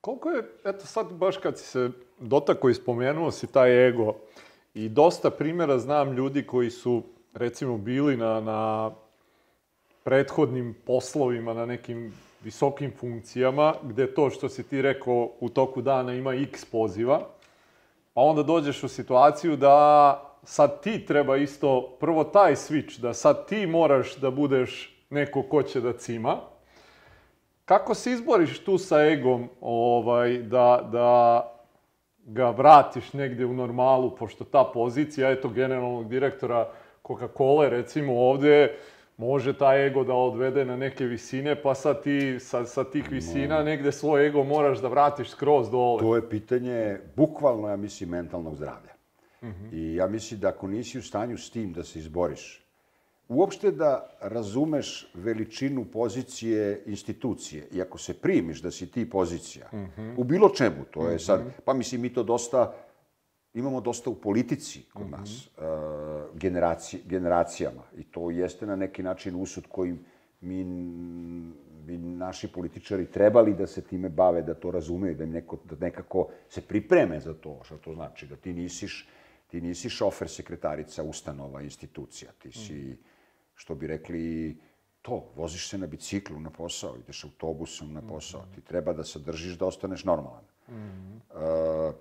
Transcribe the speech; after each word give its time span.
Koliko 0.00 0.30
je, 0.30 0.42
eto 0.64 0.86
sad 0.86 1.12
baš 1.12 1.36
kad 1.36 1.58
si 1.58 1.64
se 1.64 1.90
dotako 2.18 2.68
i 2.68 2.74
spomenuo 2.74 3.30
si 3.30 3.46
taj 3.46 3.88
ego 3.88 4.14
i 4.74 4.88
dosta 4.88 5.30
primjera 5.30 5.78
znam 5.78 6.12
ljudi 6.12 6.46
koji 6.46 6.70
su 6.70 7.02
recimo 7.34 7.78
bili 7.78 8.16
na, 8.16 8.40
na 8.40 8.90
prethodnim 10.04 10.74
poslovima, 10.86 11.54
na 11.54 11.66
nekim 11.66 12.12
visokim 12.44 12.92
funkcijama, 12.96 13.74
gde 13.82 14.14
to 14.14 14.30
što 14.30 14.48
si 14.48 14.62
ti 14.62 14.82
rekao 14.82 15.30
u 15.40 15.48
toku 15.48 15.82
dana 15.82 16.14
ima 16.14 16.34
x 16.34 16.64
poziva, 16.64 17.28
pa 18.14 18.20
onda 18.20 18.42
dođeš 18.42 18.82
u 18.82 18.88
situaciju 18.88 19.56
da 19.56 20.36
sad 20.44 20.82
ti 20.82 21.06
treba 21.06 21.36
isto, 21.36 21.96
prvo 22.00 22.24
taj 22.24 22.54
switch, 22.54 23.00
da 23.00 23.14
sad 23.14 23.48
ti 23.48 23.66
moraš 23.66 24.16
da 24.16 24.30
budeš 24.30 24.96
neko 25.10 25.42
ko 25.42 25.62
će 25.62 25.80
da 25.80 25.92
cima. 25.92 26.49
Kako 27.70 27.94
se 27.94 28.12
izboriš 28.12 28.58
tu 28.58 28.78
sa 28.78 29.04
egom 29.06 29.48
ovaj, 29.60 30.38
da, 30.38 30.88
da 30.92 31.42
ga 32.26 32.50
vratiš 32.50 33.12
negde 33.12 33.46
u 33.46 33.52
normalu, 33.54 34.16
pošto 34.16 34.44
ta 34.44 34.70
pozicija, 34.74 35.30
eto, 35.30 35.48
generalnog 35.48 36.08
direktora 36.08 36.68
Coca-Cola, 37.06 37.68
recimo 37.68 38.18
ovde, 38.18 38.74
može 39.16 39.52
taj 39.58 39.86
ego 39.86 40.04
da 40.04 40.14
odvede 40.14 40.64
na 40.64 40.76
neke 40.76 41.04
visine, 41.04 41.62
pa 41.62 41.74
sad 41.74 42.02
ti 42.02 42.40
sa, 42.40 42.64
sa 42.64 42.84
tih 42.84 43.10
visina 43.10 43.62
negde 43.62 43.92
svoj 43.92 44.26
ego 44.26 44.44
moraš 44.44 44.78
da 44.78 44.88
vratiš 44.88 45.30
skroz 45.30 45.70
dole. 45.70 46.00
To 46.00 46.16
je 46.16 46.28
pitanje, 46.28 46.98
bukvalno, 47.16 47.68
ja 47.68 47.76
mislim, 47.76 48.10
mentalnog 48.10 48.56
zdravlja. 48.56 48.94
Mm 49.42 49.46
-hmm. 49.46 49.72
I 49.72 49.94
ja 49.94 50.06
mislim 50.06 50.40
da 50.40 50.48
ako 50.48 50.66
nisi 50.66 50.98
u 50.98 51.02
stanju 51.02 51.38
s 51.38 51.50
tim 51.50 51.72
da 51.72 51.82
se 51.82 51.98
izboriš, 51.98 52.69
uopšte 53.30 53.70
da 53.70 54.10
razumeš 54.20 55.10
veličinu 55.14 55.84
pozicije 55.84 56.82
institucije 56.86 57.68
i 57.72 57.82
ako 57.82 57.98
se 57.98 58.14
primiš 58.14 58.62
da 58.62 58.70
si 58.70 58.90
ti 58.90 59.10
pozicija, 59.10 59.68
mm 59.72 59.76
-hmm. 59.96 60.14
u 60.16 60.24
bilo 60.24 60.48
čemu, 60.48 60.84
to 60.90 61.08
je 61.08 61.18
sad, 61.18 61.40
pa 61.64 61.74
mislim 61.74 62.00
mi 62.00 62.14
to 62.14 62.22
dosta 62.22 62.74
imamo 63.54 63.80
dosta 63.80 64.10
u 64.10 64.14
politici 64.14 64.82
kod 64.92 65.06
mm 65.06 65.10
-hmm. 65.10 65.18
nas, 65.18 65.46
uh, 65.46 66.38
generaci, 66.38 67.00
generacijama. 67.06 67.82
I 67.96 68.02
to 68.02 68.30
jeste 68.30 68.66
na 68.66 68.76
neki 68.76 69.02
način 69.02 69.34
usud 69.34 69.64
koji 69.68 69.96
mi, 70.40 70.64
bi 71.86 71.98
naši 71.98 72.48
političari 72.52 73.06
trebali 73.06 73.54
da 73.54 73.66
se 73.66 73.82
time 73.82 74.08
bave, 74.08 74.42
da 74.42 74.54
to 74.54 74.70
razumeju, 74.70 75.14
da 75.14 75.24
im 75.24 75.30
neko, 75.30 75.58
da 75.64 75.76
nekako 75.86 76.28
se 76.48 76.60
pripreme 76.60 77.20
za 77.20 77.34
to, 77.34 77.60
što 77.64 77.76
to 77.76 77.94
znači, 77.94 78.26
da 78.26 78.36
ti 78.36 78.52
nisiš, 78.52 79.08
ti 79.46 79.60
nisi 79.60 79.88
šofer, 79.88 80.28
sekretarica, 80.28 81.02
ustanova, 81.02 81.62
institucija. 81.62 82.30
Ti 82.38 82.52
si, 82.52 82.74
mm. 82.74 82.96
Što 83.60 83.74
bi 83.74 83.86
rekli, 83.86 84.56
to, 85.02 85.32
voziš 85.36 85.68
se 85.68 85.78
na 85.78 85.86
biciklu 85.86 86.40
na 86.40 86.50
posao, 86.50 86.96
ideš 86.96 87.24
autobusom 87.24 87.92
na 87.92 88.02
posao. 88.02 88.40
Mm. 88.40 88.54
Ti 88.54 88.60
treba 88.60 88.92
da 88.92 89.04
se 89.04 89.18
držiš 89.18 89.58
da 89.58 89.66
ostaneš 89.66 90.04
normalan. 90.04 90.44
Mm. 90.68 91.20
Uh, 91.34 91.94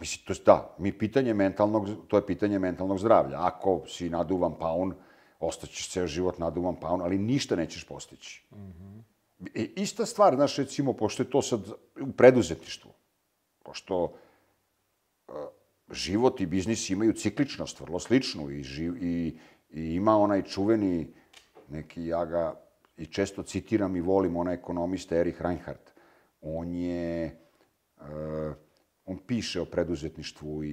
Mislim, 0.00 0.26
to 0.26 0.32
je, 0.32 0.38
da, 0.46 0.74
mi 0.78 0.92
pitanje 0.92 1.34
mentalnog, 1.34 1.88
to 2.08 2.16
je 2.16 2.26
pitanje 2.26 2.58
mentalnog 2.58 2.98
zdravlja. 2.98 3.38
Ako 3.46 3.82
si 3.86 4.10
naduvan 4.10 4.54
paun, 4.58 4.94
ostaćeš 5.40 5.88
ceo 5.90 6.06
život 6.06 6.38
naduvan 6.38 6.76
paun, 6.80 7.02
ali 7.02 7.18
ništa 7.18 7.56
nećeš 7.56 7.84
postići. 7.84 8.44
Mm 8.50 8.56
-hmm. 8.56 9.02
e, 9.54 9.66
ista 9.76 10.06
stvar, 10.06 10.34
znaš, 10.34 10.56
recimo, 10.56 10.92
pošto 10.92 11.22
je 11.22 11.30
to 11.30 11.42
sad 11.42 11.60
u 12.00 12.12
preduzetništvu, 12.12 12.90
pošto 13.62 14.04
uh, 14.04 15.34
život 15.90 16.40
i 16.40 16.46
biznis 16.46 16.90
imaju 16.90 17.12
cikličnost, 17.12 17.80
vrlo 17.80 17.98
sličnu, 17.98 18.50
i, 18.50 18.62
živ, 18.62 18.96
i, 19.02 19.38
i 19.70 19.94
ima 19.94 20.16
onaj 20.16 20.42
čuveni, 20.42 21.14
neki, 21.68 22.06
ja 22.06 22.24
ga 22.24 22.60
i 22.96 23.06
često 23.06 23.42
citiram 23.42 23.96
i 23.96 24.00
volim, 24.00 24.36
onaj 24.36 24.54
ekonomista 24.54 25.16
Erich 25.16 25.42
Reinhardt. 25.42 25.92
On 26.40 26.74
je... 26.74 27.38
Uh, 28.00 28.54
on 29.08 29.18
piše 29.26 29.60
o 29.60 29.64
preduzetništvu 29.64 30.64
i, 30.64 30.68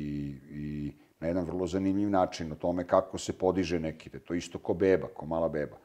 i 0.49 0.93
na 1.19 1.27
jedan 1.27 1.45
vrlo 1.45 1.67
zanimljiv 1.67 2.09
način 2.09 2.51
o 2.51 2.55
tome 2.55 2.87
kako 2.87 3.17
se 3.17 3.33
podiže 3.33 3.79
neki, 3.79 4.09
da 4.09 4.19
to 4.19 4.33
isto 4.33 4.59
ko 4.59 4.73
beba, 4.73 5.07
ko 5.07 5.25
mala 5.25 5.49
beba. 5.49 5.77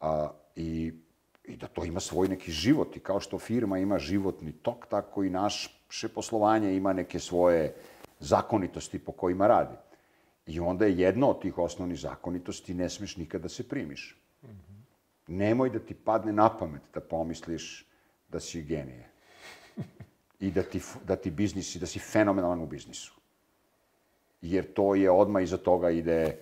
A, 0.00 0.30
i, 0.56 0.92
I 1.44 1.56
da 1.56 1.66
to 1.66 1.84
ima 1.84 2.00
svoj 2.00 2.28
neki 2.28 2.52
život 2.52 2.96
i 2.96 3.00
kao 3.00 3.20
što 3.20 3.38
firma 3.38 3.78
ima 3.78 3.98
životni 3.98 4.52
tok, 4.52 4.86
tako 4.86 5.24
i 5.24 5.30
naše 5.30 6.08
poslovanje 6.14 6.76
ima 6.76 6.92
neke 6.92 7.18
svoje 7.18 7.74
zakonitosti 8.20 8.98
po 8.98 9.12
kojima 9.12 9.46
radi. 9.46 9.74
I 10.46 10.60
onda 10.60 10.86
je 10.86 10.98
jedno 10.98 11.30
od 11.30 11.42
tih 11.42 11.58
osnovnih 11.58 12.00
zakonitosti, 12.00 12.74
ne 12.74 12.88
smeš 12.88 13.16
nikada 13.16 13.42
da 13.42 13.48
se 13.48 13.68
primiš. 13.68 14.18
Mm 14.42 14.46
-hmm. 14.46 14.82
Nemoj 15.26 15.70
da 15.70 15.78
ti 15.78 15.94
padne 15.94 16.32
na 16.32 16.58
pamet 16.58 16.82
da 16.94 17.00
pomisliš 17.00 17.86
da 18.28 18.40
si 18.40 18.62
genije 18.62 19.08
i 20.40 20.50
da 20.50 20.62
ti, 20.62 20.80
da 21.04 21.16
ti 21.16 21.30
biznis, 21.30 21.76
da 21.76 21.86
si 21.86 21.98
fenomenalan 21.98 22.60
u 22.60 22.66
biznisu. 22.66 23.14
Jer 24.42 24.72
to 24.72 24.94
je 24.94 25.10
odmah 25.10 25.42
iza 25.42 25.56
toga 25.56 25.90
ide 25.90 26.36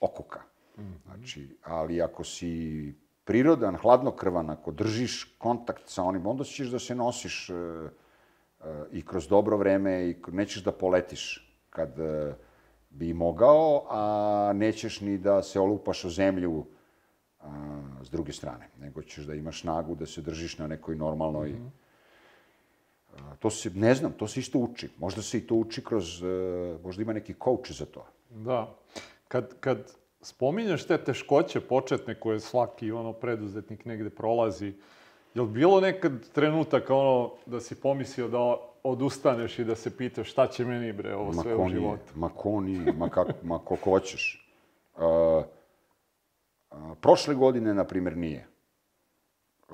okuka. 0.00 0.40
Znači, 1.04 1.56
ali 1.62 2.02
ako 2.02 2.24
si 2.24 2.94
prirodan, 3.24 3.76
hladnokrvan, 3.76 4.50
ako 4.50 4.70
držiš 4.70 5.34
kontakt 5.38 5.88
sa 5.88 6.02
onim, 6.02 6.26
onda 6.26 6.44
ćeš 6.44 6.68
da 6.68 6.78
se 6.78 6.94
nosiš 6.94 7.50
uh, 7.50 7.56
uh, 7.56 8.66
i 8.92 9.02
kroz 9.06 9.28
dobro 9.28 9.56
vreme 9.56 10.10
i 10.10 10.16
nećeš 10.32 10.64
da 10.64 10.72
poletiš 10.72 11.52
kad 11.70 11.98
uh, 11.98 12.34
bi 12.98 13.12
mogao, 13.12 13.86
a 13.90 14.52
nećeš 14.54 15.00
ni 15.00 15.18
da 15.18 15.42
se 15.42 15.60
olupaš 15.60 16.04
o 16.04 16.10
zemlju 16.10 16.64
s 18.02 18.10
druge 18.10 18.32
strane, 18.32 18.68
nego 18.80 19.02
ćeš 19.02 19.24
da 19.24 19.34
imaš 19.34 19.60
snagu 19.60 19.94
da 19.94 20.06
se 20.06 20.20
držiš 20.20 20.58
na 20.58 20.66
nekoj 20.66 20.96
normalnoj 20.96 21.50
mm 21.50 21.56
-hmm 21.56 21.86
To 23.38 23.50
se, 23.50 23.70
ne 23.70 23.94
znam, 23.94 24.12
to 24.12 24.28
se 24.28 24.40
isto 24.40 24.58
uči. 24.58 24.88
Možda 24.98 25.22
se 25.22 25.38
i 25.38 25.46
to 25.46 25.54
uči 25.54 25.84
kroz, 25.84 26.22
e, 26.22 26.78
možda 26.84 27.02
ima 27.02 27.12
neki 27.12 27.34
coach 27.44 27.72
za 27.72 27.86
to. 27.86 28.06
Da. 28.30 28.74
Kad, 29.28 29.54
kad 29.60 29.92
spominješ 30.20 30.86
te 30.86 30.98
teškoće 30.98 31.60
početne 31.60 32.20
koje 32.20 32.40
svaki 32.40 32.92
ono 32.92 33.12
preduzetnik 33.12 33.84
negde 33.84 34.10
prolazi, 34.10 34.74
je 35.36 35.42
li 35.42 35.48
bilo 35.48 35.80
nekad 35.80 36.12
trenutak 36.32 36.90
ono 36.90 37.32
da 37.46 37.60
si 37.60 37.74
pomislio 37.74 38.28
da 38.28 38.56
odustaneš 38.82 39.58
i 39.58 39.64
da 39.64 39.74
se 39.74 39.96
pitaš 39.96 40.30
šta 40.30 40.46
će 40.46 40.64
meni 40.64 40.92
bre 40.92 41.14
ovo 41.14 41.32
ma 41.32 41.42
sve 41.42 41.56
u 41.56 41.68
životu? 41.68 42.12
Ma 42.14 42.28
ko 42.28 42.60
nije, 42.60 42.92
ma, 42.92 43.08
kako, 43.08 43.32
ma 43.42 43.58
ko 43.58 43.76
hoćeš. 43.84 44.50
Uh, 44.96 45.02
uh, 46.70 46.78
prošle 47.00 47.34
godine, 47.34 47.74
na 47.74 47.84
primjer, 47.84 48.16
nije 48.16 48.46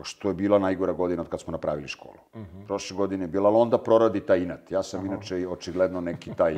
što 0.02 0.28
je 0.28 0.34
bila 0.34 0.58
najgora 0.58 0.92
godina 0.92 1.22
od 1.22 1.28
kad 1.28 1.40
smo 1.40 1.50
napravili 1.50 1.88
školu. 1.88 2.18
Uh 2.32 2.40
mhm. 2.40 2.58
-huh. 2.58 2.66
Prošle 2.66 2.96
godine 2.96 3.24
je 3.24 3.28
bila, 3.28 3.48
ali 3.48 3.56
onda 3.56 3.78
proradi 3.78 4.20
taj 4.20 4.38
inat. 4.38 4.70
Ja 4.70 4.82
sam 4.82 5.00
Aha. 5.00 5.08
inače 5.08 5.48
očigledno 5.48 6.00
neki 6.00 6.34
taj, 6.34 6.56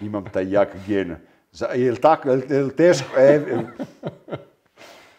imam 0.00 0.24
taj 0.32 0.52
jak 0.52 0.68
gen. 0.86 1.16
Za, 1.52 1.66
je 1.66 1.90
li 1.90 2.00
tako, 2.00 2.30
je 2.30 2.36
li, 2.36 2.46
je 2.48 2.62
li 2.62 2.76
teško? 2.76 3.16
E, 3.16 3.22
e, 3.22 3.58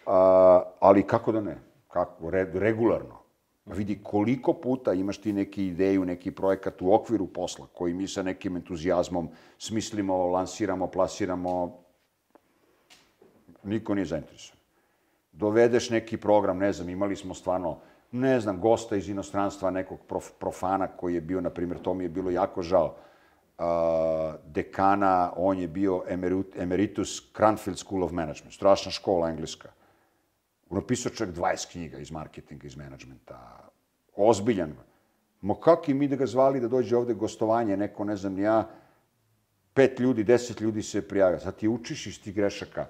a, 0.05 0.63
ali 0.79 1.03
kako 1.03 1.31
da 1.31 1.41
ne? 1.41 1.57
Kako? 1.87 2.29
Re, 2.29 2.51
regularno. 2.53 3.20
Vidi 3.65 3.99
koliko 4.03 4.53
puta 4.53 4.93
imaš 4.93 5.17
ti 5.17 5.33
neki 5.33 5.67
ideju, 5.67 6.05
neki 6.05 6.31
projekat 6.31 6.81
u 6.81 6.93
okviru 6.93 7.27
posla 7.27 7.67
koji 7.73 7.93
mi 7.93 8.07
sa 8.07 8.23
nekim 8.23 8.55
entuzijazmom 8.55 9.29
smislimo, 9.57 10.25
lansiramo, 10.27 10.87
plasiramo. 10.87 11.77
Niko 13.63 13.95
nije 13.95 14.05
zainteresovan 14.05 14.61
dovedeš 15.31 15.89
neki 15.89 16.17
program, 16.17 16.57
ne 16.57 16.73
znam, 16.73 16.89
imali 16.89 17.15
smo 17.15 17.33
stvarno, 17.33 17.77
ne 18.11 18.39
znam, 18.39 18.59
gosta 18.59 18.95
iz 18.95 19.09
inostranstva, 19.09 19.71
nekog 19.71 19.99
prof, 20.07 20.31
profana 20.39 20.87
koji 20.87 21.13
je 21.13 21.21
bio, 21.21 21.41
na 21.41 21.49
primjer, 21.49 21.79
to 21.79 21.93
mi 21.93 22.03
je 22.03 22.09
bilo 22.09 22.31
jako 22.31 22.61
žao, 22.61 22.95
uh, 23.57 23.65
dekana, 24.45 25.33
on 25.35 25.59
je 25.59 25.67
bio 25.67 26.03
emerit, 26.07 26.57
emeritus 26.57 27.31
Cranfield 27.35 27.77
School 27.77 28.03
of 28.03 28.11
Management, 28.11 28.53
strašna 28.53 28.91
škola 28.91 29.29
engleska. 29.29 29.69
Napisao 30.71 31.11
čak 31.11 31.29
20 31.29 31.71
knjiga 31.71 31.97
iz 31.97 32.11
marketinga, 32.11 32.67
iz 32.67 32.75
menadžmenta, 32.75 33.69
ozbiljan. 34.15 34.73
Mo 35.41 35.55
kako 35.55 35.91
i 35.91 35.93
mi 35.93 36.07
da 36.07 36.15
ga 36.15 36.25
zvali 36.25 36.59
da 36.59 36.67
dođe 36.67 36.97
ovde 36.97 37.13
gostovanje, 37.13 37.77
neko, 37.77 38.03
ne 38.03 38.15
znam, 38.15 38.39
ja, 38.39 38.69
pet 39.73 39.99
ljudi, 39.99 40.23
deset 40.23 40.61
ljudi 40.61 40.83
se 40.83 41.07
prijavio. 41.07 41.39
Sad 41.39 41.55
ti 41.55 41.67
učiš 41.67 42.07
iz 42.07 42.21
tih 42.21 42.35
grešaka 42.35 42.87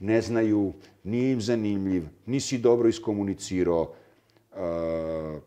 ne 0.00 0.20
znaju, 0.22 0.72
nije 1.04 1.32
im 1.32 1.40
zanimljiv, 1.40 2.04
nisi 2.26 2.58
dobro 2.58 2.88
iskomunicirao, 2.88 3.92
uh, 4.52 5.42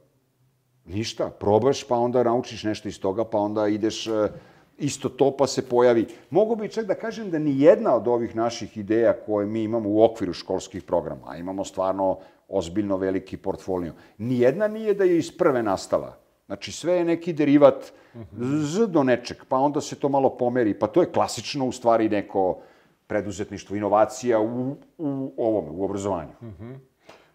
ništa, 0.85 1.29
probaš 1.29 1.83
pa 1.87 1.95
onda 1.95 2.23
naučiš 2.23 2.63
nešto 2.63 2.87
iz 2.87 2.99
toga, 2.99 3.25
pa 3.25 3.37
onda 3.37 3.67
ideš 3.67 4.07
uh, 4.07 4.29
isto 4.77 5.09
to 5.09 5.31
pa 5.37 5.47
se 5.47 5.69
pojavi. 5.69 6.05
Mogu 6.29 6.55
bi 6.55 6.69
čak 6.69 6.85
da 6.85 6.95
kažem 6.95 7.31
da 7.31 7.39
ni 7.39 7.61
jedna 7.61 7.95
od 7.95 8.07
ovih 8.07 8.35
naših 8.35 8.77
ideja 8.77 9.13
koje 9.25 9.45
mi 9.45 9.63
imamo 9.63 9.89
u 9.89 10.03
okviru 10.03 10.33
školskih 10.33 10.83
programa, 10.83 11.21
a 11.25 11.37
imamo 11.37 11.65
stvarno 11.65 12.17
ozbiljno 12.47 12.97
veliki 12.97 13.37
portfolio, 13.37 13.93
ni 14.17 14.39
jedna 14.39 14.67
nije 14.67 14.93
da 14.93 15.03
je 15.03 15.17
iz 15.17 15.37
prve 15.37 15.63
nastala. 15.63 16.17
Znači, 16.45 16.71
sve 16.71 16.93
je 16.93 17.05
neki 17.05 17.33
derivat 17.33 17.91
z 18.39 18.87
do 18.87 19.03
nečeg, 19.03 19.37
pa 19.49 19.57
onda 19.57 19.81
se 19.81 19.95
to 19.95 20.09
malo 20.09 20.29
pomeri, 20.37 20.73
pa 20.79 20.87
to 20.87 21.01
je 21.01 21.11
klasično 21.11 21.65
u 21.65 21.71
stvari 21.71 22.09
neko 22.09 22.59
preduzetništvo, 23.07 23.75
inovacija 23.75 24.39
u, 24.39 24.75
u 24.97 25.33
ovome, 25.37 25.69
u 25.71 25.83
obrazovanju. 25.83 26.31
Mm 26.41 26.45
-hmm. 26.45 26.77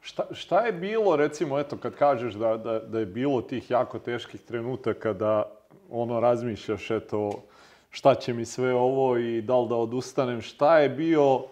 Šta, 0.01 0.27
šta 0.31 0.61
je 0.67 0.73
bilo, 0.73 1.17
recimo, 1.17 1.59
eto, 1.59 1.77
kad 1.77 1.95
kažeš 1.95 2.35
da, 2.35 2.57
da, 2.57 2.79
da 2.79 2.99
je 2.99 3.07
bilo 3.07 3.43
tih 3.43 3.71
jako 3.71 3.99
teških 3.99 4.41
trenutaka 4.41 5.13
da 5.13 5.52
ono 5.93 6.21
razmišljaš, 6.21 6.91
eto, 6.91 7.43
šta 7.91 8.15
će 8.15 8.35
mi 8.35 8.45
sve 8.45 8.75
ovo 8.75 9.17
i 9.17 9.43
da 9.43 9.59
li 9.61 9.69
da 9.69 9.77
odustanem, 9.77 10.41
šta 10.41 10.79
je 10.79 10.89
bio 10.89 11.45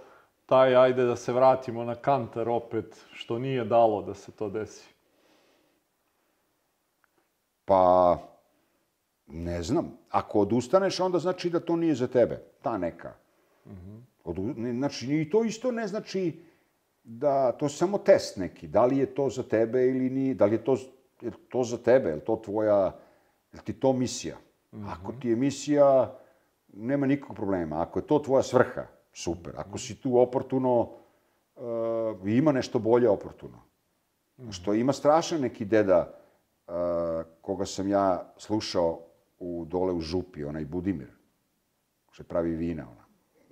taj, 0.47 0.77
ajde 0.77 1.05
da 1.05 1.17
se 1.17 1.33
vratimo 1.33 1.85
na 1.85 1.95
kantar 1.95 2.49
opet, 2.49 3.05
što 3.13 3.39
nije 3.39 3.65
dalo 3.65 4.03
da 4.03 4.15
se 4.15 4.33
to 4.33 4.49
desi? 4.49 4.89
Pa, 7.65 8.19
ne 9.27 9.63
znam. 9.63 9.99
Ako 10.11 10.41
odustaneš, 10.41 11.01
onda 11.01 11.19
znači 11.19 11.51
da 11.51 11.61
to 11.61 11.77
nije 11.77 11.95
za 11.95 12.07
tebe. 12.07 12.43
Ta 12.63 12.79
neka. 12.79 13.13
Odu, 14.25 14.43
ne, 14.57 14.73
znači, 14.73 15.07
i 15.07 15.31
to 15.31 15.45
isto 15.45 15.71
ne 15.71 15.87
znači 15.87 16.43
da 17.05 17.53
to 17.53 17.65
je 17.65 17.71
samo 17.71 17.99
test 17.99 18.37
neki. 18.37 18.69
Da 18.69 18.85
li 18.87 18.99
je 18.99 19.15
to 19.15 19.29
za 19.29 19.43
tebe 19.43 19.87
ili 19.87 20.11
nije, 20.11 20.35
da 20.35 20.45
li 20.45 20.55
je 20.55 20.65
to, 20.65 20.77
je 21.21 21.31
to 21.49 21.65
za 21.65 21.79
tebe, 21.79 22.11
je 22.11 22.21
to 22.21 22.41
tvoja, 22.45 22.97
je 23.52 23.61
ti 23.64 23.73
to 23.73 23.93
misija? 23.93 24.37
Ako 24.87 25.12
ti 25.12 25.29
je 25.29 25.37
misija, 25.37 26.19
nema 26.73 27.06
nikakvog 27.06 27.37
problema. 27.37 27.82
Ako 27.82 27.99
je 27.99 28.06
to 28.06 28.19
tvoja 28.19 28.43
svrha, 28.43 28.87
super. 29.12 29.52
Ako 29.56 29.79
si 29.79 30.00
tu 30.00 30.19
oportuno, 30.19 30.81
uh, 30.81 32.29
ima 32.29 32.52
nešto 32.52 32.79
bolje 32.79 33.08
oportuno. 33.08 33.62
Što 34.50 34.75
ima 34.75 34.93
strašan 34.93 35.41
neki 35.41 35.64
deda 35.64 36.14
uh, 36.67 36.75
koga 37.41 37.67
sam 37.67 37.88
ja 37.88 38.32
slušao 38.37 39.00
u, 39.38 39.64
dole 39.69 39.93
u 39.93 40.00
Župi, 40.00 40.44
onaj 40.44 40.64
Budimir, 40.64 41.11
što 42.11 42.25
pravi 42.25 42.55
vina, 42.55 42.87
ona. 42.91 43.05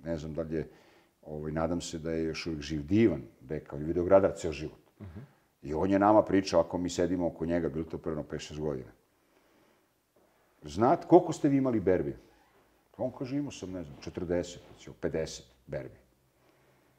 Ne 0.03 0.17
znam 0.17 0.33
da 0.33 0.41
li 0.41 0.55
je, 0.55 0.69
ovaj, 1.21 1.51
nadam 1.51 1.81
se 1.81 1.99
da 1.99 2.11
je 2.11 2.23
još 2.23 2.47
uvijek 2.47 2.61
živ 2.61 2.85
divan, 2.85 3.21
deka, 3.41 3.75
on 3.75 3.81
je 3.81 3.87
videogradar 3.87 4.31
ceo 4.35 4.51
život. 4.51 4.79
I 5.61 5.73
on 5.73 5.91
je 5.91 5.99
nama 5.99 6.23
pričao, 6.23 6.61
ako 6.61 6.77
mi 6.77 6.89
sedimo 6.89 7.27
oko 7.27 7.45
njega, 7.45 7.69
bilo 7.69 7.85
to 7.85 7.97
prvo 7.97 8.23
5-6 8.31 8.59
godina. 8.59 8.91
Znate, 10.63 11.07
koliko 11.07 11.33
ste 11.33 11.49
vi 11.49 11.57
imali 11.57 11.79
berbi? 11.79 12.17
Pa 12.97 13.03
on 13.03 13.11
kaže, 13.11 13.37
imao 13.37 13.51
sam, 13.51 13.71
ne 13.71 13.83
znam, 13.83 13.97
40, 14.01 14.57
recimo, 14.73 14.95
50 15.01 15.41
berbi. 15.67 15.97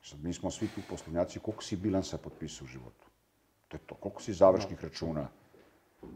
Sad, 0.02 0.24
mi 0.24 0.32
smo 0.32 0.50
svi 0.50 0.68
tu 0.68 0.80
poslovnjaci, 0.88 1.40
koliko 1.40 1.62
si 1.62 1.76
bilansa 1.76 2.18
potpisao 2.18 2.64
u 2.64 2.68
životu? 2.68 3.06
To 3.68 3.76
je 3.76 3.80
to. 3.86 3.94
Koliko 3.94 4.22
si 4.22 4.32
završnih 4.32 4.84
računa? 4.84 5.28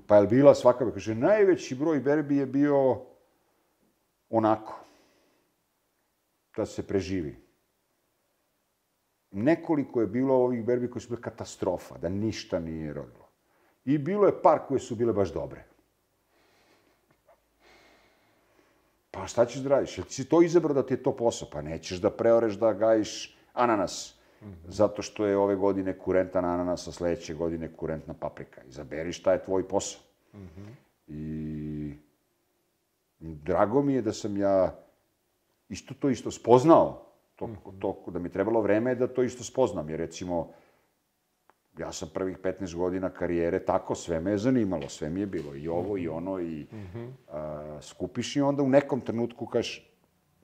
Pa 0.07 0.17
je 0.17 0.27
bila 0.27 0.55
svaka, 0.55 0.91
kaže, 0.93 1.15
najveći 1.15 1.75
broj 1.75 2.01
berbi 2.01 2.37
je 2.37 2.47
bio 2.47 3.01
onako, 4.31 4.81
da 6.57 6.67
se 6.67 6.87
preživi. 6.87 7.37
Nekoliko 9.31 10.01
je 10.01 10.07
bilo 10.07 10.35
ovih 10.35 10.65
berbi 10.65 10.91
koji 10.91 11.03
su 11.03 11.09
bile 11.09 11.21
katastrofa, 11.21 11.99
da 11.99 12.09
ništa 12.09 12.59
nije 12.59 12.93
rodilo. 12.93 13.29
I 13.85 13.99
bilo 13.99 14.27
je 14.27 14.43
par 14.43 14.61
koje 14.69 14.81
su 14.81 14.97
bile 14.97 15.13
baš 15.13 15.33
dobre. 15.33 15.65
Pa 19.15 19.27
šta 19.27 19.47
ćeš 19.47 19.61
da 19.61 19.69
radiš? 19.69 19.99
Jel 19.99 20.07
si 20.09 20.29
to 20.29 20.43
izabrao 20.43 20.75
da 20.75 20.87
ti 20.87 20.95
je 20.95 21.03
to 21.03 21.17
posao? 21.17 21.49
Pa 21.53 21.63
nećeš 21.63 21.99
da 21.99 22.11
preoreš 22.11 22.55
da 22.55 22.73
gajiš 22.73 23.37
ananas. 23.53 24.15
Zato 24.69 25.03
što 25.03 25.27
je 25.27 25.37
ove 25.37 25.57
godine 25.57 25.99
kurentan 25.99 26.45
ananas, 26.45 26.89
a 26.89 26.93
sledeće 26.93 27.35
godine 27.35 27.73
kurentna 27.73 28.15
paprika. 28.15 28.63
Izaberi 28.69 29.13
šta 29.13 29.33
je 29.33 29.45
tvoj 29.45 29.69
posao. 29.69 30.01
I 31.07 31.95
drago 33.21 33.83
mi 33.83 33.95
je 33.95 34.03
da 34.03 34.13
sam 34.13 34.37
ja 34.37 34.75
isto 35.69 35.95
to 35.95 36.11
isto 36.11 36.31
spoznao. 36.31 37.01
To, 37.37 37.49
to, 37.81 38.05
da 38.07 38.19
mi 38.19 38.29
je 38.29 38.33
trebalo 38.33 38.61
vreme 38.61 38.95
da 38.95 39.07
to 39.07 39.23
isto 39.23 39.45
spoznam. 39.45 39.91
Jer 39.91 39.99
recimo, 39.99 40.53
ja 41.79 41.93
sam 41.93 42.09
prvih 42.15 42.39
15 42.39 42.75
godina 42.77 43.11
karijere 43.11 43.59
tako, 43.59 43.95
sve 43.95 44.21
me 44.21 44.31
je 44.31 44.39
zanimalo, 44.39 44.89
sve 44.89 45.11
mi 45.11 45.21
je 45.21 45.27
bilo, 45.27 45.55
i 45.55 45.69
ovo, 45.69 45.99
i 45.99 46.09
ono, 46.09 46.41
i 46.41 46.67
a, 47.29 47.79
skupiš 47.81 48.37
i 48.37 48.41
onda 48.41 48.63
u 48.63 48.69
nekom 48.69 49.01
trenutku 49.01 49.47
kažeš 49.47 49.91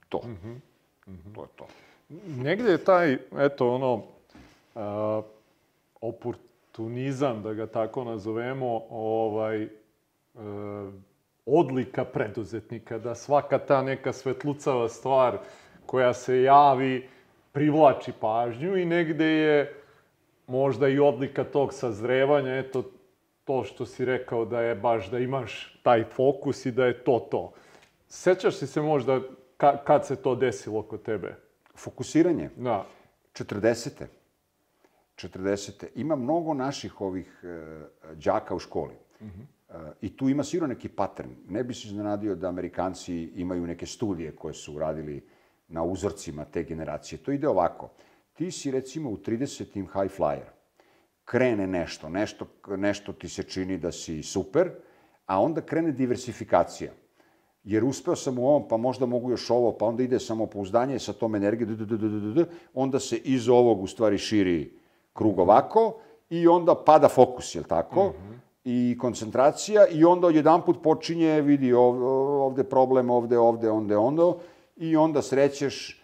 to. 0.09 0.21
To 1.35 1.43
je 1.43 1.49
to. 1.56 1.67
Negde 2.27 2.71
je 2.71 2.85
taj, 2.85 3.19
eto, 3.38 3.75
ono, 3.75 4.03
a, 4.75 5.23
oportunizam, 6.00 7.43
da 7.43 7.55
ga 7.55 7.67
tako 7.67 8.05
nazovemo, 8.05 8.83
ovaj, 8.91 9.62
e, 9.62 9.69
odlika 11.47 12.05
preduzetnika, 12.05 12.99
da 12.99 13.15
svaka 13.15 13.59
ta 13.59 13.83
neka 13.83 14.12
svetlucava 14.12 14.88
stvar 14.88 15.38
koja 15.87 16.15
se 16.15 16.43
javi 16.43 17.09
privlači 17.53 18.12
pažnju 18.21 18.76
i 18.76 18.85
negde 18.85 19.26
je 19.26 19.80
možda 20.50 20.88
i 20.88 20.99
odlika 20.99 21.44
tog 21.44 21.75
sazrevanja, 21.75 22.56
eto, 22.56 22.85
to 23.44 23.64
što 23.64 23.87
si 23.87 24.05
rekao 24.05 24.44
da 24.44 24.61
je 24.61 24.75
baš 24.75 25.11
da 25.11 25.19
imaš 25.19 25.81
taj 25.82 26.05
fokus 26.05 26.67
i 26.67 26.70
da 26.70 26.87
je 26.87 27.05
to 27.05 27.29
to. 27.31 27.52
Sećaš 28.08 28.61
li 28.62 28.67
se 28.67 28.81
možda 28.81 29.20
ka, 29.56 29.85
kad 29.85 30.06
se 30.06 30.17
to 30.17 30.35
desilo 30.35 30.82
kod 30.82 31.02
tebe? 31.02 31.37
Fokusiranje. 31.76 32.50
Da. 32.56 32.87
40. 33.32 34.05
40. 35.17 35.87
Ima 35.94 36.17
mnogo 36.17 36.55
naših 36.55 37.00
ovih 37.00 37.44
e, 37.44 38.14
đaka 38.14 38.55
u 38.55 38.58
školi. 38.58 38.94
E, 39.20 39.75
I 40.00 40.17
tu 40.17 40.29
ima 40.29 40.44
sigurno 40.44 40.75
neki 40.75 40.88
pattern. 40.88 41.31
Ne 41.49 41.64
bi 41.64 41.75
se 41.75 41.88
iznenadio 41.88 42.35
da 42.35 42.49
Amerikanci 42.49 43.14
imaju 43.37 43.67
neke 43.67 43.87
studije 43.87 44.37
koje 44.37 44.55
su 44.55 44.75
uradili 44.75 45.23
na 45.69 45.82
uzorcima 45.82 46.44
te 46.44 46.62
generacije. 46.62 47.19
To 47.19 47.32
ide 47.32 47.49
ovako. 47.49 47.91
Ti 48.40 48.50
si 48.50 48.70
recimo 48.70 49.10
u 49.10 49.16
30. 49.16 49.64
high 49.75 50.12
flyer. 50.19 50.48
Krene 51.25 51.66
nešto, 51.66 52.08
nešto, 52.08 52.46
nešto 52.76 53.12
ti 53.12 53.28
se 53.28 53.42
čini 53.42 53.78
da 53.78 53.92
si 53.92 54.22
super, 54.22 54.70
a 55.26 55.40
onda 55.40 55.60
krene 55.60 55.92
diversifikacija. 55.92 56.92
Jer 57.64 57.84
uspeo 57.84 58.16
sam 58.16 58.38
u 58.38 58.48
ovom, 58.48 58.69
pa 58.69 58.76
možda 58.76 59.06
mogu 59.06 59.31
još 59.31 59.50
ovo, 59.50 59.72
pa 59.72 59.87
onda 59.87 60.02
ide 60.02 60.20
samopouzdanje 60.20 60.98
sa 60.98 61.12
tom 61.12 61.34
energijom, 61.34 61.76
d, 61.76 61.84
d, 61.84 61.96
d, 61.96 62.08
d, 62.08 62.20
d, 62.20 62.32
d, 62.34 62.44
onda 62.75 63.00
se 63.00 63.16
iz 63.16 63.48
ovog 63.48 63.82
u 63.82 63.87
stvari 63.87 64.19
širi 64.19 64.72
krug 65.12 65.38
ovako 65.38 66.00
i 66.31 66.48
onda 66.48 66.75
pada 66.75 67.08
fokus, 67.08 67.54
jel 67.54 67.64
tako? 67.64 68.12
I 68.64 68.97
koncentracija 69.00 69.87
i 69.87 70.04
onda 70.04 70.26
odjedanput 70.26 70.82
počinje, 70.82 71.40
vidi 71.40 71.73
ov- 71.73 72.02
ovde 72.42 72.64
problem, 72.64 73.11
ovde, 73.11 73.38
ovde, 73.38 73.70
onda, 73.70 73.99
onda 73.99 74.32
i 74.76 74.97
onda 74.97 75.23
srećeš, 75.23 76.00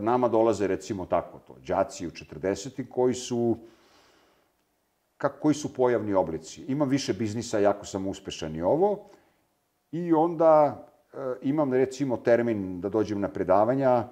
nama 0.00 0.28
dolaze 0.28 0.66
recimo 0.66 1.06
tako 1.06 1.38
to, 1.38 1.56
đaci 1.66 2.06
u 2.06 2.10
40. 2.10 2.88
koji 2.88 3.14
su 3.14 3.56
kako, 5.22 5.40
koji 5.40 5.54
su 5.54 5.74
pojavni 5.74 6.14
oblici. 6.14 6.64
Imam 6.68 6.88
više 6.88 7.12
biznisa, 7.12 7.58
jako 7.58 7.86
sam 7.86 8.06
uspešan 8.06 8.56
i 8.56 8.62
ovo. 8.62 9.06
I 9.92 10.12
onda 10.12 10.84
e, 11.12 11.16
imam 11.42 11.72
recimo 11.72 12.16
termin 12.16 12.80
da 12.80 12.88
dođem 12.88 13.20
na 13.20 13.28
predavanja, 13.28 14.04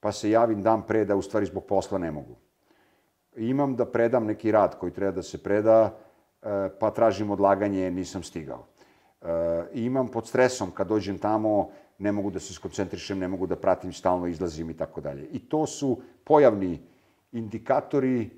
pa 0.00 0.12
se 0.12 0.30
javim 0.30 0.62
dan 0.62 0.82
pre 0.86 1.04
da 1.04 1.16
u 1.16 1.22
stvari 1.22 1.46
zbog 1.46 1.64
posla 1.64 1.98
ne 1.98 2.10
mogu. 2.10 2.36
Imam 3.36 3.76
da 3.76 3.86
predam 3.86 4.26
neki 4.26 4.52
rad 4.52 4.78
koji 4.78 4.92
treba 4.92 5.12
da 5.12 5.22
se 5.22 5.42
preda, 5.42 5.94
e, 6.42 6.68
pa 6.80 6.90
tražim 6.90 7.30
odlaganje, 7.30 7.90
nisam 7.90 8.22
stigao. 8.22 8.66
E, 9.22 9.26
imam 9.72 10.08
pod 10.08 10.26
stresom 10.26 10.70
kad 10.70 10.88
dođem 10.88 11.18
tamo, 11.18 11.70
ne 12.02 12.12
mogu 12.12 12.30
da 12.30 12.40
se 12.40 12.54
skoncentrišem, 12.54 13.18
ne 13.18 13.28
mogu 13.28 13.46
da 13.46 13.56
pratim, 13.56 13.92
stalno 13.92 14.26
izlazim 14.26 14.70
i 14.70 14.76
tako 14.76 15.00
dalje. 15.00 15.28
I 15.32 15.38
to 15.38 15.66
su 15.66 16.00
pojavni 16.24 16.80
indikatori 17.32 18.22
e, 18.22 18.28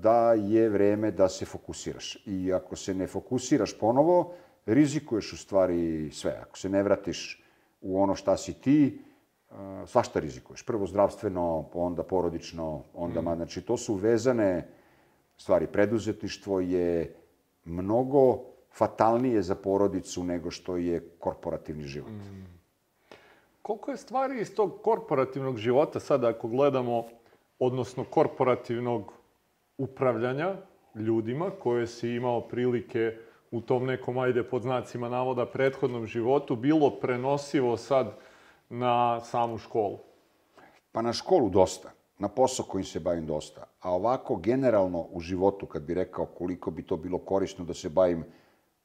da 0.00 0.32
je 0.32 0.68
vreme 0.68 1.10
da 1.10 1.28
se 1.28 1.44
fokusiraš. 1.44 2.16
I 2.26 2.52
ako 2.52 2.76
se 2.76 2.94
ne 2.94 3.06
fokusiraš 3.06 3.78
ponovo, 3.78 4.32
rizikuješ 4.66 5.32
u 5.32 5.36
stvari 5.36 6.10
sve. 6.12 6.38
Ako 6.42 6.58
se 6.58 6.68
ne 6.68 6.82
vratiš 6.82 7.42
u 7.80 8.00
ono 8.00 8.14
šta 8.14 8.36
si 8.36 8.54
ti, 8.54 8.98
e, 9.50 9.54
svašta 9.86 10.20
rizikuješ. 10.20 10.62
Prvo 10.62 10.86
zdravstveno, 10.86 11.68
onda 11.74 12.02
porodično, 12.02 12.82
onda, 12.94 13.20
ma, 13.20 13.36
znači 13.36 13.60
to 13.60 13.76
su 13.76 13.94
vezane 13.94 14.68
stvari. 15.36 15.66
Preduzetništvo 15.66 16.60
je 16.60 17.14
mnogo 17.64 18.53
fatalnije 18.76 19.42
za 19.42 19.54
porodicu 19.54 20.24
nego 20.24 20.50
što 20.50 20.76
je 20.76 21.00
korporativni 21.18 21.84
život. 21.84 22.10
Koliko 23.62 23.90
je 23.90 23.96
stvari 23.96 24.40
iz 24.40 24.54
tog 24.54 24.82
korporativnog 24.82 25.56
života, 25.56 26.00
sada 26.00 26.28
ako 26.28 26.48
gledamo, 26.48 27.04
odnosno 27.58 28.04
korporativnog 28.04 29.12
upravljanja 29.78 30.56
ljudima 30.94 31.50
koje 31.50 31.86
si 31.86 32.08
imao 32.08 32.40
prilike 32.40 33.16
u 33.50 33.60
tom 33.60 33.86
nekom, 33.86 34.18
ajde, 34.18 34.42
pod 34.42 34.62
znacima 34.62 35.08
navoda, 35.08 35.46
prethodnom 35.46 36.06
životu, 36.06 36.56
bilo 36.56 36.90
prenosivo 36.90 37.76
sad 37.76 38.16
na 38.68 39.20
samu 39.20 39.58
školu? 39.58 39.98
Pa 40.92 41.02
na 41.02 41.12
školu 41.12 41.50
dosta, 41.50 41.90
na 42.18 42.28
posao 42.28 42.66
kojim 42.66 42.84
se 42.84 43.00
bavim 43.00 43.26
dosta. 43.26 43.64
A 43.80 43.92
ovako, 43.92 44.36
generalno 44.36 45.06
u 45.10 45.20
životu, 45.20 45.66
kad 45.66 45.82
bi 45.82 45.94
rekao 45.94 46.26
koliko 46.26 46.70
bi 46.70 46.82
to 46.82 46.96
bilo 46.96 47.18
korisno 47.18 47.64
da 47.64 47.74
se 47.74 47.88
bavim 47.88 48.24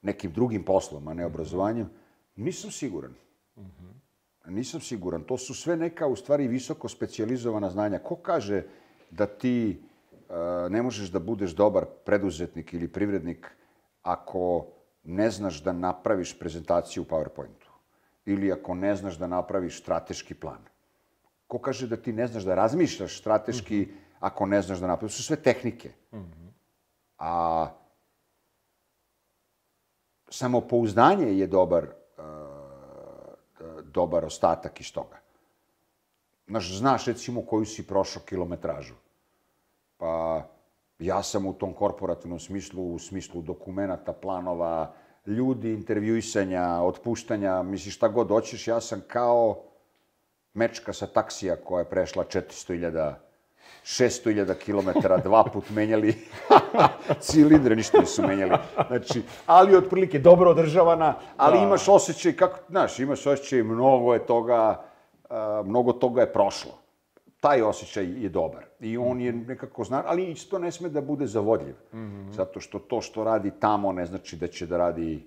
nekim 0.01 0.31
drugim 0.31 0.63
poslom, 0.65 1.07
a 1.07 1.13
ne 1.13 1.25
obrazovanjem, 1.25 1.89
nisam 2.35 2.71
siguran. 2.71 3.13
Nisam 4.45 4.81
siguran. 4.81 5.23
To 5.23 5.37
su 5.37 5.53
sve 5.53 5.77
neka, 5.77 6.07
u 6.07 6.15
stvari, 6.15 6.47
visoko 6.47 6.89
specijalizovana 6.89 7.69
znanja. 7.69 7.99
Ko 7.99 8.15
kaže 8.15 8.63
da 9.11 9.25
ti 9.25 9.83
ne 10.69 10.81
možeš 10.81 11.09
da 11.09 11.19
budeš 11.19 11.51
dobar 11.51 11.85
preduzetnik 12.05 12.73
ili 12.73 12.87
privrednik 12.87 13.51
ako 14.01 14.65
ne 15.03 15.29
znaš 15.31 15.63
da 15.63 15.73
napraviš 15.73 16.39
prezentaciju 16.39 17.03
u 17.03 17.05
PowerPointu 17.05 17.69
ili 18.25 18.51
ako 18.51 18.75
ne 18.75 18.95
znaš 18.95 19.17
da 19.17 19.27
napraviš 19.27 19.81
strateški 19.81 20.33
plan. 20.33 20.61
Ko 21.47 21.59
kaže 21.59 21.87
da 21.87 21.97
ti 21.97 22.13
ne 22.13 22.27
znaš 22.27 22.43
da 22.43 22.55
razmišljaš 22.55 23.19
strateški 23.19 23.77
mm 23.77 23.85
-hmm. 23.85 23.97
ako 24.19 24.45
ne 24.45 24.61
znaš 24.61 24.79
da 24.79 24.87
napraviš? 24.87 25.13
To 25.13 25.17
su 25.17 25.23
sve 25.23 25.35
tehnike. 25.35 25.89
Mm 26.11 26.17
-hmm. 26.17 26.49
A 27.17 27.67
samopouzdanje 30.29 31.37
je 31.37 31.47
dobar, 31.47 31.83
uh, 32.17 32.23
dobar 33.83 34.25
ostatak 34.25 34.81
iz 34.81 34.93
toga. 34.93 35.19
Znaš, 36.47 36.77
znaš 36.77 37.05
recimo 37.05 37.45
koju 37.45 37.65
si 37.65 37.87
prošao 37.87 38.23
kilometražu. 38.25 38.93
Pa 39.97 40.43
ja 40.99 41.23
sam 41.23 41.45
u 41.45 41.53
tom 41.53 41.73
korporativnom 41.73 42.39
smislu, 42.39 42.93
u 42.93 42.99
smislu 42.99 43.41
dokumenta, 43.41 44.13
planova, 44.13 44.93
ljudi, 45.25 45.73
intervjuisanja, 45.73 46.81
otpuštanja, 46.81 47.63
misliš 47.63 47.95
šta 47.95 48.07
god 48.07 48.27
hoćeš, 48.27 48.67
ja 48.67 48.81
sam 48.81 49.01
kao 49.07 49.63
mečka 50.53 50.93
sa 50.93 51.07
taksija 51.07 51.55
koja 51.55 51.79
je 51.79 51.89
prešla 51.89 52.23
400.000 52.23 53.13
600.000 53.83 54.53
km, 54.53 54.89
dva 55.23 55.43
put 55.43 55.69
menjali 55.69 56.13
cilindre, 57.19 57.75
ništa 57.75 57.99
nisu 57.99 58.21
menjali. 58.21 58.57
Znači, 58.87 59.21
ali 59.45 59.75
otprilike 59.75 60.19
dobro 60.19 60.51
održavana, 60.51 61.15
ali 61.37 61.57
da. 61.57 61.63
imaš 61.63 61.87
osjećaj, 61.87 62.35
kako, 62.35 62.59
znaš, 62.69 62.99
imaš 62.99 63.25
osjećaj, 63.25 63.63
mnogo 63.63 64.13
je 64.13 64.25
toga, 64.25 64.83
mnogo 65.65 65.93
toga 65.93 66.21
je 66.21 66.33
prošlo. 66.33 66.71
Taj 67.39 67.61
osjećaj 67.61 68.23
je 68.23 68.29
dobar 68.29 68.65
i 68.79 68.97
on 68.97 69.21
je 69.21 69.33
nekako 69.33 69.83
zna, 69.83 70.03
ali 70.05 70.31
isto 70.31 70.59
ne 70.59 70.71
sme 70.71 70.89
da 70.89 71.01
bude 71.01 71.27
zavodljiv. 71.27 71.75
Mm 71.93 71.97
-hmm. 71.97 72.31
Zato 72.31 72.59
što 72.59 72.79
to 72.79 73.01
što 73.01 73.23
radi 73.23 73.51
tamo 73.59 73.91
ne 73.91 74.05
znači 74.05 74.35
da 74.35 74.47
će 74.47 74.65
da 74.65 74.77
radi 74.77 75.25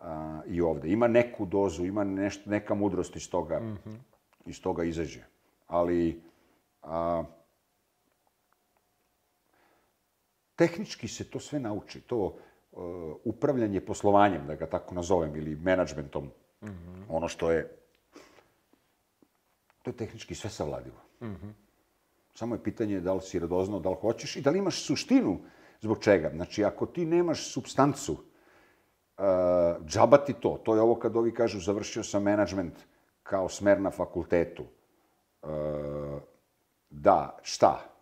uh, 0.00 0.06
i 0.46 0.60
ovde. 0.60 0.88
Ima 0.88 1.08
neku 1.08 1.46
dozu, 1.46 1.84
ima 1.84 2.04
nešto, 2.04 2.50
neka 2.50 2.74
mudrost 2.74 3.16
iz 3.16 3.30
toga, 3.30 3.60
mm 3.60 3.78
-hmm. 3.84 3.96
iz 4.46 4.62
toga 4.62 4.84
izađe. 4.84 5.20
Ali, 5.66 6.20
uh, 6.82 6.88
tehnički 10.58 11.08
se 11.08 11.30
to 11.30 11.40
sve 11.40 11.60
nauči. 11.60 12.00
To 12.00 12.18
uh, 12.26 12.82
upravljanje 13.24 13.80
poslovanjem, 13.80 14.46
da 14.46 14.54
ga 14.54 14.66
tako 14.66 14.94
nazovem, 14.94 15.36
ili 15.36 15.54
menadžmentom, 15.54 16.24
mm 16.24 16.66
-hmm. 16.66 17.04
ono 17.08 17.28
što 17.28 17.50
je, 17.50 17.68
to 19.82 19.90
je 19.90 19.96
tehnički 19.96 20.34
sve 20.34 20.50
savladivo. 20.50 20.96
Mm 21.20 21.26
-hmm. 21.26 21.52
Samo 22.34 22.54
je 22.54 22.62
pitanje 22.62 23.00
da 23.00 23.14
li 23.14 23.20
si 23.22 23.38
radoznao, 23.38 23.80
da 23.80 23.90
li 23.90 23.96
hoćeš 24.00 24.36
i 24.36 24.40
da 24.42 24.50
li 24.50 24.58
imaš 24.58 24.82
suštinu 24.86 25.38
zbog 25.80 25.98
čega. 25.98 26.30
Znači, 26.34 26.64
ako 26.64 26.86
ti 26.86 27.06
nemaš 27.06 27.52
substancu, 27.52 28.12
uh, 28.12 29.86
džaba 29.86 30.18
ti 30.18 30.32
to. 30.32 30.60
To 30.64 30.74
je 30.74 30.80
ovo 30.80 30.94
kad 30.94 31.16
ovi 31.16 31.34
kažu 31.34 31.60
završio 31.60 32.02
sam 32.02 32.22
menadžment 32.22 32.74
kao 33.22 33.48
smer 33.48 33.80
na 33.80 33.90
fakultetu. 33.90 34.64
Uh, 35.42 35.50
da, 36.90 37.38
šta? 37.42 37.97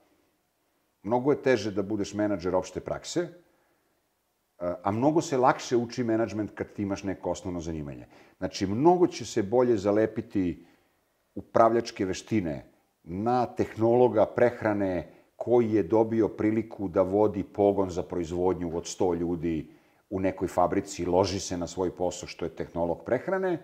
Mnogo 1.07 1.31
je 1.31 1.43
teže 1.43 1.71
da 1.71 1.83
budeš 1.87 2.15
menadžer 2.19 2.55
opšte 2.59 2.81
prakse, 2.83 3.29
a 4.59 4.91
mnogo 4.91 5.23
se 5.23 5.37
lakše 5.39 5.77
uči 5.77 6.05
menadžment 6.05 6.51
kad 6.55 6.73
ti 6.73 6.83
imaš 6.83 7.05
neko 7.07 7.31
osnovno 7.31 7.61
zanimanje. 7.61 8.09
Znači, 8.39 8.67
mnogo 8.67 9.07
će 9.07 9.25
se 9.25 9.43
bolje 9.43 9.77
zalepiti 9.77 10.67
upravljačke 11.35 12.05
veštine 12.05 12.65
na 13.05 13.47
tehnologa 13.47 14.27
prehrane 14.27 15.13
koji 15.37 15.73
je 15.73 15.83
dobio 15.83 16.29
priliku 16.29 16.89
da 16.89 17.03
vodi 17.03 17.45
pogon 17.45 17.91
za 17.91 18.03
proizvodnju 18.03 18.77
od 18.77 18.85
100 18.85 19.17
ljudi 19.21 19.69
u 20.11 20.21
nekoj 20.21 20.49
fabrici, 20.49 21.07
loži 21.07 21.41
se 21.41 21.57
na 21.57 21.67
svoj 21.67 21.91
posao 21.97 22.29
što 22.29 22.45
je 22.45 22.57
tehnolog 22.57 23.05
prehrane, 23.05 23.59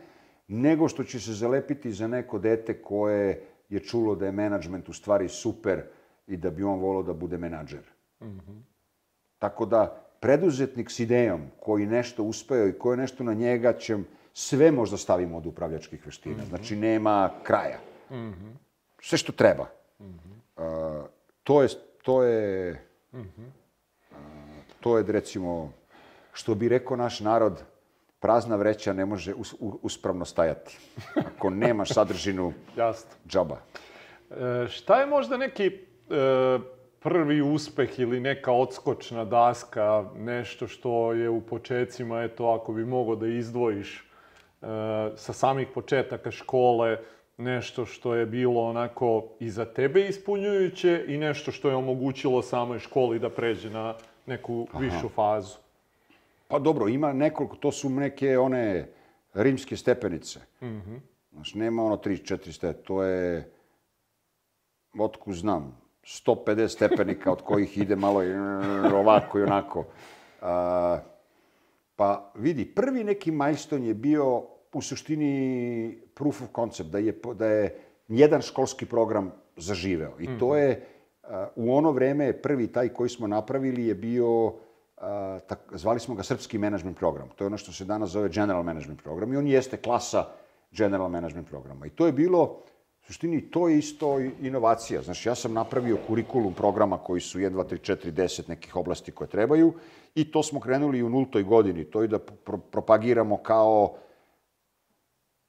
nego 0.49 0.89
što 0.89 1.05
će 1.05 1.21
se 1.21 1.33
zalepiti 1.33 1.93
za 1.93 2.07
neko 2.07 2.39
dete 2.39 2.83
koje 2.83 3.43
je 3.69 3.81
čulo 3.81 4.15
da 4.15 4.27
je 4.27 4.33
menadžment 4.33 4.89
u 4.89 4.93
stvari 4.93 5.29
super, 5.29 5.83
i 6.27 6.37
da 6.37 6.51
bi 6.51 6.63
on 6.63 6.81
volao 6.81 7.03
da 7.03 7.13
bude 7.13 7.39
menadžer. 7.39 7.83
Mm 8.21 8.27
-hmm. 8.27 8.61
Tako 9.39 9.67
da, 9.67 10.07
preduzetnik 10.21 10.91
s 10.91 11.01
idejom 11.01 11.47
koji 11.61 11.87
nešto 11.87 12.23
uspeo 12.23 12.69
i 12.69 12.79
koji 12.79 12.99
nešto 12.99 13.25
na 13.25 13.35
njega 13.35 13.73
će 13.73 13.99
sve 14.33 14.71
možda 14.71 14.97
stavimo 14.97 15.37
od 15.37 15.47
upravljačkih 15.47 16.07
veština. 16.07 16.37
Mm 16.37 16.41
-hmm. 16.41 16.49
Znači, 16.49 16.77
nema 16.77 17.31
kraja. 17.43 17.79
Mm 18.11 18.15
-hmm. 18.15 18.53
Sve 19.01 19.19
što 19.19 19.33
treba. 19.33 19.67
Mm 20.01 20.05
-hmm. 20.05 21.01
uh, 21.01 21.07
to 21.43 21.63
je, 21.63 21.69
to 22.03 22.23
je, 22.23 22.73
mm 23.13 23.19
-hmm. 23.19 23.47
uh, 24.11 24.17
to 24.81 24.99
je, 24.99 25.05
recimo, 25.09 25.73
što 26.33 26.55
bi 26.55 26.69
rekao 26.69 26.97
naš 26.97 27.21
narod, 27.21 27.63
prazna 28.21 28.57
vreća 28.57 28.93
ne 28.93 29.07
može 29.07 29.35
us, 29.35 29.55
uspravno 29.61 30.25
stajati. 30.25 30.79
Ako 31.15 31.51
nemaš 31.51 31.95
sadržinu, 31.95 32.53
Jasno. 32.77 33.11
džaba. 33.29 33.59
E, 34.31 34.69
šta 34.69 35.01
je 35.01 35.07
možda 35.07 35.37
neki 35.37 35.92
prvi 37.03 37.43
uspeh 37.43 37.99
ili 37.99 38.21
neka 38.21 38.53
odskočna 38.53 39.25
daska, 39.25 40.05
nešto 40.17 40.69
što 40.69 41.13
je 41.13 41.29
u 41.29 41.41
početcima, 41.41 42.23
eto, 42.23 42.47
ako 42.47 42.73
bi 42.73 42.85
mogo 42.85 43.17
da 43.17 43.27
izdvojiš 43.27 43.99
e, 43.99 44.05
sa 45.17 45.33
samih 45.33 45.69
početaka 45.75 46.31
škole, 46.31 46.99
nešto 47.39 47.87
što 47.87 48.15
je 48.15 48.27
bilo 48.27 48.63
onako 48.63 49.29
i 49.41 49.51
za 49.51 49.65
tebe 49.65 50.09
ispunjujuće 50.09 51.05
i 51.09 51.19
nešto 51.19 51.53
što 51.53 51.69
je 51.69 51.77
omogućilo 51.77 52.43
samoj 52.43 52.79
školi 52.79 53.19
da 53.19 53.31
pređe 53.31 53.71
na 53.71 53.95
neku 54.27 54.67
Aha. 54.71 54.79
višu 54.79 55.09
fazu? 55.09 55.57
Pa 56.49 56.59
dobro, 56.59 56.89
ima 56.89 57.13
nekoliko, 57.13 57.57
to 57.57 57.73
su 57.73 57.91
neke 57.91 58.39
one 58.39 58.89
rimske 59.35 59.77
stepenice. 59.77 60.41
Mm 60.61 60.67
-hmm. 60.67 61.01
Znaš, 61.33 61.55
nema 61.55 61.85
ono 61.85 61.97
3-4 61.97 62.53
ste, 62.53 62.73
to 62.73 63.03
je, 63.03 63.51
otku 64.99 65.33
znam, 65.33 65.82
150 66.05 66.69
stepenika 66.69 67.33
od 67.33 67.43
kojih 67.43 67.79
ide 67.79 67.97
malo 67.97 68.25
i 68.25 68.35
ovako 68.95 69.39
i 69.39 69.43
onako. 69.43 69.85
A, 70.41 70.99
pa 71.97 72.33
vidi, 72.35 72.65
prvi 72.65 73.05
neki 73.05 73.31
majston 73.31 73.85
je 73.85 73.95
bio 73.95 74.43
u 74.73 74.83
suštini 74.83 75.99
proof 76.15 76.43
of 76.43 76.49
concept, 76.55 76.91
da 76.91 76.99
je, 76.99 77.15
da 77.35 77.47
je 77.47 77.79
jedan 78.09 78.43
školski 78.43 78.87
program 78.87 79.33
zaživeo. 79.57 80.13
I 80.19 80.39
to 80.39 80.57
je, 80.57 80.87
u 81.57 81.77
ono 81.77 81.91
vreme 81.91 82.33
prvi 82.33 82.67
taj 82.67 82.89
koji 82.89 83.09
smo 83.09 83.27
napravili 83.27 83.87
je 83.87 83.95
bio, 83.95 84.55
a, 84.97 85.39
tak, 85.47 85.59
zvali 85.73 86.01
smo 86.01 86.15
ga 86.15 86.23
srpski 86.23 86.59
management 86.59 86.99
program. 86.99 87.29
To 87.37 87.45
je 87.45 87.47
ono 87.47 87.59
što 87.59 87.73
se 87.73 87.85
danas 87.85 88.11
zove 88.11 88.29
general 88.29 88.63
management 88.63 89.03
program 89.03 89.33
i 89.33 89.37
on 89.37 89.47
jeste 89.47 89.77
klasa 89.77 90.27
general 90.73 91.09
management 91.09 91.49
programa. 91.49 91.87
I 91.87 91.91
to 91.91 92.07
je 92.07 92.13
bilo 92.13 92.63
suštini, 93.03 93.51
to 93.51 93.69
je 93.69 93.79
isto 93.79 94.21
inovacija. 94.21 95.03
Znaš, 95.03 95.27
ja 95.27 95.35
sam 95.35 95.53
napravio 95.53 95.99
kurikulum 96.07 96.55
programa 96.55 96.99
koji 96.99 97.21
su 97.21 97.39
1, 97.39 97.51
2, 97.51 97.65
3, 97.65 97.97
4, 97.97 98.13
10 98.13 98.49
nekih 98.49 98.77
oblasti 98.77 99.13
koje 99.13 99.29
trebaju 99.29 99.73
i 100.15 100.31
to 100.31 100.43
smo 100.43 100.61
krenuli 100.61 101.03
u 101.03 101.09
nultoj 101.09 101.43
godini. 101.43 101.85
To 101.85 102.03
je 102.03 102.09
da 102.09 102.19
pro 102.19 102.59
propagiramo 102.59 103.37
kao 103.37 103.97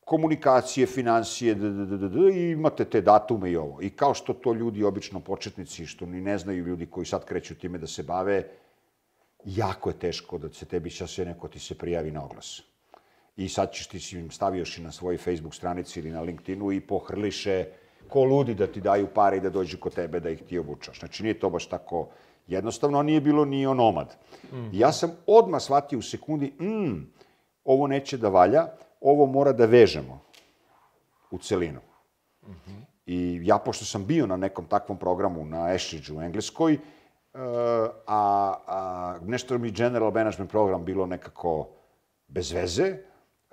komunikacije, 0.06 0.88
financije, 0.88 1.56
d, 1.56 1.70
d, 1.70 1.86
d, 1.86 2.10
d, 2.10 2.20
i 2.34 2.52
imate 2.52 2.86
te 2.86 3.02
datume 3.02 3.52
i 3.52 3.56
ovo. 3.58 3.82
I 3.82 3.90
kao 3.90 4.14
što 4.14 4.34
to 4.34 4.54
ljudi, 4.54 4.84
obično 4.84 5.20
početnici, 5.20 5.86
što 5.86 6.06
ni 6.06 6.22
ne 6.22 6.38
znaju 6.38 6.66
ljudi 6.66 6.86
koji 6.86 7.06
sad 7.06 7.26
kreću 7.26 7.56
time 7.56 7.78
da 7.78 7.88
se 7.88 8.04
bave, 8.04 8.44
jako 9.46 9.90
je 9.90 10.00
teško 10.00 10.38
da 10.38 10.50
se 10.54 10.66
tebi 10.66 10.90
sad 10.90 11.10
sve 11.10 11.26
neko 11.26 11.48
ti 11.48 11.60
se 11.60 11.78
prijavi 11.78 12.12
na 12.12 12.26
oglas 12.26 12.73
i 13.36 13.50
sad 13.50 13.72
ćeš 13.72 13.88
ti 13.88 14.00
si 14.00 14.20
im 14.20 14.32
stavioš 14.32 14.78
i 14.78 14.82
na 14.82 14.92
svojoj 14.92 15.18
Facebook 15.18 15.56
stranici 15.56 16.00
ili 16.00 16.12
na 16.12 16.22
LinkedInu 16.22 16.72
i 16.72 16.82
pohrliše 16.82 17.66
ko 18.10 18.24
ludi 18.24 18.54
da 18.54 18.68
ti 18.68 18.82
daju 18.82 19.08
pare 19.14 19.38
i 19.38 19.42
da 19.42 19.50
dođu 19.50 19.78
kod 19.78 19.96
tebe 19.96 20.20
da 20.20 20.30
ih 20.30 20.42
ti 20.44 20.60
obučaš. 20.60 21.00
Znači, 21.00 21.24
nije 21.24 21.40
to 21.40 21.50
baš 21.50 21.66
tako 21.70 22.10
jednostavno, 22.48 23.00
a 23.00 23.04
nije 23.04 23.22
bilo 23.22 23.46
ni 23.46 23.66
onomad. 23.66 24.16
Mm. 24.52 24.70
Ja 24.72 24.92
sam 24.92 25.12
odmah 25.28 25.62
shvatio 25.62 26.00
u 26.00 26.02
sekundi, 26.02 26.54
mm, 26.60 27.14
ovo 27.66 27.88
neće 27.88 28.18
da 28.18 28.30
valja, 28.30 28.68
ovo 29.02 29.26
mora 29.26 29.52
da 29.54 29.66
vežemo 29.66 30.22
u 31.32 31.38
celinu. 31.38 31.80
Mm 32.44 32.52
-hmm. 32.52 32.84
I 33.06 33.40
ja, 33.44 33.58
pošto 33.58 33.86
sam 33.86 34.06
bio 34.06 34.28
na 34.28 34.38
nekom 34.38 34.66
takvom 34.66 34.98
programu 34.98 35.46
na 35.46 35.66
Ashridge 35.66 36.14
u 36.14 36.22
Engleskoj, 36.22 36.74
uh, 36.74 37.40
a, 38.08 38.54
a 38.68 39.18
nešto 39.22 39.58
mi 39.58 39.72
General 39.72 40.12
Management 40.12 40.52
program 40.52 40.86
bilo 40.86 41.06
nekako 41.06 41.70
bez 42.28 42.52
veze, 42.52 42.98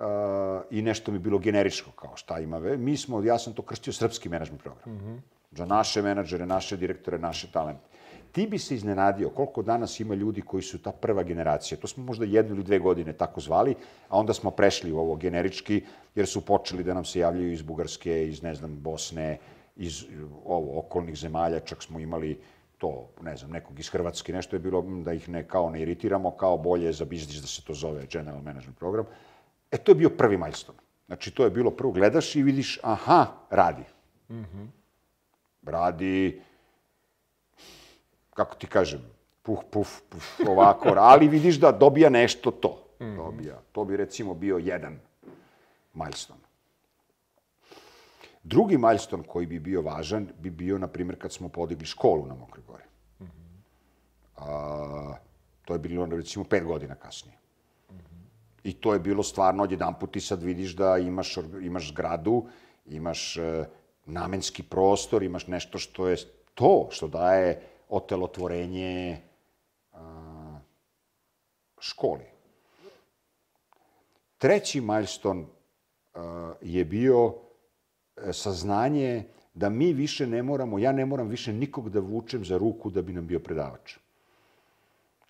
uh, 0.01 0.61
i 0.69 0.81
nešto 0.81 1.11
mi 1.11 1.19
bilo 1.19 1.39
generičko, 1.39 1.91
kao 1.91 2.15
šta 2.15 2.39
ima 2.39 2.57
ve. 2.57 2.77
Mi 2.77 2.97
smo, 2.97 3.23
ja 3.23 3.39
sam 3.39 3.53
to 3.53 3.61
krstio 3.61 3.93
srpski 3.93 4.29
menadžment 4.29 4.63
program. 4.63 4.95
Mm 4.95 4.99
-hmm. 4.99 5.19
Za 5.51 5.65
naše 5.65 6.01
menadžere, 6.01 6.45
naše 6.45 6.77
direktore, 6.77 7.19
naše 7.19 7.51
talente. 7.51 7.91
Ti 8.31 8.47
bi 8.47 8.59
se 8.59 8.75
iznenadio 8.75 9.29
koliko 9.29 9.61
danas 9.61 9.99
ima 9.99 10.15
ljudi 10.15 10.41
koji 10.41 10.63
su 10.63 10.81
ta 10.81 10.91
prva 10.91 11.23
generacija. 11.23 11.77
To 11.77 11.87
smo 11.87 12.03
možda 12.03 12.25
jednu 12.25 12.55
ili 12.55 12.63
dve 12.63 12.79
godine 12.79 13.13
tako 13.13 13.41
zvali, 13.41 13.75
a 14.09 14.17
onda 14.19 14.33
smo 14.33 14.51
prešli 14.51 14.91
u 14.91 14.99
ovo 14.99 15.15
generički, 15.15 15.83
jer 16.15 16.27
su 16.27 16.45
počeli 16.45 16.83
da 16.83 16.93
nam 16.93 17.05
se 17.05 17.19
javljaju 17.19 17.51
iz 17.51 17.61
Bugarske, 17.61 18.27
iz, 18.27 18.41
ne 18.43 18.55
znam, 18.55 18.79
Bosne, 18.79 19.37
iz 19.75 20.05
ovo, 20.45 20.79
okolnih 20.79 21.15
zemalja, 21.15 21.59
čak 21.59 21.83
smo 21.83 21.99
imali 21.99 22.39
to, 22.77 23.09
ne 23.21 23.35
znam, 23.37 23.51
nekog 23.51 23.79
iz 23.79 23.89
Hrvatske, 23.89 24.33
nešto 24.33 24.55
je 24.55 24.59
bilo 24.59 24.81
da 24.81 25.13
ih 25.13 25.29
ne, 25.29 25.47
kao 25.47 25.69
ne 25.69 25.81
iritiramo, 25.81 26.31
kao 26.31 26.57
bolje 26.57 26.91
za 26.91 27.05
biznis 27.05 27.41
da 27.41 27.47
se 27.47 27.61
to 27.61 27.73
zove 27.73 28.05
General 28.11 28.41
Management 28.41 28.79
Program. 28.79 29.05
E, 29.71 29.77
to 29.77 29.91
je 29.91 29.95
bio 29.95 30.09
prvi 30.09 30.37
milestone. 30.37 30.79
Znači, 31.07 31.31
to 31.31 31.43
je 31.43 31.49
bilo 31.49 31.71
prvo, 31.71 31.91
gledaš 31.91 32.35
i 32.35 32.43
vidiš, 32.43 32.79
aha, 32.83 33.27
radi. 33.49 33.83
Radi, 35.65 36.41
kako 38.33 38.55
ti 38.55 38.67
kažem, 38.67 39.01
puh, 39.43 39.63
puf, 39.71 40.01
puf, 40.09 40.39
ovako, 40.47 40.93
ali 40.97 41.27
vidiš 41.27 41.59
da 41.59 41.71
dobija 41.71 42.09
nešto 42.09 42.51
to. 42.51 42.87
Dobija. 42.99 43.61
To 43.71 43.85
bi 43.85 43.97
recimo 43.97 44.33
bio 44.33 44.57
jedan 44.57 44.99
milestone. 45.93 46.41
Drugi 48.43 48.77
milestone 48.77 49.23
koji 49.27 49.45
bi 49.45 49.59
bio 49.59 49.81
važan 49.81 50.27
bi 50.39 50.49
bio, 50.49 50.77
na 50.77 50.87
primjer, 50.87 51.19
kad 51.21 51.33
smo 51.33 51.49
podigli 51.49 51.85
školu 51.85 52.25
na 52.25 52.35
Mokroj 52.35 52.63
Gori. 52.67 52.83
A, 54.37 55.15
to 55.65 55.73
je 55.73 55.79
bilo, 55.79 56.05
recimo, 56.05 56.45
pet 56.45 56.63
godina 56.63 56.95
kasnije. 56.95 57.37
I 58.63 58.73
to 58.73 58.93
je 58.93 58.99
bilo 58.99 59.23
stvarno, 59.23 59.63
odjedan 59.63 59.99
put 59.99 60.11
ti 60.11 60.21
sad 60.21 60.43
vidiš 60.43 60.75
da 60.75 60.97
imaš, 60.97 61.37
imaš 61.61 61.89
zgradu, 61.89 62.45
imaš 62.85 63.37
e, 63.37 63.65
namenski 64.05 64.63
prostor, 64.63 65.23
imaš 65.23 65.47
nešto 65.47 65.77
što 65.77 66.07
je 66.07 66.17
to, 66.53 66.87
što 66.91 67.07
daje 67.07 67.61
otelotvorenje 67.89 69.21
a, 69.93 70.59
školi. 71.79 72.25
Treći 74.37 74.81
milestone 74.81 75.45
a, 76.13 76.53
je 76.61 76.85
bio 76.85 77.33
e, 78.17 78.33
saznanje 78.33 79.23
da 79.53 79.69
mi 79.69 79.93
više 79.93 80.27
ne 80.27 80.43
moramo, 80.43 80.79
ja 80.79 80.91
ne 80.91 81.05
moram 81.05 81.27
više 81.27 81.53
nikog 81.53 81.89
da 81.89 81.99
vučem 81.99 82.45
za 82.45 82.57
ruku 82.57 82.89
da 82.89 83.01
bi 83.01 83.13
nam 83.13 83.27
bio 83.27 83.39
predavač. 83.39 83.97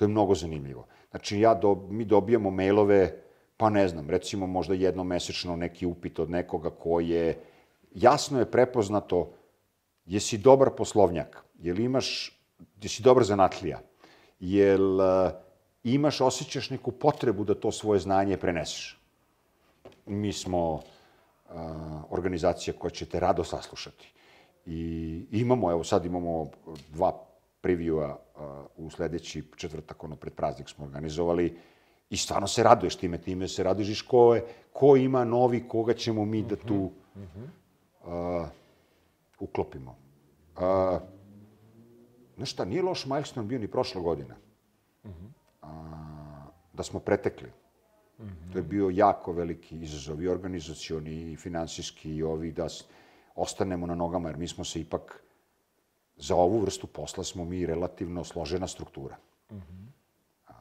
To 0.01 0.05
je 0.05 0.09
mnogo 0.09 0.35
zanimljivo. 0.35 0.87
Znači, 1.11 1.39
ja 1.39 1.53
do, 1.53 1.75
mi 1.89 2.05
dobijamo 2.05 2.49
mailove, 2.49 3.21
pa 3.57 3.69
ne 3.69 3.87
znam, 3.87 4.09
recimo 4.09 4.47
možda 4.47 4.73
jednomesečno 4.73 5.55
neki 5.55 5.85
upit 5.85 6.19
od 6.19 6.29
nekoga 6.29 6.69
ko 6.69 6.99
je, 6.99 7.37
jasno 7.93 8.39
je 8.39 8.51
prepoznato, 8.51 9.33
jesi 10.05 10.37
dobar 10.37 10.71
poslovnjak, 10.77 11.43
jel 11.59 11.79
imaš, 11.79 12.39
jesi 12.81 13.03
dobar 13.03 13.23
zanatlija, 13.23 13.79
jel 14.39 14.95
uh, 14.99 15.31
imaš, 15.83 16.21
osjećaš 16.21 16.69
neku 16.69 16.91
potrebu 16.91 17.43
da 17.43 17.53
to 17.53 17.71
svoje 17.71 17.99
znanje 17.99 18.37
preneseš. 18.37 18.97
Mi 20.05 20.33
smo 20.33 20.73
uh, 20.73 20.81
organizacija 22.09 22.73
koja 22.73 22.91
će 22.91 23.05
te 23.05 23.19
rado 23.19 23.43
saslušati. 23.43 24.13
I 24.65 25.25
imamo, 25.31 25.71
evo 25.71 25.83
sad 25.83 26.05
imamo 26.05 26.49
dva 26.89 27.13
previewa 27.61 28.15
u 28.77 28.89
sledeći 28.89 29.43
četvrtak, 29.55 30.03
ono 30.03 30.15
pred 30.15 30.33
praznik 30.33 30.69
smo 30.69 30.85
organizovali, 30.85 31.57
i 32.09 32.17
stvarno 32.17 32.47
se 32.47 32.63
raduješ 32.63 32.95
time, 32.95 33.17
time 33.17 33.47
se 33.47 33.63
raduješ 33.63 34.01
i 34.01 34.07
ko, 34.07 34.35
je, 34.35 34.45
ko 34.73 34.95
ima 34.95 35.23
novi, 35.25 35.67
koga 35.67 35.93
ćemo 35.93 36.25
mi 36.25 36.43
da 36.43 36.55
tu 36.55 36.91
uh, 38.03 38.11
uklopimo. 39.39 39.95
Uh, 40.55 41.01
znaš 42.35 42.51
šta, 42.51 42.65
nije 42.65 42.81
loš 42.81 43.05
milestone 43.05 43.47
bio 43.47 43.59
ni 43.59 43.67
prošle 43.67 44.01
godine. 44.01 44.35
A, 45.61 46.45
da 46.73 46.83
smo 46.83 46.99
pretekli. 46.99 47.51
To 48.51 48.57
je 48.59 48.63
bio 48.63 48.89
jako 48.89 49.33
veliki 49.33 49.79
izazov 49.81 50.21
i 50.21 50.27
organizacioni 50.27 51.31
i 51.31 51.35
finansijski 51.35 52.15
i 52.15 52.23
ovi 52.23 52.51
da 52.51 52.67
ostanemo 53.35 53.87
na 53.87 53.95
nogama, 53.95 54.29
jer 54.29 54.37
mi 54.37 54.47
smo 54.47 54.63
se 54.63 54.81
ipak 54.81 55.23
za 56.21 56.35
ovu 56.35 56.59
vrstu 56.59 56.87
posla 56.87 57.23
smo 57.23 57.45
mi 57.45 57.65
relativno 57.65 58.23
složena 58.23 58.67
struktura. 58.67 59.17
A, 60.47 60.53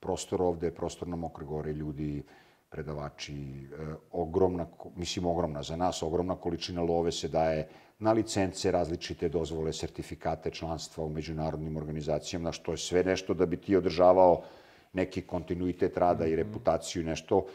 prostor 0.00 0.42
ovde, 0.42 0.70
prostor 0.70 1.08
na 1.08 1.16
Mokre 1.16 1.44
gore, 1.44 1.72
ljudi, 1.72 2.22
predavači, 2.70 3.34
e, 3.34 3.94
ogromna, 4.12 4.66
mislim 4.96 5.26
ogromna 5.26 5.62
za 5.62 5.76
nas, 5.76 6.02
ogromna 6.02 6.36
količina 6.36 6.82
love 6.82 7.12
se 7.12 7.28
daje 7.28 7.68
na 7.98 8.12
licence, 8.12 8.70
različite 8.70 9.28
dozvole, 9.28 9.72
sertifikate 9.72 10.50
članstva 10.50 11.04
u 11.04 11.08
međunarodnim 11.08 11.76
organizacijama, 11.76 12.48
na 12.48 12.52
što 12.52 12.72
je 12.72 12.78
sve 12.78 13.04
nešto 13.04 13.34
da 13.34 13.46
bi 13.46 13.56
ti 13.56 13.76
održavao 13.76 14.42
neki 14.92 15.22
kontinuitet 15.22 15.96
rada 15.96 16.26
i 16.26 16.36
reputaciju 16.36 17.02
i 17.02 17.04
nešto. 17.04 17.46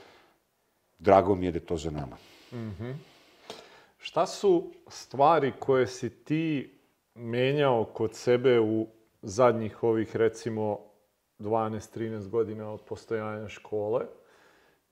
Drago 1.00 1.36
mi 1.36 1.46
je 1.46 1.52
da 1.52 1.58
je 1.58 1.66
to 1.66 1.78
za 1.78 1.92
nama. 1.92 2.18
Šta 3.98 4.26
su 4.28 4.72
stvari 4.88 5.54
koje 5.60 5.88
si 5.88 6.10
ti 6.10 6.77
menjao 7.18 7.86
kod 7.86 8.16
sebe 8.16 8.60
u 8.60 8.88
zadnjih 9.22 9.84
ovih, 9.84 10.16
recimo, 10.16 10.80
12-13 11.40 12.30
godina 12.30 12.72
od 12.74 12.82
postojanja 12.82 13.50
škole? 13.50 14.06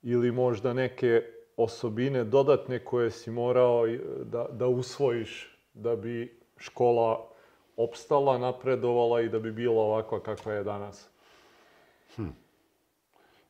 Ili 0.01 0.31
možda 0.31 0.73
neke 0.73 1.23
osobine 1.57 2.23
dodatne 2.23 2.79
koje 2.79 3.11
si 3.11 3.31
morao 3.31 3.88
da, 4.23 4.47
da 4.51 4.67
usvojiš 4.67 5.57
da 5.73 5.95
bi 5.95 6.39
škola 6.57 7.29
opstala, 7.77 8.38
napredovala 8.38 9.21
i 9.21 9.29
da 9.29 9.39
bi 9.39 9.51
bila 9.51 9.81
ovakva 9.81 10.19
kakva 10.19 10.53
je 10.53 10.63
danas? 10.63 11.09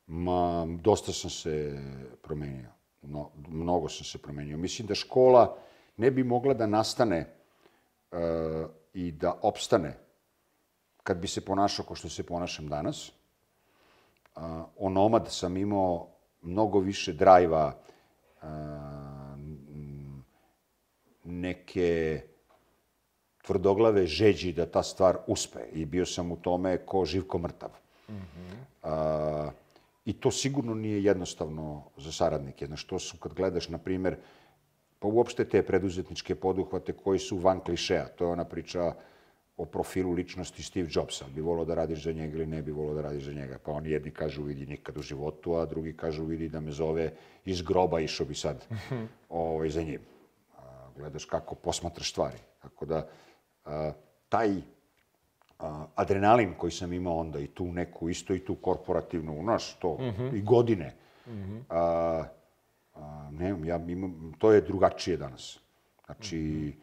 Ma, 0.07 0.67
dosta 0.81 1.11
sam 1.11 1.29
se 1.29 1.79
promenio. 2.21 2.69
No, 3.01 3.31
mnogo 3.47 3.89
sam 3.89 4.05
se 4.05 4.17
promenio. 4.17 4.57
Mislim 4.57 4.87
da 4.87 4.95
škola 4.95 5.57
ne 5.97 6.11
bi 6.11 6.23
mogla 6.23 6.53
da 6.53 6.67
nastane 6.67 7.34
e, 8.11 8.17
i 8.93 9.11
da 9.11 9.39
opstane 9.41 9.97
kad 11.03 11.17
bi 11.17 11.27
se 11.27 11.45
ponašao 11.45 11.85
kao 11.85 11.95
što 11.95 12.09
se 12.09 12.25
ponašam 12.25 12.67
danas. 12.67 13.11
A, 14.35 14.65
onomad 14.77 15.27
sam 15.31 15.57
imao 15.57 16.07
mnogo 16.41 16.79
više 16.79 17.13
drajva, 17.13 17.77
a, 18.41 19.35
neke 21.23 22.21
tvrdoglave 23.45 24.07
žeđi 24.07 24.53
da 24.53 24.65
ta 24.65 24.83
stvar 24.83 25.17
uspe. 25.27 25.59
I 25.73 25.85
bio 25.85 26.05
sam 26.05 26.31
u 26.31 26.37
tome 26.37 26.77
ko 26.77 27.05
živ 27.05 27.27
ko 27.27 27.37
mrtav. 27.37 27.69
A, 28.83 29.51
I 30.05 30.13
to 30.13 30.31
sigurno 30.31 30.73
nije 30.73 31.03
jednostavno 31.03 31.83
za 31.97 32.11
saradnike. 32.11 32.65
Znaš, 32.65 32.83
to 32.83 32.99
su 32.99 33.17
kad 33.17 33.33
gledaš, 33.33 33.69
na 33.69 33.77
primer, 33.77 34.17
pa 35.05 35.09
uopšte 35.09 35.45
te 35.45 35.61
preduzetničke 35.61 36.33
poduhvate 36.35 36.93
koji 36.97 37.19
su 37.19 37.37
van 37.37 37.59
klišeja. 37.61 38.07
To 38.17 38.25
je 38.25 38.31
ona 38.31 38.45
priča 38.45 38.93
o 39.57 39.65
profilu 39.65 40.11
ličnosti 40.11 40.63
Steve 40.63 40.89
Jobsa. 40.91 41.25
Bi 41.35 41.41
volao 41.41 41.65
da 41.65 41.75
radiš 41.75 42.03
za 42.03 42.11
njega 42.11 42.37
ili 42.37 42.45
ne 42.45 42.61
bi 42.61 42.71
volao 42.71 42.95
da 42.95 43.01
radiš 43.01 43.23
za 43.23 43.33
njega. 43.33 43.59
Pa 43.65 43.71
oni 43.71 43.91
jedni 43.91 44.11
kažu 44.11 44.43
vidi 44.43 44.65
nikad 44.65 44.97
u 44.97 45.01
životu, 45.01 45.53
a 45.53 45.65
drugi 45.65 45.93
kažu 45.93 46.25
vidi 46.25 46.49
da 46.49 46.59
me 46.59 46.71
zove 46.71 47.11
iz 47.45 47.61
groba 47.61 47.99
išao 47.99 48.25
bi 48.25 48.35
sad 48.35 48.65
ovaj, 49.29 49.69
za 49.69 49.83
njim. 49.83 50.01
A, 50.57 50.89
gledaš 50.97 51.25
kako 51.25 51.55
posmatraš 51.55 52.11
stvari. 52.11 52.41
Tako 52.61 52.85
da, 52.85 53.07
a, 53.65 53.91
taj 54.29 54.55
a, 55.59 55.85
adrenalin 55.95 56.53
koji 56.57 56.71
sam 56.71 56.93
imao 56.93 57.17
onda 57.17 57.39
i 57.39 57.47
tu 57.47 57.65
neku 57.71 58.09
isto 58.09 58.33
i 58.33 58.39
tu 58.39 58.55
korporativnu, 58.55 59.37
znaš, 59.43 59.73
to, 59.79 59.97
i 60.33 60.41
godine. 60.41 60.95
A, 61.69 62.23
a, 62.95 63.29
ja 63.63 63.85
imam, 63.87 64.33
to 64.37 64.51
je 64.51 64.61
drugačije 64.61 65.17
danas. 65.17 65.59
Znači, 66.05 66.73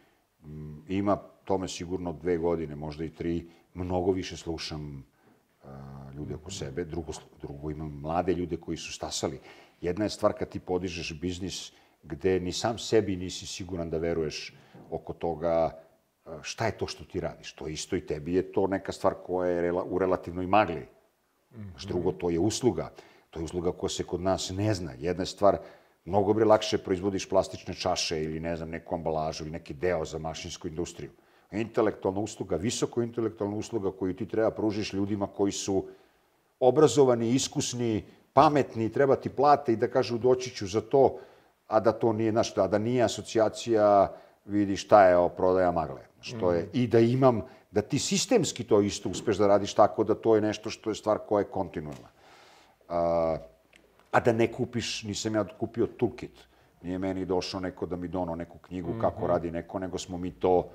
m, 0.45 0.85
ima 0.89 1.17
tome 1.45 1.69
sigurno 1.69 2.13
dve 2.13 2.37
godine, 2.39 2.77
možda 2.77 3.05
i 3.05 3.11
tri, 3.11 3.49
mnogo 3.75 4.13
više 4.13 4.37
slušam 4.37 5.05
a, 5.65 6.11
ljude 6.17 6.35
oko 6.35 6.51
sebe, 6.51 6.85
drugo, 6.85 7.13
drugo 7.41 7.71
imam 7.71 8.01
mlade 8.01 8.35
ljude 8.35 8.57
koji 8.57 8.77
su 8.77 8.93
stasali. 8.93 9.41
Jedna 9.81 10.05
je 10.05 10.11
stvar 10.11 10.33
kad 10.33 10.49
ti 10.49 10.61
podižeš 10.61 11.21
biznis 11.21 11.73
gde 12.03 12.41
ni 12.41 12.53
sam 12.53 12.79
sebi 12.79 13.17
nisi 13.17 13.47
siguran 13.47 13.91
da 13.91 13.99
veruješ 13.99 14.55
oko 14.91 15.13
toga 15.13 15.83
šta 16.43 16.67
je 16.67 16.79
to 16.79 16.87
što 16.87 17.05
ti 17.05 17.21
radiš. 17.21 17.53
To 17.53 17.69
isto 17.69 17.97
i 17.97 18.07
tebi 18.07 18.35
je 18.35 18.53
to 18.53 18.67
neka 18.67 18.93
stvar 18.93 19.15
koja 19.27 19.51
je 19.51 19.73
u 19.73 19.99
relativnoj 19.99 20.47
magli. 20.47 20.87
Znaš, 21.71 21.85
drugo, 21.85 22.13
to 22.13 22.31
je 22.31 22.39
usluga. 22.39 22.93
To 23.31 23.41
je 23.41 23.45
usluga 23.45 23.73
koja 23.73 23.91
se 23.91 24.05
kod 24.05 24.21
nas 24.21 24.51
ne 24.51 24.75
zna. 24.75 24.93
Jedna 24.99 25.23
je 25.23 25.27
stvar, 25.27 25.59
mnogo 26.05 26.33
bre 26.33 26.45
lakše 26.45 26.79
proizvodiš 26.79 27.29
plastične 27.29 27.75
čaše 27.75 28.23
ili 28.23 28.41
ne 28.41 28.57
znam, 28.57 28.71
neku 28.71 28.95
ambalažu 28.95 29.45
ili 29.45 29.53
neki 29.53 29.75
deo 29.75 30.05
za 30.05 30.19
mašinsku 30.19 30.69
industriju. 30.69 31.11
Intelektualna 31.53 32.21
usluga, 32.21 32.57
visoko 32.57 33.03
intelektualna 33.03 33.57
usluga 33.57 33.93
koju 33.93 34.17
ti 34.17 34.29
treba 34.29 34.51
pružiš 34.51 34.93
ljudima 34.93 35.27
koji 35.27 35.53
su 35.53 35.85
obrazovani, 36.61 37.31
iskusni, 37.31 38.05
pametni, 38.33 38.93
treba 38.93 39.17
ti 39.17 39.29
plate 39.29 39.73
i 39.73 39.77
da 39.77 39.91
kažu 39.91 40.19
doći 40.19 40.51
ću 40.51 40.67
za 40.67 40.81
to, 40.81 41.19
a 41.67 41.81
da 41.81 41.93
to 41.93 42.13
nije, 42.13 42.31
znaš, 42.31 42.57
a 42.57 42.67
da 42.67 42.79
nije 42.79 43.03
asocijacija, 43.03 44.13
vidi 44.45 44.77
šta 44.77 45.09
je 45.09 45.17
o 45.17 45.29
prodaja 45.29 45.71
magle. 45.71 46.01
Što 46.21 46.53
je, 46.53 46.69
I 46.73 46.87
da 46.87 47.01
imam, 47.01 47.43
da 47.71 47.83
ti 47.83 47.99
sistemski 47.99 48.65
to 48.65 48.81
isto 48.81 49.09
uspeš 49.09 49.37
da 49.37 49.47
radiš 49.47 49.75
tako 49.75 50.05
da 50.05 50.15
to 50.15 50.35
je 50.35 50.41
nešto 50.41 50.71
što 50.71 50.91
je 50.91 50.95
stvar 50.95 51.19
koja 51.29 51.41
je 51.41 51.51
kontinualna. 51.51 52.09
A, 52.89 53.37
a 54.13 54.21
da 54.21 54.33
ne 54.33 54.53
kupiš, 54.53 55.03
nisam 55.03 55.35
ja 55.35 55.45
kupio 55.45 55.87
toolkit. 55.87 56.45
Nije 56.83 56.99
meni 56.99 57.25
došao 57.25 57.61
neko 57.61 57.87
da 57.87 57.97
mi 57.97 58.09
dono 58.09 58.35
neku 58.35 58.59
knjigu 58.59 58.95
kako 59.01 59.27
radi 59.27 59.51
neko, 59.51 59.79
nego 59.79 59.99
smo 59.99 60.19
mi 60.19 60.31
to 60.31 60.71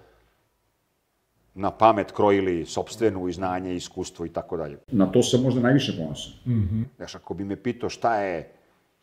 na 1.53 1.71
pamet 1.71 2.11
krojili 2.11 2.65
sobstvenu 2.65 3.27
i 3.27 3.33
znanje, 3.33 3.75
iskustvo 3.75 4.25
i 4.25 4.29
tako 4.29 4.57
dalje. 4.57 4.77
Na 4.87 5.11
to 5.11 5.23
sam 5.23 5.41
možda 5.41 5.61
najviše 5.61 5.97
ponosan. 5.97 6.33
Mm 6.45 6.51
-hmm. 6.51 6.83
Znaš, 6.97 7.15
ako 7.15 7.33
bi 7.33 7.43
me 7.43 7.55
pitao 7.55 7.89
šta 7.89 8.15
je 8.21 8.51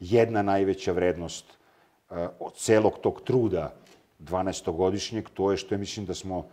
jedna 0.01 0.42
najveća 0.42 0.92
vrednost 0.92 1.44
uh, 2.11 2.16
od 2.40 2.55
celog 2.55 2.99
tog 3.03 3.20
truda 3.25 3.75
12-godišnjeg, 4.20 5.23
to 5.35 5.51
je 5.51 5.57
što 5.57 5.75
je, 5.75 5.79
mislim, 5.79 6.07
da 6.07 6.14
smo 6.14 6.47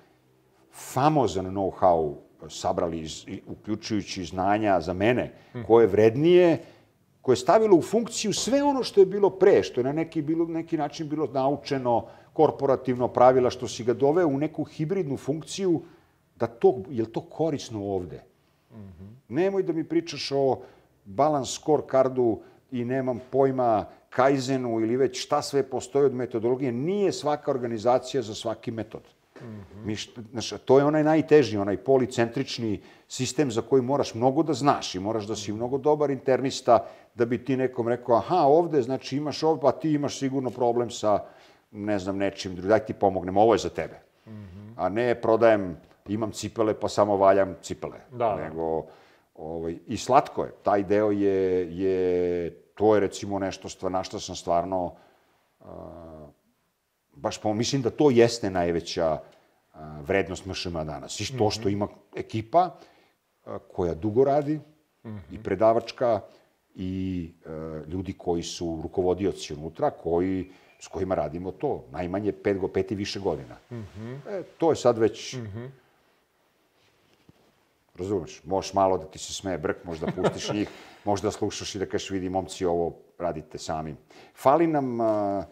famozan 0.72 1.46
know-how 1.46 2.16
sabrali, 2.50 3.00
iz, 3.00 3.26
uključujući 3.48 4.26
znanja 4.26 4.82
za 4.82 4.94
mene, 4.94 5.32
koje 5.68 5.84
je 5.84 5.88
vrednije, 5.88 6.60
koje 7.22 7.34
je 7.34 7.38
stavilo 7.38 7.78
u 7.78 7.82
funkciju 7.82 8.34
sve 8.34 8.64
ono 8.64 8.84
što 8.84 9.00
je 9.00 9.06
bilo 9.06 9.30
pre, 9.30 9.64
što 9.64 9.80
je 9.80 9.86
na 9.86 9.92
neki, 9.92 10.22
bilo, 10.22 10.46
neki 10.46 10.78
način 10.78 11.10
bilo 11.10 11.28
naučeno, 11.28 12.06
korporativno 12.34 13.08
pravila, 13.08 13.50
što 13.50 13.68
si 13.68 13.84
ga 13.84 13.94
doveo 13.94 14.28
u 14.28 14.38
neku 14.38 14.64
hibridnu 14.64 15.18
funkciju, 15.18 15.82
da 16.36 16.48
to, 16.48 16.82
je 16.90 17.04
li 17.04 17.12
to 17.12 17.22
korisno 17.22 17.86
ovde? 17.86 18.24
Mm 18.72 18.76
-hmm. 18.76 19.10
Nemoj 19.28 19.64
da 19.64 19.74
mi 19.74 19.84
pričaš 19.84 20.32
o 20.32 20.60
balance 21.06 21.52
scorecardu 21.52 22.40
i 22.72 22.86
nemam 22.86 23.20
pojma 23.32 23.86
Kaizenu 24.10 24.80
ili 24.80 24.98
već 24.98 25.24
šta 25.24 25.42
sve 25.42 25.64
postoji 25.64 26.06
od 26.06 26.14
metodologije. 26.14 26.72
Nije 26.72 27.12
svaka 27.12 27.52
organizacija 27.52 28.22
za 28.22 28.36
svaki 28.36 28.72
metod. 28.72 29.02
Mm 29.02 29.21
-hmm. 29.42 29.86
Mi, 29.86 29.96
znaš, 30.32 30.50
to 30.66 30.80
je 30.80 30.86
onaj 30.86 31.04
najteži, 31.04 31.58
onaj 31.58 31.78
policentrični 31.78 32.82
sistem 33.08 33.52
za 33.52 33.62
koji 33.62 33.82
moraš 33.82 34.14
mnogo 34.14 34.44
da 34.44 34.54
znaš 34.54 34.96
i 34.96 35.00
moraš 35.00 35.28
da 35.28 35.36
si 35.36 35.54
mnogo 35.54 35.78
dobar 35.78 36.12
internista 36.12 36.86
da 37.16 37.26
bi 37.26 37.46
ti 37.46 37.58
nekom 37.58 37.88
rekao, 37.88 38.16
aha, 38.16 38.38
ovde, 38.38 38.82
znači 38.82 39.18
imaš 39.18 39.44
ovde, 39.44 39.62
pa 39.62 39.72
ti 39.72 39.92
imaš 39.92 40.20
sigurno 40.20 40.50
problem 40.50 40.90
sa, 40.90 41.24
ne 41.72 42.00
znam, 42.00 42.18
nečim 42.18 42.56
drugim, 42.56 42.70
daj 42.70 42.86
ti 42.86 42.94
pomognem, 42.94 43.38
ovo 43.38 43.54
je 43.54 43.58
za 43.58 43.70
tebe. 43.70 44.00
Mm 44.28 44.32
-hmm. 44.32 44.74
A 44.76 44.90
ne 44.90 45.16
prodajem, 45.16 45.78
imam 46.08 46.32
cipele, 46.32 46.74
pa 46.74 46.90
samo 46.90 47.18
valjam 47.18 47.56
cipele. 47.62 48.00
Da, 48.12 48.18
da. 48.18 48.36
Nego, 48.36 48.86
ovaj, 49.36 49.78
i 49.88 49.98
slatko 49.98 50.44
je, 50.44 50.52
taj 50.64 50.84
deo 50.84 51.12
je, 51.12 51.68
je 51.78 52.50
to 52.76 52.96
je 52.96 53.00
recimo 53.02 53.40
nešto 53.40 53.70
stva, 53.70 53.90
na 53.90 54.04
što 54.04 54.20
sam 54.20 54.36
stvarno 54.36 54.94
uh, 55.60 55.66
baš 57.14 57.42
po, 57.42 57.54
mislim 57.54 57.82
da 57.82 57.90
to 57.90 58.10
jeste 58.10 58.50
najveća 58.50 59.20
vrednost 60.08 60.46
MŠM 60.46 60.74
danas. 60.74 61.20
I 61.20 61.38
to 61.38 61.50
što 61.50 61.62
mhm. 61.62 61.70
ima 61.70 61.88
ekipa 62.16 62.76
koja 63.74 63.94
dugo 63.94 64.24
radi 64.24 64.56
mm 64.56 65.10
-hmm. 65.10 65.20
i 65.32 65.34
mhm. 65.34 65.44
predavačka 65.44 66.22
i 66.76 67.32
uh, 67.46 67.88
ljudi 67.88 68.14
koji 68.14 68.44
su 68.44 68.80
rukovodioci 68.84 69.54
unutra, 69.54 69.90
koji 69.90 70.52
s 70.80 70.88
kojima 70.88 71.16
radimo 71.16 71.52
to, 71.52 71.86
najmanje 71.92 72.32
pet, 72.32 72.58
go, 72.58 72.68
pet 72.68 72.92
i 72.92 72.96
više 72.96 73.20
godina. 73.20 73.58
Mm 73.72 73.76
-hmm. 73.76 74.18
e, 74.30 74.44
to 74.58 74.70
je 74.70 74.76
sad 74.76 74.98
već... 74.98 75.34
Mm 75.34 75.46
-hmm. 75.46 75.70
Razumeš, 77.96 78.44
možeš 78.44 78.74
malo 78.74 78.98
da 78.98 79.06
ti 79.06 79.20
se 79.20 79.34
smeje 79.34 79.58
brk, 79.58 79.84
možda 79.84 80.08
pustiš 80.08 80.54
njih, 80.54 80.70
možda 81.06 81.32
slušaš 81.32 81.76
i 81.76 81.80
da 81.80 81.86
kažeš, 81.86 82.10
vidi, 82.10 82.30
momci, 82.30 82.66
ovo 82.66 82.96
radite 83.18 83.58
sami. 83.58 83.96
Fali 84.36 84.68
nam 84.68 85.00
uh, 85.00 85.44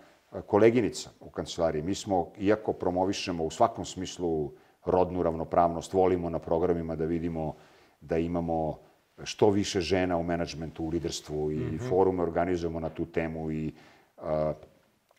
koleginica 0.45 1.09
u 1.19 1.29
kancelariji. 1.29 1.81
Mi 1.81 1.95
smo, 1.95 2.31
iako 2.37 2.73
promovišemo 2.73 3.43
u 3.43 3.51
svakom 3.51 3.85
smislu 3.85 4.51
rodnu 4.85 5.23
ravnopravnost, 5.23 5.93
volimo 5.93 6.29
na 6.29 6.39
programima 6.39 6.95
da 6.95 7.05
vidimo 7.05 7.55
da 8.01 8.17
imamo 8.17 8.79
što 9.23 9.49
više 9.49 9.81
žena 9.81 10.17
u 10.17 10.23
menadžmentu, 10.23 10.83
u 10.83 10.89
liderstvu 10.89 11.51
i 11.51 11.55
mm 11.55 11.69
-hmm. 11.71 11.89
forume 11.89 12.23
organizujemo 12.23 12.79
na 12.79 12.89
tu 12.89 13.05
temu 13.05 13.51
i 13.51 13.73
uh, 14.17 14.23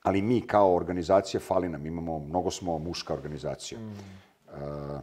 ali 0.03 0.23
mi 0.23 0.41
kao 0.41 0.75
organizacija 0.75 1.41
fali 1.41 1.69
nam, 1.69 1.87
imamo, 1.87 2.19
mnogo 2.19 2.51
smo 2.51 2.79
muška 2.79 3.15
organizacija. 3.15 3.81
Mm. 3.81 3.93
Uh, 4.47 5.01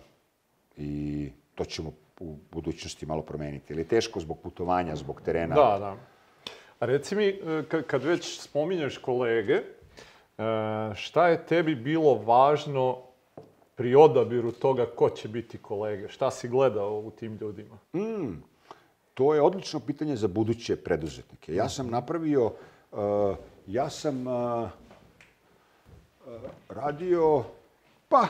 I 0.78 1.32
to 1.56 1.66
ćemo 1.66 1.92
u 2.20 2.36
budućnosti 2.52 3.06
malo 3.06 3.22
promeniti. 3.22 3.74
Ili 3.74 3.82
je 3.82 3.88
teško 3.88 4.20
zbog 4.20 4.40
putovanja, 4.40 4.96
zbog 4.96 5.22
terena? 5.22 5.56
Da, 5.56 5.80
da. 5.80 5.96
A 6.80 6.86
reci 6.86 7.16
mi, 7.16 7.28
e, 7.28 7.64
kad 7.88 8.04
već 8.04 8.40
spominješ 8.42 8.98
kolege, 8.98 9.62
šta 10.96 11.28
je 11.28 11.46
tebi 11.46 11.76
bilo 11.76 12.14
važno 12.16 12.98
pri 13.76 13.96
odabiru 13.96 14.52
toga 14.52 14.86
ko 14.86 15.10
će 15.10 15.28
biti 15.28 15.58
kolege? 15.58 16.10
Šta 16.10 16.32
si 16.32 16.50
gledao 16.50 17.00
u 17.00 17.12
tim 17.12 17.38
ljudima? 17.42 17.78
Mm, 17.94 18.44
to 19.14 19.34
je 19.34 19.42
odlično 19.42 19.80
pitanje 19.80 20.16
za 20.16 20.28
buduće 20.28 20.76
preduzetnike. 20.76 21.56
Ja 21.56 21.70
sam 21.70 21.90
napravio, 21.90 22.46
uh, 22.46 23.36
ja 23.68 23.90
sam 23.90 24.28
uh, 24.28 24.70
radio, 26.70 27.44
pa, 28.10 28.28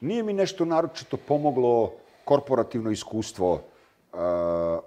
nije 0.00 0.22
mi 0.22 0.32
nešto 0.32 0.64
naročito 0.64 1.16
pomoglo 1.16 1.92
korporativno 2.24 2.90
iskustvo 2.90 3.52
uh, 3.52 4.20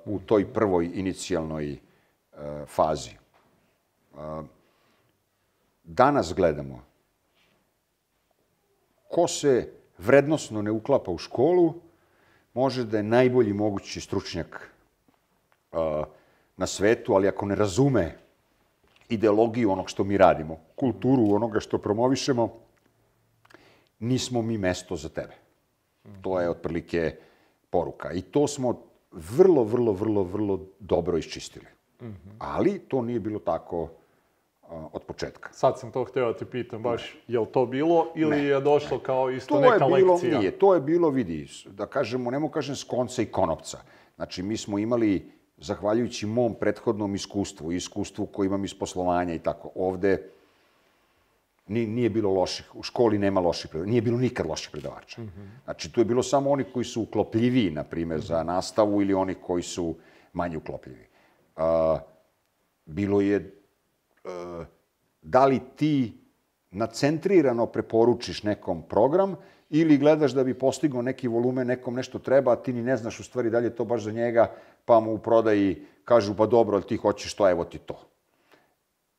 u 0.05 0.19
toj 0.25 0.53
prvoj 0.53 0.91
inicijalnoj 0.93 1.77
fazi. 2.67 3.11
Uh, 4.13 4.45
danas 5.85 6.33
gledamo 6.33 6.83
ko 9.15 9.27
se 9.27 9.71
vrednostno 9.97 10.61
ne 10.61 10.71
uklapa 10.71 11.11
u 11.11 11.17
školu, 11.17 11.73
može 12.53 12.83
da 12.83 12.97
je 12.97 13.03
najbolji 13.03 13.53
mogući 13.53 14.01
stručnjak 14.01 14.71
uh, 15.71 15.79
na 16.57 16.67
svetu, 16.67 17.13
ali 17.13 17.27
ako 17.27 17.45
ne 17.45 17.55
razume 17.55 18.17
ideologiju 19.09 19.71
onog 19.71 19.89
što 19.89 20.03
mi 20.03 20.17
radimo, 20.17 20.57
kulturu 20.75 21.35
onoga 21.35 21.59
što 21.59 21.77
promovišemo, 21.77 22.49
nismo 23.99 24.41
mi 24.41 24.57
mesto 24.57 24.95
za 24.95 25.09
tebe. 25.09 25.33
To 26.21 26.39
je 26.41 26.49
otprilike 26.49 27.15
poruka. 27.69 28.11
I 28.11 28.21
to 28.21 28.47
smo 28.47 28.81
vrlo, 29.11 29.63
vrlo, 29.63 29.93
vrlo, 29.93 30.23
vrlo 30.23 30.59
dobro 30.79 31.17
iščistili. 31.17 31.65
Ali 32.39 32.79
to 32.79 33.01
nije 33.01 33.19
bilo 33.19 33.39
tako 33.39 33.89
od 34.69 35.03
početka. 35.03 35.49
Sad 35.53 35.79
sam 35.79 35.91
to 35.91 36.03
hteo 36.03 36.31
da 36.31 36.37
ti 36.37 36.45
pitam, 36.45 36.83
baš 36.83 37.17
je 37.27 37.39
li 37.39 37.47
to 37.53 37.65
bilo 37.65 38.07
ili 38.15 38.29
ne, 38.29 38.43
je 38.43 38.61
došlo 38.61 38.97
ne. 38.97 39.03
kao 39.03 39.31
isto 39.31 39.55
to 39.55 39.61
neka 39.61 39.85
je 39.85 39.95
bilo, 39.95 40.13
lekcija? 40.13 40.39
Nije, 40.39 40.51
to 40.51 40.73
je 40.73 40.81
bilo, 40.81 41.09
vidi, 41.09 41.47
da 41.65 41.85
kažemo, 41.85 42.31
nemo 42.31 42.49
kažem 42.49 42.75
s 42.75 42.83
konca 42.83 43.21
i 43.21 43.25
konopca. 43.25 43.77
Znači, 44.15 44.43
mi 44.43 44.57
smo 44.57 44.79
imali, 44.79 45.31
zahvaljujući 45.57 46.25
mom 46.25 46.55
prethodnom 46.59 47.15
iskustvu, 47.15 47.71
iskustvu 47.71 48.25
koji 48.25 48.47
imam 48.47 48.65
iz 48.65 48.73
poslovanja 48.73 49.33
i 49.33 49.39
tako, 49.39 49.71
ovde 49.75 50.31
Nije, 51.67 51.87
nije 51.87 52.09
bilo 52.09 52.29
loših, 52.29 52.75
u 52.75 52.83
školi 52.83 53.17
nema 53.17 53.41
loših 53.41 53.69
predavača, 53.69 53.89
nije 53.89 54.01
bilo 54.01 54.17
nikad 54.17 54.45
loših 54.45 54.69
predavača. 54.71 55.21
Mm 55.21 55.25
-hmm. 55.25 55.63
Znači, 55.63 55.91
tu 55.91 56.01
je 56.01 56.05
bilo 56.05 56.23
samo 56.23 56.51
oni 56.51 56.63
koji 56.63 56.85
su 56.85 57.01
uklopljiviji, 57.01 57.71
na 57.71 57.83
primjer, 57.83 58.21
za 58.21 58.43
nastavu 58.43 59.01
ili 59.01 59.13
oni 59.13 59.33
koji 59.33 59.63
su 59.63 59.95
manje 60.33 60.57
uklopljivi. 60.57 61.07
Uh, 61.57 61.63
bilo 62.85 63.21
je, 63.21 63.51
da 65.21 65.45
li 65.45 65.59
ti 65.75 66.17
nacentrirano 66.71 67.65
preporučiš 67.65 68.43
nekom 68.43 68.83
program 68.89 69.35
ili 69.69 69.97
gledaš 69.97 70.31
da 70.31 70.43
bi 70.43 70.53
postigao 70.53 71.01
neki 71.01 71.27
volumen, 71.27 71.67
nekom 71.67 71.95
nešto 71.95 72.19
treba, 72.19 72.53
a 72.53 72.55
ti 72.55 72.73
ni 72.73 72.83
ne 72.83 72.97
znaš 72.97 73.19
u 73.19 73.23
stvari 73.23 73.49
da 73.49 73.59
li 73.59 73.65
je 73.65 73.75
to 73.75 73.85
baš 73.85 74.03
za 74.03 74.11
njega, 74.11 74.51
pa 74.85 74.99
mu 74.99 75.13
u 75.13 75.17
prodaji 75.17 75.85
kažu, 76.03 76.35
pa 76.35 76.45
dobro, 76.45 76.75
ali 76.75 76.87
ti 76.87 76.97
hoćeš 76.97 77.33
to, 77.33 77.49
evo 77.49 77.63
ti 77.65 77.77
to. 77.77 77.99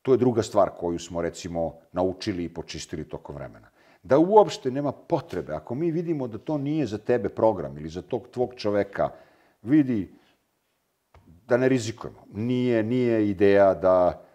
To 0.02 0.12
je 0.12 0.18
druga 0.18 0.42
stvar 0.42 0.70
koju 0.78 0.98
smo, 0.98 1.22
recimo, 1.22 1.74
naučili 1.92 2.44
i 2.44 2.54
počistili 2.54 3.08
tokom 3.08 3.36
vremena. 3.36 3.68
Da 4.02 4.18
uopšte 4.18 4.70
nema 4.70 4.92
potrebe, 4.92 5.52
ako 5.52 5.74
mi 5.74 5.90
vidimo 5.90 6.28
da 6.28 6.38
to 6.38 6.58
nije 6.58 6.86
za 6.86 6.98
tebe 6.98 7.28
program 7.28 7.78
ili 7.78 7.88
za 7.88 8.02
tog 8.02 8.28
tvog 8.28 8.54
čoveka, 8.54 9.08
vidi 9.62 10.12
da 11.48 11.56
ne 11.56 11.68
rizikujemo. 11.68 12.24
Nije, 12.32 12.82
nije 12.82 13.30
ideja 13.30 13.74
da, 13.74 14.25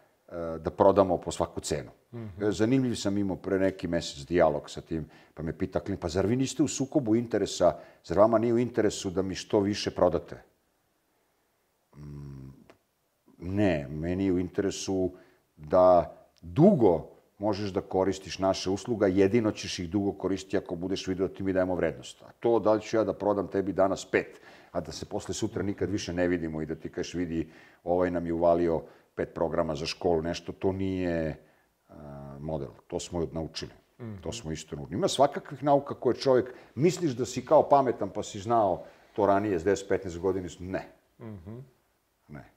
da 0.60 0.70
prodamo 0.70 1.18
po 1.18 1.32
svaku 1.32 1.60
cenu. 1.60 1.92
Mm 2.12 2.18
-hmm. 2.18 2.52
Zanimljiv 2.52 2.96
sam 2.96 3.18
imao 3.18 3.36
pre 3.36 3.60
neki 3.60 3.88
mesec 3.88 4.28
dijalog 4.28 4.70
sa 4.70 4.82
tim, 4.82 5.06
pa 5.34 5.44
me 5.44 5.58
pita 5.58 5.80
klin, 5.80 5.98
pa 5.98 6.08
zar 6.08 6.26
vi 6.26 6.36
niste 6.36 6.64
u 6.64 6.68
sukobu 6.68 7.16
interesa, 7.16 7.76
zar 8.04 8.18
vama 8.18 8.38
nije 8.38 8.54
u 8.54 8.60
interesu 8.60 9.10
da 9.10 9.22
mi 9.22 9.36
što 9.36 9.60
više 9.60 9.92
prodate? 9.92 10.44
Mm, 11.98 12.50
ne, 13.38 13.88
meni 13.90 14.26
je 14.26 14.32
u 14.32 14.40
interesu 14.40 15.12
da 15.58 16.18
dugo 16.42 17.08
možeš 17.38 17.70
da 17.74 17.82
koristiš 17.82 18.40
naše 18.40 18.70
usluga, 18.70 19.08
jedino 19.08 19.52
ćeš 19.52 19.80
ih 19.80 19.90
dugo 19.90 20.12
koristiti 20.12 20.58
ako 20.58 20.76
budeš 20.76 21.08
vidio 21.08 21.28
da 21.28 21.34
ti 21.34 21.44
mi 21.44 21.54
dajemo 21.54 21.76
vrednost. 21.76 22.22
A 22.22 22.32
to 22.40 22.60
da 22.60 22.74
li 22.74 22.82
ću 22.82 22.98
ja 22.98 23.04
da 23.04 23.14
prodam 23.14 23.48
tebi 23.48 23.74
danas 23.74 24.06
pet, 24.06 24.42
a 24.72 24.82
da 24.82 24.92
se 24.92 25.06
posle 25.06 25.34
sutra 25.34 25.64
nikad 25.64 25.90
više 25.90 26.14
ne 26.14 26.28
vidimo 26.28 26.62
i 26.62 26.66
da 26.66 26.76
ti 26.76 26.90
kažeš 26.90 27.14
vidi 27.14 27.50
ovaj 27.84 28.12
nam 28.12 28.26
je 28.26 28.34
uvalio 28.34 28.82
pet 29.16 29.34
programa 29.34 29.76
za 29.76 29.86
školu, 29.86 30.22
nešto, 30.22 30.52
to 30.52 30.72
nije 30.72 31.44
uh, 31.90 31.96
model. 32.40 32.70
To 32.88 33.00
smo 33.00 33.28
naučili. 33.32 33.72
Mm 34.00 34.04
-hmm. 34.04 34.22
To 34.22 34.32
smo 34.32 34.52
isto 34.52 34.76
naučili. 34.76 34.98
Ima 34.98 35.08
svakakvih 35.08 35.64
nauka 35.64 35.96
koje 35.96 36.16
čovjek, 36.16 36.54
misliš 36.76 37.12
da 37.12 37.26
si 37.26 37.46
kao 37.46 37.70
pametan 37.70 38.10
pa 38.10 38.24
si 38.24 38.40
znao 38.40 38.84
to 39.16 39.26
ranije 39.26 39.60
s 39.60 39.66
10-15 39.66 40.20
godina, 40.20 40.48
ne. 40.60 40.88
Mm 41.20 41.26
-hmm. 41.26 41.62
Ne. 42.28 42.52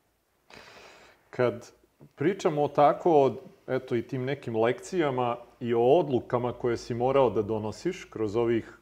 Kad 1.31 1.73
pričamo 2.15 2.63
o 2.63 2.69
tako 2.69 3.35
eto, 3.67 3.97
i 3.97 4.07
tim 4.07 4.25
nekim 4.25 4.57
lekcijama 4.57 5.37
i 5.61 5.75
o 5.75 5.81
odlukama 5.81 6.53
koje 6.53 6.77
si 6.77 6.95
morao 6.95 7.31
da 7.31 7.43
donosiš 7.43 8.05
kroz 8.05 8.37
ovih 8.37 8.79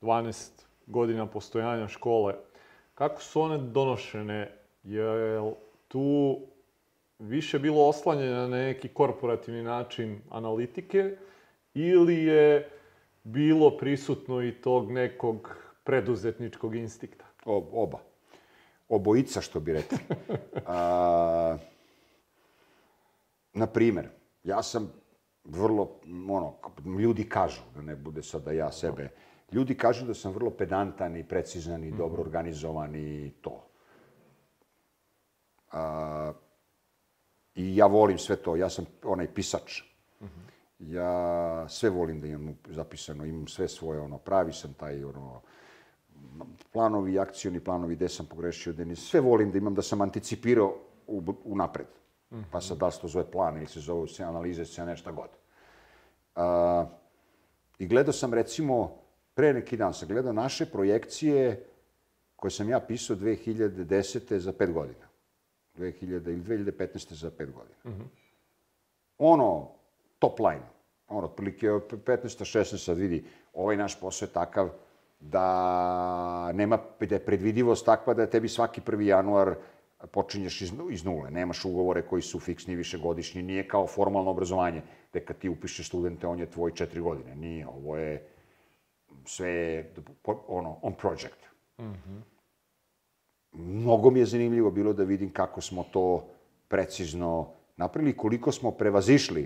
12 0.00 0.50
godina 0.86 1.26
postojanja 1.26 1.88
škole, 1.88 2.34
kako 2.94 3.22
su 3.22 3.40
one 3.40 3.58
donošene? 3.58 4.56
Je 4.82 5.40
tu 5.88 6.38
više 7.20 7.58
bilo 7.58 7.88
oslanjeno 7.88 8.34
na 8.34 8.48
neki 8.48 8.88
korporativni 8.88 9.62
način 9.62 10.20
analitike 10.30 11.16
ili 11.74 12.24
je 12.24 12.70
bilo 13.24 13.76
prisutno 13.76 14.42
i 14.42 14.52
tog 14.52 14.92
nekog 14.92 15.56
preduzetničkog 15.84 16.74
instikta? 16.74 17.24
O, 17.44 17.68
oba. 17.72 17.98
Obojica, 18.88 19.40
što 19.40 19.60
bi 19.60 19.72
rekli. 19.72 19.98
A, 20.66 21.56
na 23.52 23.66
primer, 23.66 24.08
ja 24.44 24.62
sam 24.62 24.92
vrlo, 25.44 26.00
ono, 26.28 26.54
ljudi 26.98 27.28
kažu, 27.28 27.60
da 27.74 27.82
ne 27.82 27.96
bude 27.96 28.22
sad 28.22 28.42
da 28.42 28.52
ja 28.52 28.72
sebe, 28.72 29.08
ljudi 29.52 29.74
kažu 29.74 30.06
da 30.06 30.14
sam 30.14 30.32
vrlo 30.32 30.50
pedantan 30.50 31.16
i 31.16 31.28
precizan 31.28 31.84
i 31.84 31.90
dobro 31.90 32.22
organizovan 32.22 32.94
i 32.96 33.32
to. 33.40 33.66
A, 35.72 36.32
I 37.60 37.76
ja 37.76 37.86
volim 37.86 38.18
sve 38.18 38.36
to, 38.36 38.56
ja 38.56 38.70
sam 38.70 38.86
onaj 39.04 39.34
pisač. 39.34 39.82
Ja 40.78 41.68
sve 41.68 41.90
volim 41.90 42.20
da 42.20 42.26
imam 42.26 42.54
zapisano, 42.68 43.24
imam 43.24 43.48
sve 43.48 43.68
svoje, 43.68 44.00
ono, 44.00 44.18
pravi 44.18 44.52
sam 44.52 44.72
taj, 44.74 45.04
ono, 45.04 45.40
planovi, 46.72 47.18
akcioni 47.18 47.60
planovi, 47.60 47.96
gde 47.96 48.08
sam 48.08 48.26
pogrešio, 48.26 48.72
gde 48.72 48.84
nisam. 48.84 49.04
Sve 49.04 49.20
volim 49.20 49.50
da 49.50 49.58
imam, 49.58 49.74
da 49.74 49.82
sam 49.82 50.00
anticipirao 50.00 50.76
u, 51.06 51.22
u 51.44 51.56
napred. 51.56 51.86
Pa 52.50 52.60
sad 52.60 52.78
da 52.78 52.86
li 52.86 52.92
se 52.92 53.00
to 53.00 53.08
zove 53.08 53.30
plan 53.30 53.56
ili 53.56 53.66
se 53.66 53.80
zove 53.80 54.08
sve 54.08 54.24
analize, 54.24 54.64
sve 54.64 54.86
nešto 54.86 55.12
god. 55.12 55.28
A, 56.34 56.86
I 57.78 57.86
gledao 57.86 58.12
sam, 58.12 58.34
recimo, 58.34 58.96
pre 59.34 59.52
neki 59.52 59.76
dan 59.76 59.94
sam 59.94 60.08
gledao 60.08 60.32
naše 60.32 60.66
projekcije 60.66 61.66
koje 62.36 62.50
sam 62.50 62.68
ja 62.68 62.80
pisao 62.80 63.16
2010. 63.16 64.38
za 64.38 64.52
pet 64.52 64.72
godina. 64.72 65.09
2000 65.76 66.28
ili 66.30 66.42
2015. 66.42 67.12
za 67.14 67.30
pet 67.30 67.50
godina. 67.52 67.76
Ono, 69.18 69.68
top 70.18 70.38
line. 70.38 70.66
Ono, 71.08 71.26
otprilike 71.26 71.66
15. 71.66 72.58
16. 72.58 72.84
sad 72.84 72.98
vidi, 72.98 73.24
ovaj 73.54 73.76
naš 73.76 74.00
posao 74.00 74.26
je 74.26 74.32
takav 74.32 74.70
da 75.20 76.52
nema, 76.52 76.78
da 77.00 77.14
je 77.14 77.24
predvidivost 77.24 77.86
takva 77.86 78.14
da 78.14 78.26
tebi 78.26 78.48
svaki 78.48 78.80
1. 78.80 79.00
januar 79.00 79.54
počinješ 80.12 80.60
iz, 80.60 80.72
iz 80.90 81.04
nule. 81.04 81.30
Nemaš 81.30 81.64
ugovore 81.64 82.02
koji 82.02 82.22
su 82.22 82.40
fiksni 82.40 82.74
višegodišnji, 82.74 83.42
nije 83.42 83.68
kao 83.68 83.86
formalno 83.86 84.30
obrazovanje, 84.30 84.82
gde 85.10 85.24
kad 85.24 85.38
ti 85.38 85.48
upišeš 85.48 85.88
studente, 85.88 86.26
on 86.26 86.38
je 86.38 86.50
tvoj 86.50 86.74
četiri 86.74 87.00
godine. 87.00 87.36
Nije, 87.36 87.66
ovo 87.68 87.96
je 87.96 88.28
sve 89.24 89.84
ono, 90.48 90.78
on 90.82 90.94
project. 90.94 91.46
Mm 91.78 91.84
-hmm. 91.84 92.20
Mnogo 93.52 94.10
mi 94.10 94.18
je 94.20 94.26
zanimljivo 94.26 94.70
bilo 94.70 94.92
da 94.92 95.04
vidim 95.04 95.32
kako 95.32 95.60
smo 95.60 95.84
to 95.92 96.26
precizno 96.68 97.48
napravili, 97.76 98.16
koliko 98.16 98.52
smo 98.52 98.70
prevazišli 98.70 99.42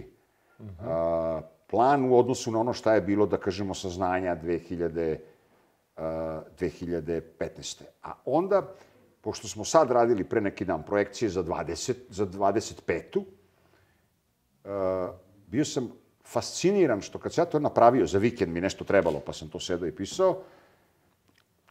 mm 0.59 0.65
-hmm. 0.65 0.89
a, 0.89 1.43
plan 1.71 2.05
u 2.05 2.19
odnosu 2.19 2.51
na 2.51 2.61
ono 2.61 2.73
šta 2.73 2.95
je 2.95 3.01
bilo, 3.01 3.27
da 3.27 3.37
kažemo, 3.37 3.75
saznanja 3.75 4.37
2000, 4.37 5.17
a, 5.97 6.43
2015. 6.59 7.83
A 8.03 8.13
onda, 8.25 8.75
pošto 9.21 9.49
smo 9.49 9.65
sad 9.65 9.91
radili 9.91 10.25
pre 10.25 10.41
neki 10.41 10.65
dan 10.65 10.83
projekcije 10.83 11.29
za 11.29 11.45
20, 11.45 11.95
za 12.11 12.27
25. 12.27 13.25
A, 14.65 15.13
bio 15.47 15.65
sam 15.65 15.93
fasciniran 16.25 17.01
što 17.01 17.19
kad 17.19 17.33
sam 17.33 17.43
ja 17.43 17.47
to 17.47 17.59
napravio 17.59 18.07
za 18.07 18.19
vikend 18.19 18.53
mi 18.53 18.61
nešto 18.61 18.85
trebalo, 18.85 19.21
pa 19.21 19.33
sam 19.33 19.49
to 19.49 19.61
sedao 19.61 19.89
i 19.89 19.97
pisao, 19.97 20.43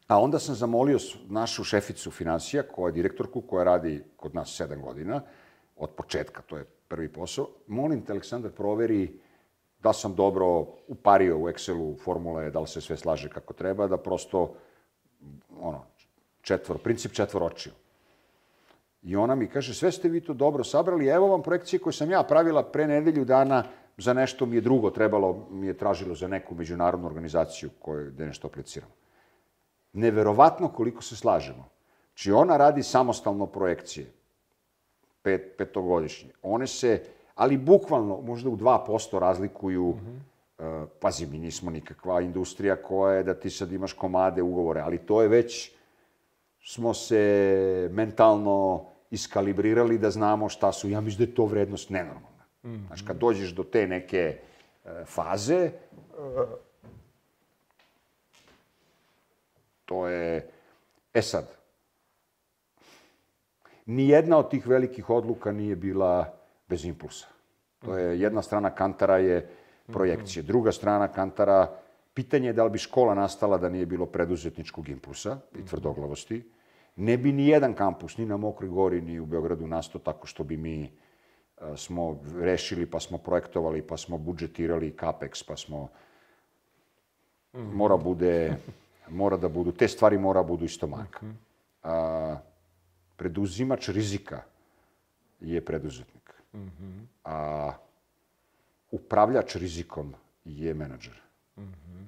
a 0.08 0.20
onda 0.20 0.40
sam 0.40 0.56
zamolio 0.56 0.98
našu 1.30 1.64
šeficu 1.64 2.12
financija, 2.12 2.64
koja 2.64 2.90
je 2.90 2.94
direktorku, 2.94 3.42
koja 3.42 3.64
radi 3.64 4.04
kod 4.18 4.36
nas 4.36 4.56
sedam 4.58 4.82
godina, 4.82 5.22
od 5.76 5.90
početka, 5.90 6.42
to 6.42 6.58
je 6.58 6.66
prvi 6.88 7.14
posao, 7.14 7.48
molim 7.68 8.02
te, 8.02 8.12
Aleksandar, 8.12 8.52
proveri 8.52 9.20
da 9.84 9.94
sam 9.94 10.16
dobro 10.16 10.46
upario 10.88 11.38
u 11.38 11.48
Excelu 11.48 12.04
formule, 12.04 12.52
da 12.52 12.60
li 12.60 12.68
se 12.68 12.82
sve 12.82 12.98
slaže 12.98 13.30
kako 13.30 13.54
treba, 13.54 13.88
da 13.88 13.98
prosto, 13.98 14.54
ono, 15.60 15.84
četvor, 16.42 16.78
princip 16.78 17.12
četvoročio. 17.12 17.72
I 19.04 19.16
ona 19.16 19.36
mi 19.36 19.48
kaže, 19.48 19.74
sve 19.74 19.92
ste 19.92 20.10
vi 20.10 20.22
to 20.22 20.34
dobro 20.34 20.64
sabrali, 20.64 21.08
evo 21.08 21.28
vam 21.28 21.44
projekcije 21.44 21.80
koje 21.80 21.94
sam 21.94 22.12
ja 22.12 22.24
pravila 22.24 22.64
pre 22.64 22.88
nedelju 22.88 23.26
dana, 23.26 23.64
za 23.98 24.14
nešto 24.14 24.46
mi 24.46 24.56
je 24.56 24.62
drugo 24.62 24.90
trebalo, 24.90 25.48
mi 25.52 25.68
je 25.68 25.78
tražilo 25.78 26.16
za 26.16 26.28
neku 26.28 26.56
međunarodnu 26.56 27.08
organizaciju 27.08 27.70
koju, 27.80 28.12
gde 28.12 28.26
nešto 28.26 28.48
apliciramo. 28.48 29.03
Neverovatno 29.94 30.68
koliko 30.68 31.02
se 31.02 31.16
slažemo. 31.16 31.70
Či 32.14 32.30
znači, 32.30 32.42
ona 32.42 32.58
radi 32.58 32.84
samostalno 32.84 33.46
projekcije, 33.46 34.12
pet, 35.22 35.58
petogodišnje. 35.58 36.30
One 36.42 36.68
se, 36.68 37.04
ali 37.36 37.58
bukvalno, 37.58 38.22
možda 38.22 38.50
u 38.50 38.58
2% 38.58 39.20
razlikuju, 39.20 39.86
mm 39.86 40.22
-hmm. 40.60 40.84
uh, 40.84 40.90
pazi, 41.00 41.26
mi 41.26 41.38
nismo 41.38 41.72
nikakva 41.72 42.22
industrija 42.22 42.76
koja 42.76 43.16
je 43.16 43.24
da 43.24 43.34
ti 43.34 43.50
sad 43.50 43.72
imaš 43.72 43.94
komade, 43.94 44.42
ugovore, 44.42 44.82
ali 44.82 44.98
to 44.98 45.22
je 45.22 45.28
već, 45.28 45.72
smo 46.64 46.94
se 46.94 47.90
mentalno 47.92 48.86
iskalibrirali 49.12 49.98
da 49.98 50.10
znamo 50.10 50.50
šta 50.50 50.72
su, 50.72 50.90
ja 50.90 51.02
mislim 51.02 51.26
da 51.26 51.32
je 51.32 51.36
to 51.36 51.46
vrednost 51.46 51.90
nenormalna. 51.90 52.44
Mm. 52.64 52.88
Znaš, 52.88 53.02
kad 53.02 53.18
dođeš 53.18 53.52
do 53.52 53.64
te 53.64 53.88
neke 53.88 54.38
e, 54.86 55.06
faze, 55.06 55.56
e, 55.56 55.72
to 59.86 60.08
je... 60.08 60.50
E 61.14 61.22
sad, 61.22 61.46
nijedna 63.86 64.38
od 64.38 64.50
tih 64.50 64.68
velikih 64.68 65.10
odluka 65.10 65.52
nije 65.52 65.76
bila 65.76 66.34
bez 66.68 66.86
impulsa. 66.86 67.28
To 67.80 67.98
je, 67.98 68.20
jedna 68.20 68.42
strana 68.42 68.70
kantara 68.70 69.18
je 69.18 69.50
projekcije, 69.86 70.44
druga 70.44 70.72
strana 70.72 71.08
kantara, 71.08 71.76
pitanje 72.14 72.48
je 72.48 72.54
da 72.54 72.64
li 72.64 72.70
bi 72.70 72.78
škola 72.78 73.14
nastala 73.14 73.58
da 73.58 73.70
nije 73.70 73.86
bilo 73.86 74.06
preduzetničkog 74.06 74.90
impulsa 74.90 75.38
i 75.60 75.66
tvrdoglavosti. 75.66 76.44
Ne 76.96 77.18
bi 77.18 77.32
ni 77.32 77.48
jedan 77.48 77.74
kampus, 77.74 78.18
ni 78.18 78.26
na 78.26 78.38
Mokroj 78.38 78.70
gori, 78.70 79.02
ni 79.02 79.20
u 79.20 79.26
Beogradu 79.26 79.68
nastao 79.68 80.02
tako 80.02 80.28
što 80.28 80.44
bi 80.44 80.58
mi 80.58 80.92
smo 81.76 82.20
rešili, 82.40 82.86
pa 82.86 83.00
smo 83.00 83.18
projektovali, 83.18 83.82
pa 83.82 83.98
smo 83.98 84.18
budžetirali 84.18 84.96
CAPEX, 85.00 85.48
pa 85.48 85.58
smo... 85.58 85.90
Mora 87.54 87.98
bude, 87.98 88.58
mora 89.10 89.38
da 89.38 89.50
budu, 89.50 89.72
te 89.72 89.88
stvari 89.88 90.18
mora 90.18 90.44
budu 90.44 90.66
isto 90.66 90.88
marka. 90.88 91.26
Mm 91.26 91.38
A, 91.84 92.40
preduzimač 93.16 93.90
rizika 93.90 94.44
je 95.40 95.62
preduzetnik. 95.66 96.34
Mm 96.54 96.60
-hmm. 96.60 97.06
A 97.24 97.74
upravljač 98.92 99.56
rizikom 99.56 100.14
je 100.46 100.74
menadžer. 100.74 101.22
Mm 101.58 101.62
-hmm. 101.64 102.06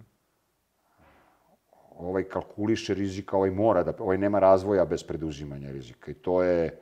Ovaj 2.00 2.24
kalkuliše 2.24 2.94
rizika, 2.94 3.38
ovaj 3.38 3.52
mora 3.52 3.84
da, 3.84 3.94
ovaj 4.00 4.18
nema 4.18 4.40
razvoja 4.40 4.86
bez 4.86 5.04
preduzimanja 5.04 5.72
rizika. 5.72 6.12
I 6.12 6.14
to 6.14 6.44
je, 6.44 6.80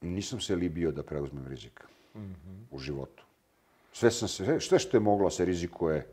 nisam 0.00 0.40
se 0.40 0.56
libio 0.56 0.92
da 0.92 1.02
preuzmem 1.02 1.46
rizik 1.46 1.84
mm 2.14 2.20
-hmm. 2.20 2.64
u 2.70 2.78
životu. 2.78 3.24
Sve, 3.92 4.10
sam 4.10 4.28
se, 4.28 4.60
sve 4.60 4.78
što 4.78 4.96
je 4.96 5.00
moglo 5.00 5.30
se 5.30 5.44
rizikuje, 5.44 6.06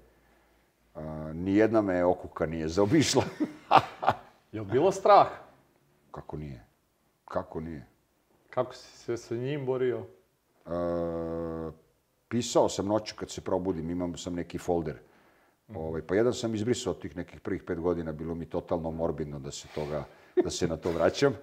a, 0.95 1.31
nijedna 1.33 1.81
me 1.81 2.05
okuka 2.05 2.45
nije 2.45 2.67
zaobišla. 2.67 3.23
je 4.51 4.61
li 4.61 4.67
bilo 4.71 4.91
strah? 4.91 5.27
Kako 6.11 6.37
nije? 6.37 6.65
Kako 7.25 7.59
nije? 7.59 7.85
Kako 8.49 8.73
si 8.73 8.97
se 8.97 9.17
sa 9.17 9.35
njim 9.35 9.65
borio? 9.65 10.05
A, 10.65 11.71
pisao 12.27 12.69
sam 12.69 12.85
noću 12.87 13.15
kad 13.15 13.29
se 13.29 13.41
probudim, 13.41 13.89
imam 13.89 14.17
sam 14.17 14.35
neki 14.35 14.57
folder. 14.57 14.95
Mm. 15.67 15.77
Ovaj, 15.77 16.01
pa 16.01 16.15
jedan 16.15 16.33
sam 16.33 16.55
izbrisao 16.55 16.93
tih 16.93 17.17
nekih 17.17 17.39
prvih 17.39 17.63
pet 17.63 17.79
godina, 17.79 18.11
bilo 18.11 18.35
mi 18.35 18.45
totalno 18.45 18.91
morbidno 18.91 19.39
da 19.39 19.51
se 19.51 19.67
toga, 19.75 20.03
da 20.43 20.49
se 20.49 20.67
na 20.67 20.77
to 20.77 20.91
vraćam. 20.91 21.33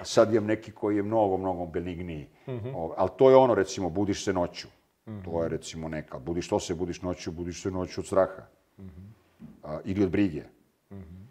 A 0.00 0.04
sad 0.04 0.34
imam 0.34 0.46
neki 0.46 0.72
koji 0.72 0.96
je 0.96 1.02
mnogo, 1.02 1.36
mnogo 1.36 1.66
benigniji. 1.66 2.28
Mm 2.46 2.52
-hmm. 2.52 2.92
Ali 2.96 3.10
to 3.16 3.30
je 3.30 3.36
ono, 3.36 3.54
recimo, 3.54 3.90
budiš 3.90 4.24
se 4.24 4.32
noću. 4.32 4.68
Mm 5.06 5.10
-hmm. 5.10 5.24
To 5.24 5.42
je, 5.42 5.48
recimo, 5.48 5.88
neka. 5.88 6.18
Budiš, 6.18 6.48
to 6.48 6.60
se 6.60 6.74
budiš 6.74 7.02
noću? 7.02 7.32
Budiš 7.32 7.62
se 7.62 7.70
noću 7.70 8.00
od 8.00 8.06
straha. 8.06 8.46
Mm 8.78 8.84
-hmm. 8.84 9.46
A, 9.62 9.78
ili 9.84 10.04
od 10.04 10.10
brige. 10.10 10.42
Mm 10.90 10.96
-hmm. 10.96 11.26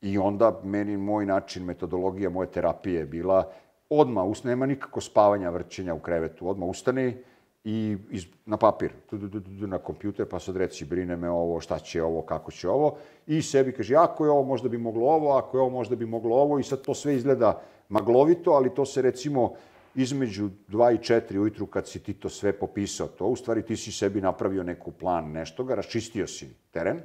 I 0.00 0.18
onda 0.18 0.60
meni, 0.64 0.96
moj 0.96 1.26
način, 1.26 1.64
metodologija 1.64 2.30
moje 2.30 2.50
terapije 2.50 2.98
je 2.98 3.06
bila 3.06 3.52
odma, 3.90 4.32
nema 4.44 4.66
nikako 4.66 5.00
spavanja, 5.00 5.50
vrćenja 5.50 5.94
u 5.94 5.98
krevetu. 5.98 6.48
Odma 6.48 6.66
ustani, 6.66 7.16
i 7.64 7.96
iz, 8.10 8.26
na 8.46 8.56
papir, 8.56 8.92
tu, 9.10 9.18
tu, 9.18 9.28
tu, 9.28 9.40
tu, 9.40 9.66
na 9.66 9.78
kompjuter, 9.78 10.26
pa 10.28 10.38
sad 10.38 10.56
reci, 10.56 10.84
brine 10.84 11.16
me 11.16 11.30
ovo, 11.30 11.60
šta 11.60 11.78
će 11.78 12.02
ovo, 12.02 12.22
kako 12.22 12.50
će 12.50 12.68
ovo, 12.68 12.96
i 13.26 13.42
sebi 13.42 13.72
kaže, 13.72 13.96
ako 13.96 14.24
je 14.24 14.30
ovo, 14.30 14.42
možda 14.42 14.68
bi 14.68 14.78
moglo 14.78 15.06
ovo, 15.06 15.32
ako 15.32 15.56
je 15.56 15.60
ovo, 15.60 15.70
možda 15.70 15.96
bi 15.96 16.06
moglo 16.06 16.36
ovo, 16.36 16.58
i 16.58 16.62
sad 16.62 16.82
to 16.82 16.94
sve 16.94 17.14
izgleda 17.14 17.60
maglovito, 17.88 18.50
ali 18.50 18.74
to 18.74 18.84
se 18.84 19.02
recimo 19.02 19.54
između 19.94 20.50
2 20.68 20.94
i 20.94 20.98
4 20.98 21.38
ujutru 21.38 21.66
kad 21.66 21.88
si 21.88 22.02
ti 22.02 22.14
to 22.14 22.28
sve 22.28 22.52
popisao, 22.52 23.08
to 23.08 23.26
u 23.26 23.36
stvari 23.36 23.62
ti 23.62 23.76
si 23.76 23.92
sebi 23.92 24.20
napravio 24.20 24.62
neku 24.62 24.92
plan, 24.92 25.32
nešto 25.32 25.64
ga, 25.64 25.74
raščistio 25.74 26.26
si 26.26 26.54
teren, 26.70 27.00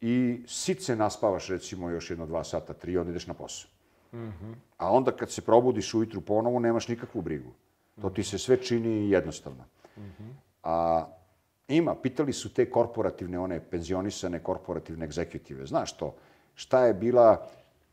i 0.00 0.42
sit 0.46 0.82
se 0.82 0.96
naspavaš 0.96 1.48
recimo 1.48 1.90
još 1.90 2.10
jedno 2.10 2.26
dva 2.26 2.44
sata, 2.44 2.72
tri, 2.72 2.98
onda 2.98 3.10
ideš 3.10 3.26
na 3.26 3.34
posao. 3.34 3.70
A 4.76 4.92
onda 4.92 5.12
kad 5.12 5.30
se 5.30 5.42
probudiš 5.42 5.94
ujutru 5.94 6.20
ponovo, 6.20 6.58
nemaš 6.58 6.88
nikakvu 6.88 7.22
brigu. 7.22 7.52
To 8.00 8.10
ti 8.10 8.24
se 8.24 8.38
sve 8.38 8.56
čini 8.56 9.10
jednostavno. 9.10 9.64
A 10.62 11.06
ima, 11.68 11.94
pitali 11.94 12.32
su 12.32 12.54
te 12.54 12.70
korporativne, 12.70 13.38
one 13.38 13.60
penzionisane 13.70 14.38
korporativne 14.42 15.04
egzekutive. 15.04 15.66
Znaš 15.66 15.96
to? 15.96 16.14
Šta 16.54 16.86
je 16.86 16.94
bila, 16.94 17.48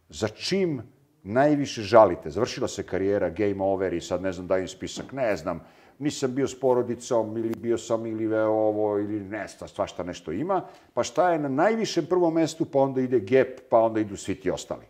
za 0.09 0.27
čim 0.27 0.81
najviše 1.23 1.81
žalite? 1.81 2.29
Završila 2.29 2.67
se 2.67 2.83
karijera, 2.83 3.29
game 3.29 3.63
over 3.63 3.93
i 3.93 4.01
sad 4.01 4.21
ne 4.21 4.31
znam 4.31 4.47
dajem 4.47 4.67
spisak, 4.67 5.11
ne 5.11 5.35
znam, 5.35 5.61
nisam 5.99 6.35
bio 6.35 6.47
s 6.47 6.59
porodicom 6.59 7.37
ili 7.37 7.55
bio 7.57 7.77
sam 7.77 8.05
ili 8.05 8.27
veo 8.27 8.51
ovo 8.51 8.99
ili 8.99 9.19
ne 9.19 9.47
znam, 9.47 9.69
svašta 9.69 10.03
nešto 10.03 10.31
ima. 10.31 10.61
Pa 10.93 11.03
šta 11.03 11.31
je 11.31 11.39
na 11.39 11.49
najvišem 11.49 12.05
prvom 12.05 12.33
mestu, 12.33 12.65
pa 12.65 12.79
onda 12.79 13.01
ide 13.01 13.19
Gap, 13.19 13.59
pa 13.69 13.79
onda 13.79 13.99
idu 13.99 14.17
svi 14.17 14.35
ti 14.35 14.51
ostali. 14.51 14.85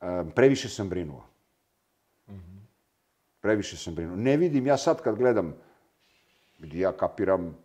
Um, 0.00 0.30
previše 0.34 0.68
sam 0.68 0.88
brinuo. 0.88 1.24
Previše 3.40 3.76
sam 3.76 3.94
brinuo. 3.94 4.16
Ne 4.16 4.36
vidim, 4.36 4.66
ja 4.66 4.76
sad 4.76 5.02
kad 5.02 5.16
gledam, 5.16 5.54
ja 6.72 6.92
kapiram, 6.92 7.56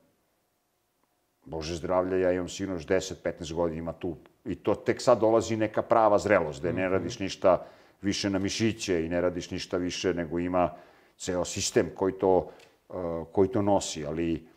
Bože 1.50 1.76
zdravlja, 1.76 2.18
ja 2.18 2.32
imam 2.32 2.50
sinoš 2.50 2.86
10-15 2.86 3.54
godina, 3.54 3.80
ima 3.80 3.94
tu, 3.94 4.16
i 4.46 4.56
to 4.56 4.76
tek 4.76 5.02
sad 5.02 5.20
dolazi 5.20 5.58
neka 5.58 5.82
prava 5.82 6.20
zrelost, 6.20 6.62
da 6.62 6.72
ne 6.72 6.90
radiš 6.90 7.20
ništa 7.20 7.66
više 8.02 8.30
na 8.30 8.40
mišiće 8.40 9.06
i 9.06 9.10
ne 9.10 9.22
radiš 9.22 9.52
ništa 9.52 9.78
više, 9.78 10.14
nego 10.14 10.40
ima 10.40 10.70
ceo 11.18 11.46
sistem 11.46 11.90
koji 11.96 12.14
to, 12.14 12.50
uh, 12.90 13.28
koji 13.32 13.50
to 13.50 13.62
nosi, 13.62 14.06
ali 14.06 14.48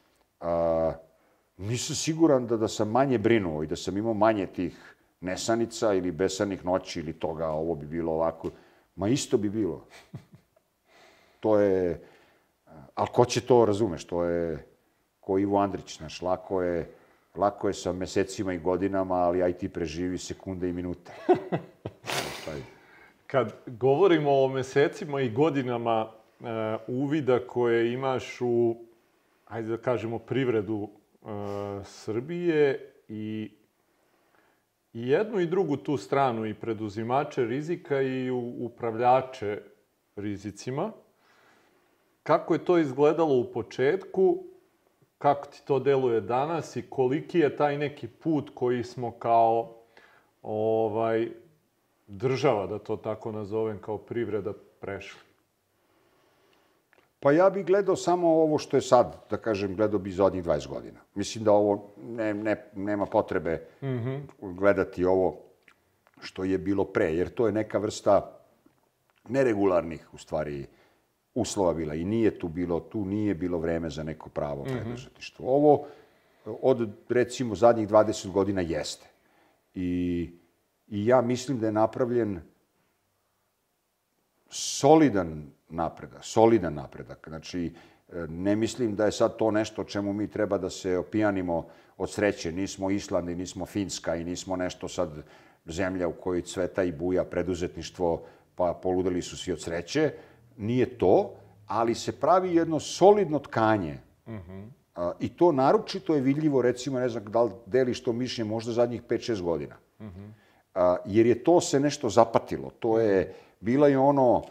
uh, 0.41 0.95
nisam 1.57 1.97
siguran 1.97 2.47
da, 2.47 2.57
da 2.57 2.69
sam 2.69 2.91
manje 2.91 3.19
brinuo 3.19 3.63
i 3.63 3.67
da 3.67 3.77
sam 3.77 3.97
imao 3.97 4.15
manje 4.15 4.47
tih 4.47 4.97
nesanica 5.21 5.95
ili 5.95 6.11
besanih 6.11 6.65
noći 6.65 7.01
ili 7.01 7.13
toga, 7.13 7.49
ovo 7.49 7.75
bi 7.75 7.87
bilo 7.87 8.13
ovako. 8.13 8.51
Ma 8.97 9.09
isto 9.09 9.39
bi 9.39 9.51
bilo. 9.51 9.87
To 11.41 11.59
je... 11.59 12.01
Ali 12.95 13.09
ko 13.13 13.25
će 13.25 13.41
to, 13.41 13.65
razumeš, 13.65 14.05
to 14.05 14.25
je 14.25 14.72
ko 15.23 15.39
Ivo 15.39 15.59
Andrić, 15.59 15.99
znaš, 15.99 16.23
lako 16.23 16.63
je, 16.63 16.91
lako 17.35 17.69
je 17.69 17.75
sa 17.75 17.93
mesecima 17.93 18.53
i 18.53 18.59
godinama, 18.59 19.15
ali 19.15 19.43
aj 19.43 19.53
ti 19.53 19.69
preživi 19.69 20.19
sekunde 20.19 20.69
i 20.69 20.73
minute. 20.73 21.13
Kad 23.27 23.53
govorimo 23.67 24.31
o 24.45 24.49
mesecima 24.49 25.21
i 25.21 25.31
godinama 25.31 26.09
e, 26.11 26.45
uvida 26.87 27.47
koje 27.47 27.93
imaš 27.93 28.41
u, 28.41 28.77
ajde 29.47 29.69
da 29.69 29.77
kažemo, 29.77 30.19
privredu 30.19 30.89
e, 30.89 31.27
Srbije 31.85 32.93
i 33.09 33.51
i 34.93 35.09
jednu 35.09 35.41
i 35.41 35.47
drugu 35.47 35.77
tu 35.77 35.97
stranu, 35.97 36.47
i 36.47 36.55
preduzimače 36.55 37.45
rizika 37.45 38.03
i 38.03 38.31
upravljače 38.59 39.63
rizicima. 40.17 40.93
Kako 42.23 42.55
je 42.55 42.65
to 42.65 42.79
izgledalo 42.79 43.35
u 43.35 43.53
početku, 43.53 44.45
kako 45.23 45.47
ti 45.47 45.63
to 45.65 45.79
deluje 45.79 46.21
danas 46.21 46.77
i 46.77 46.83
koliki 46.83 47.39
je 47.39 47.57
taj 47.57 47.79
neki 47.79 48.09
put 48.09 48.51
koji 48.55 48.85
smo 48.85 49.11
kao 49.11 49.75
ovaj, 50.43 51.29
država, 52.07 52.67
da 52.67 52.79
to 52.79 52.97
tako 52.97 53.33
nazovem, 53.33 53.79
kao 53.79 53.99
privreda 53.99 54.53
prešli? 54.81 55.21
Pa 57.21 57.33
ja 57.33 57.51
bih 57.51 57.67
gledao 57.67 57.97
samo 57.97 58.29
ovo 58.29 58.59
što 58.59 58.77
je 58.77 58.81
sad, 58.81 59.17
da 59.31 59.37
kažem, 59.37 59.77
gledao 59.77 59.99
bi 59.99 60.11
zadnjih 60.11 60.45
20 60.45 60.69
godina. 60.69 61.01
Mislim 61.15 61.45
da 61.45 61.53
ovo 61.53 61.93
ne, 61.97 62.35
ne, 62.35 62.57
nema 62.75 63.07
potrebe 63.07 63.63
mm 63.83 63.87
-hmm. 63.87 64.21
gledati 64.41 65.05
ovo 65.05 65.37
što 66.21 66.45
je 66.45 66.59
bilo 66.59 66.85
pre, 66.85 67.15
jer 67.15 67.29
to 67.29 67.47
je 67.47 67.53
neka 67.53 67.79
vrsta 67.79 68.39
neregularnih, 69.29 70.15
u 70.15 70.19
stvari, 70.19 70.67
uslova 71.35 71.75
bila 71.75 71.95
i 71.95 72.05
nije 72.05 72.39
tu 72.39 72.49
bilo, 72.49 72.81
tu 72.81 73.05
nije 73.05 73.35
bilo 73.35 73.59
vreme 73.59 73.91
za 73.91 74.03
neko 74.03 74.29
pravo 74.31 74.65
mhm. 74.65 74.75
preduzetništvo. 74.75 75.45
Mm 75.45 75.49
-hmm. 75.49 75.53
Ovo 75.53 75.87
od, 76.45 76.91
recimo, 77.09 77.55
zadnjih 77.55 77.89
20 77.89 78.31
godina 78.31 78.61
jeste. 78.61 79.07
I, 79.75 80.31
I 80.89 81.07
ja 81.07 81.21
mislim 81.21 81.59
da 81.59 81.67
je 81.67 81.73
napravljen 81.73 82.41
solidan 84.49 85.51
napredak, 85.69 86.25
solidan 86.25 86.75
napredak. 86.75 87.29
Znači, 87.29 87.73
ne 88.29 88.57
mislim 88.57 88.97
da 88.97 89.05
je 89.05 89.13
sad 89.13 89.37
to 89.37 89.51
nešto 89.51 89.85
čemu 89.85 90.13
mi 90.13 90.31
treba 90.31 90.59
da 90.59 90.71
se 90.71 90.99
opijanimo 90.99 91.67
od 91.97 92.11
sreće. 92.11 92.53
Nismo 92.53 92.91
Island 92.91 93.29
i 93.29 93.35
nismo 93.35 93.67
Finska 93.67 94.17
i 94.17 94.25
nismo 94.25 94.57
nešto 94.57 94.89
sad 94.89 95.23
zemlja 95.67 96.09
u 96.09 96.13
kojoj 96.13 96.43
cveta 96.43 96.83
i 96.83 96.93
buja 96.93 97.25
preduzetništvo, 97.25 98.27
pa 98.55 98.81
poludeli 98.83 99.23
su 99.23 99.37
svi 99.37 99.53
od 99.53 99.61
sreće. 99.61 100.13
Nije 100.63 100.99
to, 100.99 101.35
ali 101.67 101.95
se 101.95 102.13
pravi 102.13 102.55
jedno 102.55 102.81
solidno 102.81 103.39
tkanje. 103.39 103.99
Mm 104.27 104.37
-hmm. 104.37 104.69
I 105.21 105.29
to 105.29 105.53
naročito 105.53 106.15
je 106.15 106.21
vidljivo, 106.21 106.63
recimo, 106.63 106.99
ne 106.99 107.09
znam 107.09 107.25
da 107.25 107.43
li 107.43 107.51
deliš 107.67 108.03
to 108.03 108.13
mišljenje, 108.13 108.51
možda 108.51 108.73
zadnjih 108.73 109.03
5-6 109.03 109.43
godina. 109.43 109.77
Mm 110.01 110.05
-hmm. 110.05 110.97
Jer 111.07 111.27
je 111.27 111.45
to 111.45 111.61
se 111.61 111.81
nešto 111.81 112.09
zapatilo. 112.09 112.71
To 112.79 112.99
je, 113.01 113.35
bila 113.61 113.89
je 113.89 113.99
ono, 113.99 114.43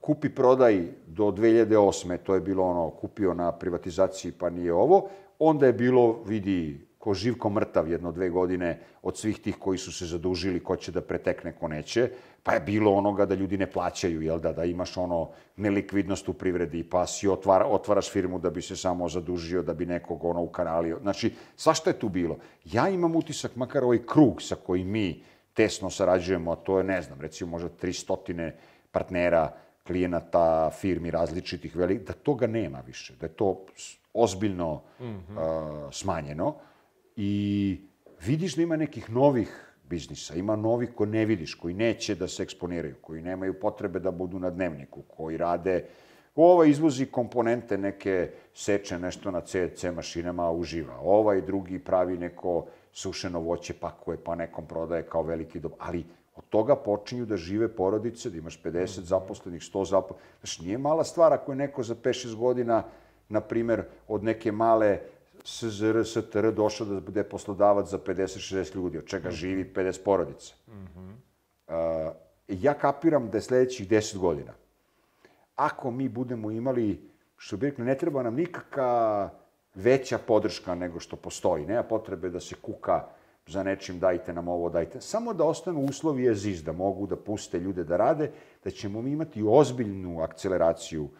kupi 0.00 0.28
prodaj 0.28 0.82
do 1.06 1.24
2008. 1.24 2.18
To 2.18 2.34
je 2.34 2.40
bilo 2.40 2.64
ono, 2.64 2.90
kupio 2.90 3.34
na 3.34 3.52
privatizaciji 3.52 4.32
pa 4.32 4.50
nije 4.50 4.72
ovo. 4.72 5.08
Onda 5.38 5.66
je 5.66 5.72
bilo, 5.72 6.22
vidi, 6.26 6.86
ko 6.98 7.14
živ, 7.14 7.38
ko 7.38 7.50
mrtav 7.50 7.90
jedno 7.90 8.12
dve 8.12 8.28
godine 8.30 8.80
od 9.02 9.18
svih 9.18 9.38
tih 9.40 9.56
koji 9.58 9.78
su 9.78 9.92
se 9.92 10.06
zadužili, 10.06 10.60
ko 10.60 10.76
će 10.76 10.92
da 10.92 11.00
pretekne, 11.00 11.52
ko 11.52 11.68
neće. 11.68 12.10
Pa 12.42 12.54
je 12.54 12.60
bilo 12.60 12.92
onoga 12.92 13.26
da 13.26 13.34
ljudi 13.34 13.58
ne 13.58 13.66
plaćaju, 13.70 14.22
jel 14.22 14.40
da, 14.40 14.52
da 14.52 14.64
imaš 14.64 14.96
ono 14.96 15.30
nelikvidnost 15.56 16.28
u 16.28 16.32
privredi, 16.32 16.84
pa 16.84 17.06
si 17.06 17.28
otvara, 17.28 17.66
otvaraš 17.66 18.10
firmu 18.10 18.38
da 18.38 18.50
bi 18.50 18.62
se 18.62 18.76
samo 18.76 19.08
zadužio, 19.08 19.62
da 19.62 19.74
bi 19.74 19.86
nekog 19.86 20.24
ono 20.24 20.42
ukanalio. 20.42 20.98
Znači, 21.02 21.32
svašta 21.56 21.90
je 21.90 21.98
tu 21.98 22.08
bilo. 22.08 22.38
Ja 22.64 22.88
imam 22.88 23.16
utisak, 23.16 23.56
makar 23.56 23.84
ovaj 23.84 24.02
krug 24.06 24.42
sa 24.42 24.56
kojim 24.56 24.88
mi 24.88 25.22
tesno 25.54 25.90
sarađujemo, 25.90 26.52
a 26.52 26.56
to 26.56 26.78
je, 26.78 26.84
ne 26.84 27.02
znam, 27.02 27.20
recimo 27.20 27.50
možda 27.50 27.68
300 27.82 28.50
partnera, 28.92 29.52
klijenata, 29.86 30.70
firmi 30.70 31.10
različitih, 31.10 31.76
velik, 31.76 32.06
da 32.06 32.12
toga 32.12 32.46
nema 32.46 32.80
više, 32.86 33.14
da 33.20 33.26
je 33.26 33.32
to 33.32 33.64
ozbiljno 34.14 34.82
mm 35.00 35.04
-hmm. 35.04 35.36
uh, 35.36 35.92
smanjeno 35.92 36.54
i 37.16 37.80
vidiš 38.26 38.56
da 38.56 38.62
ima 38.62 38.76
nekih 38.76 39.10
novih 39.10 39.74
biznisa, 39.88 40.34
ima 40.34 40.56
novih 40.56 40.94
ko 40.94 41.06
ne 41.06 41.24
vidiš, 41.24 41.54
koji 41.54 41.74
neće 41.74 42.14
da 42.14 42.28
se 42.28 42.42
eksponiraju, 42.42 42.94
koji 43.00 43.22
nemaju 43.22 43.60
potrebe 43.60 43.98
da 44.00 44.10
budu 44.10 44.38
na 44.38 44.50
dnevniku, 44.50 45.02
koji 45.16 45.36
rade 45.36 45.84
Ova 46.36 46.66
izvozi 46.66 47.06
komponente 47.06 47.78
neke, 47.78 48.30
seče 48.54 48.98
nešto 48.98 49.30
na 49.30 49.40
CC 49.40 49.84
mašinama, 49.94 50.50
uživa. 50.50 50.98
Ovaj 51.00 51.40
drugi 51.40 51.78
pravi 51.78 52.18
neko 52.18 52.66
sušeno 52.92 53.40
voće, 53.40 53.74
pakuje, 53.74 54.18
pa 54.24 54.34
nekom 54.34 54.66
prodaje 54.66 55.02
kao 55.02 55.22
veliki 55.22 55.60
dob. 55.60 55.72
Ali 55.78 56.04
Od 56.36 56.44
toga 56.50 56.76
počinju 56.76 57.24
da 57.26 57.36
žive 57.36 57.68
porodice, 57.68 58.30
da 58.30 58.36
imaš 58.36 58.62
50 58.62 59.00
zaposlenih, 59.08 59.62
100 59.62 59.84
zaposlenih. 59.88 60.24
Znaš, 60.40 60.58
nije 60.60 60.78
mala 60.78 61.04
stvar 61.04 61.32
ako 61.32 61.52
je 61.52 61.56
neko 61.56 61.82
za 61.82 61.94
5-6 61.94 62.34
godina, 62.36 62.82
na 63.28 63.40
primer, 63.40 63.82
od 64.08 64.24
neke 64.24 64.52
male 64.52 64.98
SZR, 65.46 66.04
STR 66.04 66.50
došao 66.52 66.86
da 66.86 67.00
bude 67.00 67.22
poslodavac 67.24 67.88
za 67.88 67.98
50-60 67.98 68.74
ljudi, 68.74 68.98
od 68.98 69.06
čega 69.06 69.30
živi 69.30 69.72
50 69.74 70.04
porodica. 70.04 70.54
Mm 70.68 70.72
-hmm. 70.72 71.12
uh, 71.68 72.12
ja 72.48 72.74
kapiram 72.74 73.30
da 73.30 73.38
je 73.38 73.42
sledećih 73.42 73.88
10 73.88 74.18
godina. 74.18 74.52
Ako 75.56 75.90
mi 75.90 76.08
budemo 76.08 76.50
imali, 76.50 77.10
što 77.36 77.56
bi 77.56 77.66
rekli, 77.66 77.84
ne 77.84 77.98
treba 77.98 78.22
nam 78.22 78.34
nikakva 78.34 79.30
veća 79.74 80.18
podrška 80.18 80.74
nego 80.74 81.00
što 81.00 81.16
postoji. 81.16 81.66
Nema 81.66 81.82
potrebe 81.82 82.30
da 82.30 82.40
se 82.40 82.54
kuka 82.54 83.04
za 83.46 83.62
nečim 83.62 83.98
dajte 83.98 84.32
nam 84.32 84.48
ovo, 84.48 84.68
dajte. 84.68 85.00
Samo 85.00 85.34
da 85.34 85.44
ostanu 85.44 85.80
uslovi 85.80 86.24
je 86.24 86.34
ZIS, 86.34 86.62
da 86.62 86.72
mogu 86.72 87.06
da 87.06 87.16
puste 87.16 87.60
ljude 87.60 87.84
da 87.84 87.96
rade, 87.96 88.30
da 88.64 88.70
ćemo 88.70 89.02
mi 89.02 89.10
imati 89.10 89.44
ozbiljnu 89.46 90.20
akceleraciju 90.22 91.04
uh, 91.04 91.10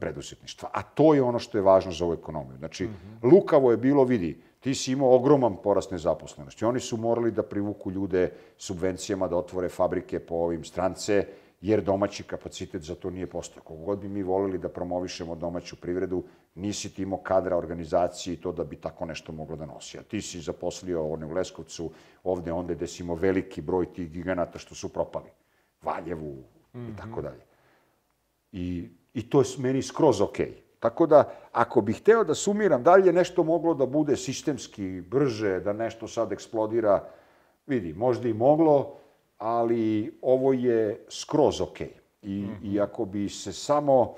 preduzetništva. 0.00 0.68
A 0.72 0.82
to 0.82 1.14
je 1.14 1.22
ono 1.22 1.38
što 1.38 1.58
je 1.58 1.62
važno 1.62 1.92
za 1.92 2.04
ovu 2.04 2.14
ekonomiju. 2.14 2.58
Znači, 2.58 2.84
mm 2.84 2.88
-hmm. 2.88 3.32
lukavo 3.32 3.70
je 3.70 3.76
bilo, 3.76 4.04
vidi, 4.04 4.42
ti 4.60 4.74
si 4.74 4.92
imao 4.92 5.14
ogroman 5.14 5.56
porast 5.62 5.90
nezaposlenosti. 5.90 6.64
Oni 6.64 6.80
su 6.80 6.96
morali 6.96 7.30
da 7.30 7.42
privuku 7.42 7.90
ljude 7.90 8.30
subvencijama, 8.56 9.28
da 9.28 9.36
otvore 9.36 9.68
fabrike 9.68 10.18
po 10.18 10.34
ovim 10.34 10.64
strance, 10.64 11.26
jer 11.60 11.82
domaći 11.82 12.22
kapacitet 12.22 12.82
za 12.82 12.94
to 12.94 13.10
nije 13.10 13.26
postao. 13.26 13.62
Kogu 13.62 13.84
god 13.84 13.98
bi 13.98 14.08
mi 14.08 14.22
volili 14.22 14.58
da 14.58 14.68
promovišemo 14.68 15.34
domaću 15.34 15.76
privredu, 15.76 16.22
nisi 16.54 16.94
ti 16.94 17.02
imao 17.02 17.18
kadra 17.18 17.56
organizacije 17.56 18.34
i 18.34 18.40
to 18.40 18.52
da 18.52 18.64
bi 18.64 18.76
tako 18.76 19.06
nešto 19.06 19.32
moglo 19.32 19.56
da 19.56 19.66
nosi. 19.66 19.98
A 19.98 20.02
ti 20.02 20.22
si 20.22 20.40
zaposlio 20.40 21.06
one 21.08 21.26
u 21.26 21.32
Leskovcu, 21.32 21.90
ovde, 22.24 22.52
onda 22.52 22.74
gde 22.74 22.86
si 22.86 23.02
imao 23.02 23.16
veliki 23.16 23.62
broj 23.62 23.92
tih 23.92 24.10
giganata 24.10 24.58
što 24.58 24.74
su 24.74 24.88
propali. 24.88 25.30
Valjevu 25.82 26.32
mm 26.32 26.78
-hmm. 26.78 26.88
i 26.88 26.90
mhm. 26.90 26.96
tako 26.96 27.22
dalje. 27.22 27.42
I, 28.52 28.88
I 29.14 29.30
to 29.30 29.40
je 29.40 29.46
meni 29.58 29.82
skroz 29.82 30.20
okej. 30.20 30.46
Okay. 30.46 30.64
Tako 30.84 31.06
da, 31.06 31.32
ako 31.52 31.80
bih 31.80 32.00
hteo 32.00 32.24
da 32.24 32.34
sumiram, 32.34 32.82
da 32.82 32.94
li 32.94 33.06
je 33.06 33.12
nešto 33.12 33.42
moglo 33.42 33.74
da 33.74 33.86
bude 33.86 34.16
sistemski 34.16 35.00
brže, 35.00 35.60
da 35.60 35.72
nešto 35.72 36.08
sad 36.08 36.32
eksplodira, 36.32 37.04
vidi, 37.66 37.92
možda 37.92 38.28
i 38.28 38.32
moglo, 38.32 38.96
ali 39.38 40.18
ovo 40.22 40.52
je 40.52 41.04
skroz 41.08 41.60
okej. 41.60 41.90
I, 42.22 42.28
mm 42.28 42.48
-hmm. 42.48 42.74
I 42.74 42.80
ako 42.80 43.04
bi 43.04 43.28
se 43.28 43.52
samo 43.52 44.14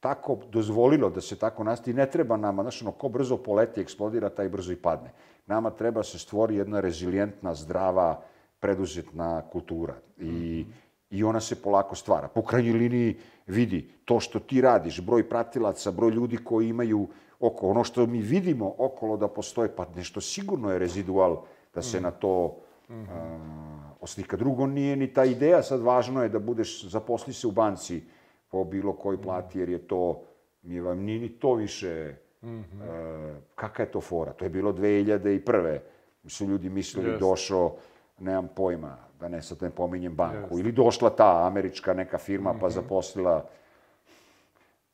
tako 0.00 0.38
dozvolilo 0.52 1.10
da 1.10 1.20
se 1.20 1.38
tako 1.38 1.64
nastavi, 1.64 1.96
ne 1.96 2.10
treba 2.10 2.36
nama, 2.36 2.62
znaš, 2.62 2.82
ono, 2.82 2.92
ko 2.92 3.08
brzo 3.08 3.36
poleti, 3.36 3.80
eksplodira, 3.80 4.28
taj 4.28 4.48
brzo 4.48 4.72
i 4.72 4.76
padne. 4.76 5.10
Nama 5.46 5.70
treba 5.70 6.02
se 6.02 6.18
stvori 6.18 6.56
jedna 6.56 6.80
rezilijentna, 6.80 7.54
zdrava, 7.54 8.22
preduzetna 8.60 9.42
kultura. 9.52 9.94
I, 10.18 10.24
mm 10.24 10.28
-hmm. 10.28 10.91
I 11.12 11.24
ona 11.24 11.40
se 11.40 11.62
polako 11.62 11.94
stvara. 11.94 12.28
Po 12.28 12.42
krajnjoj 12.42 12.78
liniji 12.78 13.16
vidi 13.46 13.90
to 14.04 14.20
što 14.20 14.38
ti 14.38 14.60
radiš, 14.60 15.00
broj 15.00 15.28
pratilaca, 15.28 15.90
broj 15.90 16.10
ljudi 16.10 16.36
koji 16.36 16.68
imaju 16.68 17.08
oko, 17.40 17.68
ono 17.68 17.84
što 17.84 18.06
mi 18.06 18.22
vidimo 18.22 18.74
okolo 18.78 19.16
da 19.16 19.28
postoje, 19.28 19.68
pa 19.76 19.86
nešto 19.96 20.20
sigurno 20.20 20.72
je 20.72 20.78
rezidual 20.78 21.42
da 21.74 21.82
se 21.82 22.00
mm. 22.00 22.02
na 22.02 22.10
to 22.10 22.56
mm 22.88 22.94
-hmm. 22.94 23.06
a, 23.10 23.94
oslika. 24.00 24.36
Drugo, 24.36 24.66
nije 24.66 24.96
ni 24.96 25.12
ta 25.12 25.24
ideja, 25.24 25.62
sad 25.62 25.80
važno 25.80 26.22
je 26.22 26.28
da 26.28 26.38
budeš, 26.38 26.84
zaposli 26.84 27.32
se 27.32 27.46
u 27.46 27.50
banci 27.50 28.02
po 28.48 28.64
bilo 28.64 28.92
koji 28.92 29.18
plati, 29.18 29.58
jer 29.58 29.68
je 29.68 29.78
to, 29.78 30.22
mi 30.62 30.80
vam 30.80 30.98
nije 30.98 31.20
ni 31.20 31.28
to 31.28 31.54
više, 31.54 32.14
mm 32.42 32.48
-hmm. 32.48 32.82
a, 32.82 33.40
kakva 33.54 33.84
je 33.84 33.90
to 33.90 34.00
fora? 34.00 34.32
To 34.32 34.44
je 34.44 34.48
bilo 34.48 34.72
2001. 34.72 35.78
Su 36.26 36.46
ljudi 36.46 36.68
mislili, 36.68 37.10
yes. 37.10 37.18
došao, 37.18 37.76
nemam 38.18 38.48
pojma, 38.56 38.96
da 39.22 39.28
ne 39.28 39.42
sad 39.42 39.62
ne 39.62 39.70
pominjem 39.70 40.14
banku, 40.14 40.56
yes. 40.56 40.60
ili 40.60 40.72
došla 40.72 41.10
ta 41.10 41.46
američka 41.46 41.94
neka 41.94 42.18
firma 42.18 42.52
mm 42.52 42.56
-hmm. 42.56 42.60
pa 42.60 42.66
mhm. 42.66 42.74
zaposlila, 42.74 43.44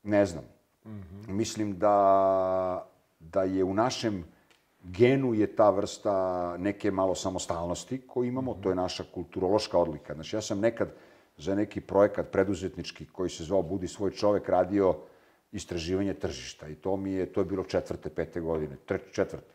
ne 0.03 0.25
znam. 0.25 0.43
Mm 0.85 0.89
-hmm. 0.89 1.27
Mislim 1.27 1.77
da, 1.79 2.87
da 3.19 3.43
je 3.43 3.63
u 3.63 3.73
našem 3.73 4.23
genu 4.83 5.33
je 5.33 5.55
ta 5.55 5.69
vrsta 5.69 6.57
neke 6.57 6.91
malo 6.91 7.15
samostalnosti 7.15 8.01
koju 8.07 8.27
imamo, 8.27 8.51
mm 8.51 8.55
-hmm. 8.55 8.63
to 8.63 8.69
je 8.69 8.75
naša 8.75 9.03
kulturološka 9.13 9.77
odlika. 9.77 10.13
Znači, 10.13 10.35
ja 10.35 10.41
sam 10.41 10.59
nekad 10.59 10.89
za 11.37 11.55
neki 11.55 11.81
projekat 11.81 12.31
preduzetnički 12.31 13.05
koji 13.05 13.29
se 13.29 13.43
zvao 13.43 13.61
Budi 13.61 13.87
svoj 13.87 14.11
čovek 14.11 14.49
radio 14.49 14.95
istraživanje 15.51 16.13
tržišta 16.13 16.67
i 16.67 16.75
to 16.75 16.97
mi 16.97 17.11
je, 17.11 17.25
to 17.25 17.41
je 17.41 17.45
bilo 17.45 17.63
četvrte, 17.63 18.09
pete 18.09 18.39
godine, 18.39 18.75
tre, 18.85 18.99
četvrte. 19.11 19.53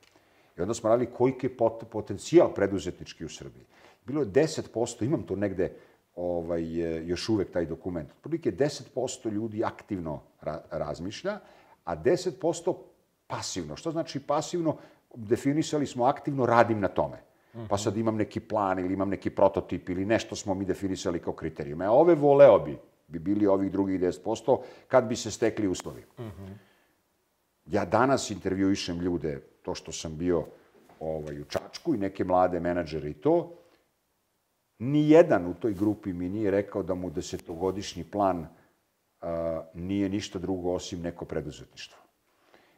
I 0.59 0.61
onda 0.61 0.75
smo 0.75 0.91
radili 0.91 1.11
koliki 1.11 1.47
je 1.47 1.57
pot, 1.57 1.85
potencijal 1.91 2.55
preduzetnički 2.55 3.25
u 3.25 3.29
Srbiji. 3.29 3.65
Bilo 4.05 4.21
je 4.21 4.27
10%, 4.27 5.05
imam 5.05 5.23
to 5.23 5.37
negde 5.37 5.73
ovaj, 6.17 6.65
još 7.07 7.29
uvek 7.29 7.51
taj 7.53 7.67
dokument. 7.67 8.11
Otprilike 8.11 8.53
10% 8.53 9.31
ljudi 9.31 9.65
aktivno 9.65 10.23
ra 10.41 10.63
razmišlja, 10.71 11.39
a 11.85 11.97
10% 11.97 12.75
pasivno. 13.27 13.77
Što 13.77 13.91
znači 13.91 14.21
pasivno? 14.21 14.77
Definisali 15.15 15.87
smo 15.87 16.05
aktivno, 16.05 16.47
radim 16.47 16.81
na 16.81 16.89
tome. 16.89 17.23
Pa 17.69 17.79
sad 17.79 17.97
imam 17.97 18.17
neki 18.17 18.41
plan 18.41 18.79
ili 18.79 18.95
imam 18.95 19.09
neki 19.09 19.31
prototip 19.31 19.89
ili 19.89 20.05
nešto 20.05 20.37
smo 20.37 20.55
mi 20.55 20.65
definisali 20.65 21.19
kao 21.19 21.33
kriterijume. 21.33 21.85
A 21.85 21.93
ove 21.93 22.15
voleo 22.15 22.59
bi, 22.59 22.79
bi 23.09 23.19
bili 23.19 23.47
ovih 23.47 23.73
drugih 23.73 24.01
10%, 24.01 24.59
kad 24.89 25.05
bi 25.05 25.17
se 25.17 25.31
stekli 25.31 25.69
uslovi. 25.69 26.05
Uh 26.19 26.25
-huh. 26.25 26.55
Ja 27.67 27.85
danas 27.85 28.31
intervjuišem 28.31 29.01
ljude, 29.01 29.41
to 29.63 29.75
što 29.75 29.93
sam 29.93 30.17
bio 30.19 30.45
ovaj, 31.01 31.41
u 31.41 31.45
Čačku 31.45 31.95
i 31.95 31.99
neke 31.99 32.25
mlade 32.25 32.61
menadžere 32.61 33.11
i 33.11 33.15
to, 33.15 33.53
Nijedan 34.79 35.47
u 35.47 35.55
toj 35.55 35.75
grupi 35.75 36.13
mi 36.13 36.29
nije 36.29 36.51
rekao 36.51 36.83
da 36.83 36.95
mu 36.95 37.11
desetogodišnji 37.11 38.05
plan 38.05 38.47
a, 39.21 39.63
nije 39.75 40.09
ništa 40.09 40.39
drugo 40.39 40.73
osim 40.73 41.01
neko 41.01 41.25
preduzetništvo. 41.25 41.99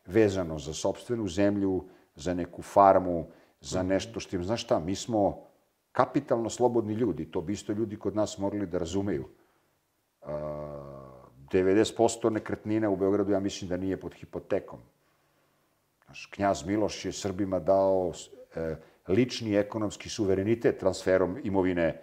Vezano 0.06 0.58
za 0.58 0.74
sobstvenu 0.74 1.28
zemlju, 1.28 1.84
za 2.14 2.34
neku 2.34 2.62
farmu, 2.62 3.26
za 3.60 3.82
mhm. 3.82 3.88
nešto 3.88 4.20
što 4.20 4.36
im... 4.36 4.44
Znaš 4.44 4.62
šta, 4.62 4.80
mi 4.80 4.94
smo 4.94 5.42
kapitalno 5.92 6.50
slobodni 6.50 6.94
ljudi, 6.94 7.30
to 7.30 7.40
bi 7.40 7.52
isto 7.52 7.72
ljudi 7.72 7.96
kod 7.96 8.16
nas 8.16 8.38
morali 8.38 8.66
da 8.66 8.78
razumeju. 8.78 9.28
A, 10.22 10.96
90% 11.52 12.30
nekretnina 12.30 12.90
u 12.90 12.96
Beogradu, 12.96 13.32
ja 13.32 13.40
mislim 13.40 13.68
da 13.68 13.76
nije 13.76 14.00
pod 14.00 14.14
hipotekom. 14.14 14.78
Znaš, 16.04 16.26
knjaz 16.26 16.66
Miloš 16.66 17.04
je 17.04 17.12
Srbima 17.12 17.58
dao 17.58 18.12
e, 18.54 18.76
lični 19.08 19.56
ekonomski 19.56 20.08
suverenitet 20.08 20.78
transferom 20.78 21.38
imovine 21.44 22.00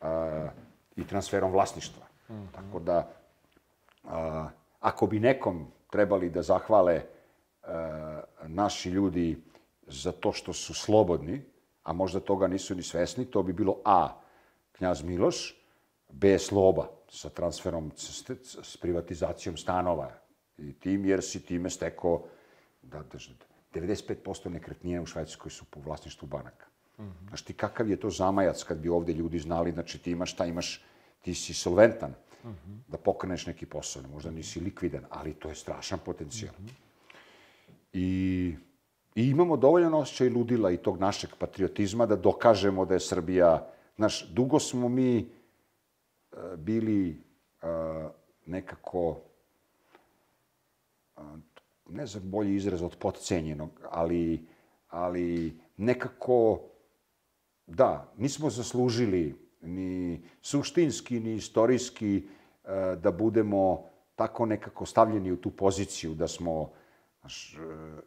a, 0.00 0.48
i 0.96 1.06
transferom 1.06 1.52
vlasništva. 1.52 2.06
Mm 2.28 2.34
-hmm. 2.34 2.54
Tako 2.54 2.78
da, 2.78 3.10
a, 4.04 4.48
ako 4.80 5.06
bi 5.06 5.20
nekom 5.20 5.66
trebali 5.90 6.30
da 6.30 6.42
zahvale 6.42 7.02
a, 7.62 8.20
naši 8.46 8.90
ljudi 8.90 9.42
za 9.86 10.12
to 10.12 10.32
što 10.32 10.52
su 10.52 10.74
slobodni, 10.74 11.42
a 11.82 11.92
možda 11.92 12.20
toga 12.20 12.46
nisu 12.46 12.74
ni 12.74 12.82
svesni, 12.82 13.24
to 13.24 13.42
bi 13.42 13.52
bilo 13.52 13.80
A. 13.84 14.20
Knjaz 14.72 15.02
Miloš, 15.02 15.54
B. 16.08 16.38
Sloba 16.38 16.88
sa 17.08 17.28
transferom, 17.28 17.92
s, 17.96 18.30
s 18.62 18.76
privatizacijom 18.76 19.56
stanova 19.56 20.10
i 20.58 20.72
tim, 20.72 21.04
jer 21.04 21.22
si 21.22 21.42
time 21.46 21.70
stekao 21.70 22.24
da, 22.82 22.98
da, 22.98 23.18
95% 23.74 24.48
nekretnina 24.48 25.02
u 25.02 25.06
Švajcarskoj 25.06 25.50
su 25.50 25.64
po 25.64 25.80
vlasništvu 25.80 26.28
banaka. 26.28 26.66
Mm 26.98 27.02
-hmm. 27.02 27.28
Znaš 27.28 27.42
ti 27.42 27.54
kakav 27.54 27.90
je 27.90 27.96
to 27.96 28.10
zamajac 28.10 28.62
kad 28.62 28.78
bi 28.78 28.88
ovde 28.88 29.12
ljudi 29.12 29.38
znali, 29.38 29.72
znači 29.72 29.98
ti 29.98 30.10
imaš 30.10 30.32
šta 30.32 30.46
imaš, 30.46 30.84
ti 31.22 31.34
si 31.34 31.54
solventan 31.54 32.10
mm 32.44 32.48
-hmm. 32.48 32.78
da 32.88 32.98
pokreneš 32.98 33.46
neki 33.46 33.66
posao, 33.66 34.02
možda 34.12 34.30
nisi 34.30 34.60
likvidan, 34.60 35.04
ali 35.10 35.34
to 35.34 35.48
je 35.48 35.54
strašan 35.54 35.98
potencijal. 36.04 36.54
Mm 36.58 36.64
-hmm. 36.64 36.88
I, 37.92 38.56
I 39.14 39.30
imamo 39.30 39.56
dovoljan 39.56 39.94
osjećaj 39.94 40.28
ludila 40.28 40.70
i 40.70 40.76
tog 40.76 41.00
našeg 41.00 41.30
patriotizma 41.38 42.06
da 42.06 42.16
dokažemo 42.16 42.84
da 42.84 42.94
je 42.94 43.00
Srbija, 43.00 43.70
znaš, 43.96 44.28
dugo 44.28 44.58
smo 44.58 44.88
mi 44.88 45.18
uh, 46.32 46.38
bili 46.56 47.22
uh, 47.62 48.10
nekako 48.46 49.08
uh, 51.16 51.22
ne 51.88 52.06
znam 52.06 52.30
bolji 52.30 52.54
izraz 52.54 52.82
od 52.82 52.96
potcenjenog, 52.96 53.70
ali, 53.90 54.46
ali 54.88 55.58
nekako, 55.76 56.60
da, 57.66 58.12
nismo 58.16 58.50
zaslužili 58.50 59.48
ni 59.60 60.22
suštinski, 60.42 61.20
ni 61.20 61.34
istorijski 61.34 62.22
e, 62.64 62.96
da 63.02 63.10
budemo 63.10 63.84
tako 64.16 64.46
nekako 64.46 64.86
stavljeni 64.86 65.32
u 65.32 65.36
tu 65.36 65.50
poziciju 65.50 66.14
da 66.14 66.28
smo 66.28 66.70
znaš, 67.20 67.54
e, 67.54 67.58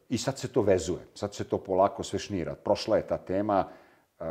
i 0.09 0.17
sad 0.17 0.39
se 0.39 0.47
to 0.47 0.61
vezuje, 0.61 0.99
sad 1.13 1.35
se 1.35 1.43
to 1.43 1.57
polako 1.57 2.03
sve 2.03 2.19
šnira. 2.19 2.55
Prošla 2.55 2.97
je 2.97 3.07
ta 3.07 3.17
tema, 3.17 3.67
e, 4.19 4.23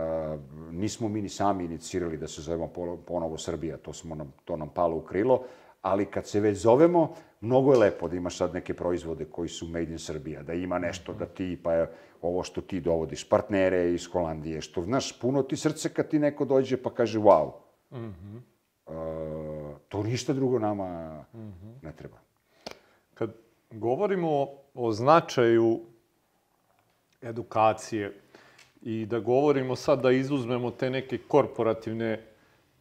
nismo 0.71 1.09
mi 1.09 1.23
ni 1.23 1.29
sami 1.29 1.65
inicirali 1.65 2.17
da 2.17 2.29
se 2.29 2.43
zovemo 2.43 2.69
ponovo 3.07 3.39
Srbija, 3.39 3.77
to, 3.77 3.93
smo 3.93 4.15
nam, 4.15 4.33
to 4.45 4.57
nam 4.57 4.69
palo 4.69 4.97
u 4.97 5.03
krilo, 5.03 5.45
ali 5.83 6.07
kad 6.07 6.27
se 6.27 6.41
već 6.41 6.59
zovemo, 6.59 7.15
mnogo 7.41 7.73
je 7.73 7.79
lepo 7.79 8.09
da 8.09 8.17
imaš 8.17 8.37
sad 8.37 8.55
neke 8.55 8.75
proizvode 8.75 9.25
koji 9.25 9.49
su 9.49 9.69
made 9.69 9.93
in 9.93 9.99
Srbija, 9.99 10.43
da 10.43 10.53
ima 10.53 10.79
nešto 10.79 11.13
da 11.13 11.27
ti, 11.27 11.61
pa 11.63 11.73
je 11.73 11.91
ovo 12.23 12.43
što 12.43 12.61
ti 12.61 12.81
dovodiš, 12.81 13.29
partnere 13.29 13.95
iz 13.95 14.07
Holandije, 14.13 14.61
što, 14.61 14.83
znaš, 14.83 15.21
puno 15.21 15.43
ti 15.43 15.57
srce 15.57 15.89
kad 15.89 16.09
ti 16.09 16.19
neko 16.19 16.45
dođe 16.45 16.77
pa 16.77 16.91
kaže 16.91 17.19
wow. 17.19 17.53
Mm 17.91 17.97
-hmm. 17.97 18.41
uh, 18.87 19.77
to 19.89 20.03
ništa 20.03 20.33
drugo 20.33 20.59
nama 20.59 21.21
mm 21.35 21.39
-hmm. 21.39 21.75
ne 21.83 21.93
treba. 21.93 22.17
Kad 23.15 23.35
govorimo 23.71 24.49
o 24.75 24.93
značaju 24.93 25.81
edukacije 27.23 28.21
i 28.83 29.07
da 29.07 29.19
govorimo 29.19 29.77
sad 29.77 30.03
da 30.03 30.11
izuzmemo 30.11 30.71
te 30.71 30.91
neke 30.91 31.19
korporativne 31.19 32.27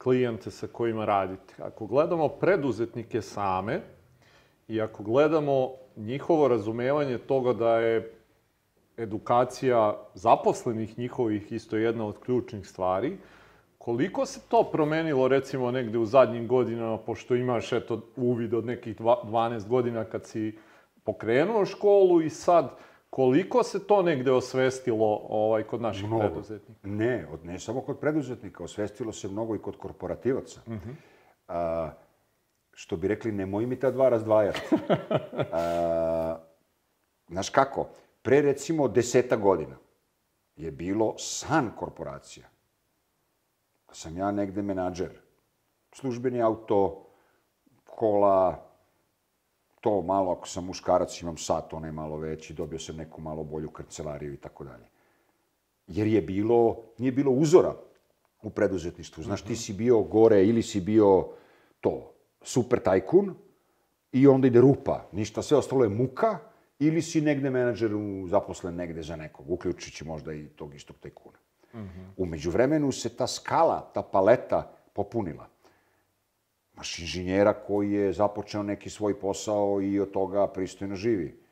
klijente 0.04 0.52
sa 0.52 0.68
kojima 0.68 1.06
radite. 1.06 1.54
Ako 1.64 1.86
gledamo 1.86 2.28
preduzetnike 2.28 3.22
same 3.22 3.82
i 4.68 4.82
ako 4.82 5.04
gledamo 5.04 5.72
njihovo 5.96 6.48
razumevanje 6.48 7.18
toga 7.18 7.54
da 7.54 7.80
je 7.80 8.14
edukacija 8.98 9.98
zaposlenih 10.14 11.00
njihovih 11.00 11.52
isto 11.52 11.78
jedna 11.78 12.06
od 12.06 12.20
ključnih 12.20 12.68
stvari, 12.68 13.18
koliko 13.78 14.26
se 14.26 14.40
to 14.50 14.64
promenilo 14.72 15.28
recimo 15.28 15.72
negde 15.72 15.98
u 15.98 16.06
zadnjim 16.06 16.48
godinama, 16.48 16.98
pošto 16.98 17.36
imaš 17.36 17.74
eto 17.74 18.02
uvid 18.16 18.54
od 18.54 18.66
nekih 18.66 19.00
12 19.00 19.68
godina 19.68 20.04
kad 20.04 20.26
si 20.26 20.58
pokrenuo 21.04 21.66
školu 21.66 22.22
i 22.22 22.30
sad 22.30 22.70
Koliko 23.10 23.64
se 23.64 23.88
to 23.88 24.02
negde 24.02 24.32
osvestilo 24.32 25.22
ovaj, 25.30 25.64
kod 25.64 25.82
naših 25.82 26.08
mnogo. 26.08 26.24
preduzetnika? 26.24 26.88
Ne, 26.88 27.28
od, 27.32 27.46
ne 27.46 27.60
samo 27.60 27.82
kod 27.82 28.00
preduzetnika, 28.00 28.64
osvestilo 28.64 29.12
se 29.12 29.28
mnogo 29.28 29.56
i 29.56 29.62
kod 29.62 29.78
korporativaca. 29.78 30.62
Uh 30.66 30.74
mhm. 30.74 30.90
-huh. 30.90 30.94
A, 31.48 31.92
što 32.74 32.98
bi 32.98 33.08
rekli, 33.08 33.32
nemoj 33.32 33.66
mi 33.66 33.80
ta 33.80 33.92
dva 33.92 34.10
razdvajati. 34.10 34.62
A, 35.52 36.38
znaš 37.30 37.50
kako, 37.50 37.88
pre 38.22 38.42
recimo 38.42 38.88
deseta 38.88 39.36
godina 39.36 39.76
je 40.56 40.72
bilo 40.72 41.18
san 41.18 41.72
korporacija. 41.76 42.48
Sam 43.92 44.18
ja 44.18 44.32
negde 44.32 44.62
menadžer, 44.62 45.12
službeni 45.94 46.42
auto, 46.42 47.06
kola, 47.86 48.69
to 49.82 50.02
malo, 50.02 50.32
ako 50.32 50.48
sam 50.48 50.66
muškarac, 50.66 51.22
imam 51.22 51.38
sat, 51.38 51.74
onaj 51.74 51.92
malo 51.92 52.18
veći, 52.18 52.54
dobio 52.54 52.80
sam 52.80 52.96
neku 52.96 53.22
malo 53.22 53.44
bolju 53.44 53.70
kancelariju 53.70 54.34
i 54.34 54.38
tako 54.38 54.64
dalje. 54.64 54.86
Jer 55.88 56.08
je 56.08 56.22
bilo, 56.22 56.78
nije 56.98 57.12
bilo 57.12 57.32
uzora 57.32 57.76
u 58.42 58.50
preduzetništvu. 58.50 59.24
Znaš, 59.24 59.42
ti 59.42 59.56
si 59.56 59.74
bio 59.74 60.02
gore 60.02 60.46
ili 60.46 60.64
si 60.64 60.82
bio 60.82 61.28
to, 61.82 62.12
super 62.42 62.80
tajkun 62.80 63.36
i 64.12 64.28
onda 64.28 64.48
ide 64.48 64.62
rupa. 64.62 65.08
Ništa, 65.12 65.42
sve 65.42 65.58
ostalo 65.58 65.84
je 65.84 65.90
muka 65.90 66.38
ili 66.80 67.02
si 67.02 67.22
negde 67.22 67.50
menadžer 67.50 67.96
u, 67.96 68.28
zaposlen 68.28 68.76
negde 68.76 69.04
za 69.04 69.16
nekog, 69.16 69.52
uključujući 69.52 70.06
možda 70.06 70.34
i 70.34 70.48
tog 70.48 70.76
istog 70.76 70.96
tajkuna. 71.00 71.38
Mm 71.74 71.78
-hmm. 71.78 72.08
Umeđu 72.18 72.52
vremenu 72.52 72.92
se 72.92 73.10
ta 73.10 73.28
skala, 73.28 73.92
ta 73.94 74.02
paleta 74.02 74.72
popunila. 74.94 75.48
Maš 76.80 77.00
inženjera 77.00 77.54
koji 77.54 77.92
je 77.92 78.14
započeo 78.14 78.64
neki 78.64 78.90
svoj 78.90 79.20
posao 79.20 79.82
i 79.82 80.00
od 80.00 80.12
toga 80.12 80.48
pristojno 80.48 80.96
živi. 80.96 81.44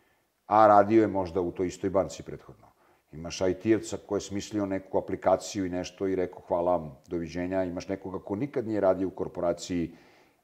A 0.46 0.68
radio 0.68 1.02
je 1.02 1.08
možda 1.08 1.42
u 1.42 1.52
toj 1.52 1.68
istoj 1.68 1.90
banci 1.90 2.24
prethodno. 2.24 2.68
Imaš 3.12 3.42
IT-evca 3.42 3.98
koji 4.08 4.18
je 4.18 4.22
smislio 4.22 4.66
neku 4.66 4.98
aplikaciju 4.98 5.66
i 5.66 5.70
nešto 5.70 6.08
i 6.08 6.16
rekao 6.16 6.42
hvala 6.48 7.02
doviđenja. 7.08 7.64
Imaš 7.64 7.88
nekoga 7.88 8.20
ko 8.20 8.36
nikad 8.36 8.68
nije 8.68 8.82
radio 8.82 9.08
u 9.08 9.12
korporaciji 9.12 9.92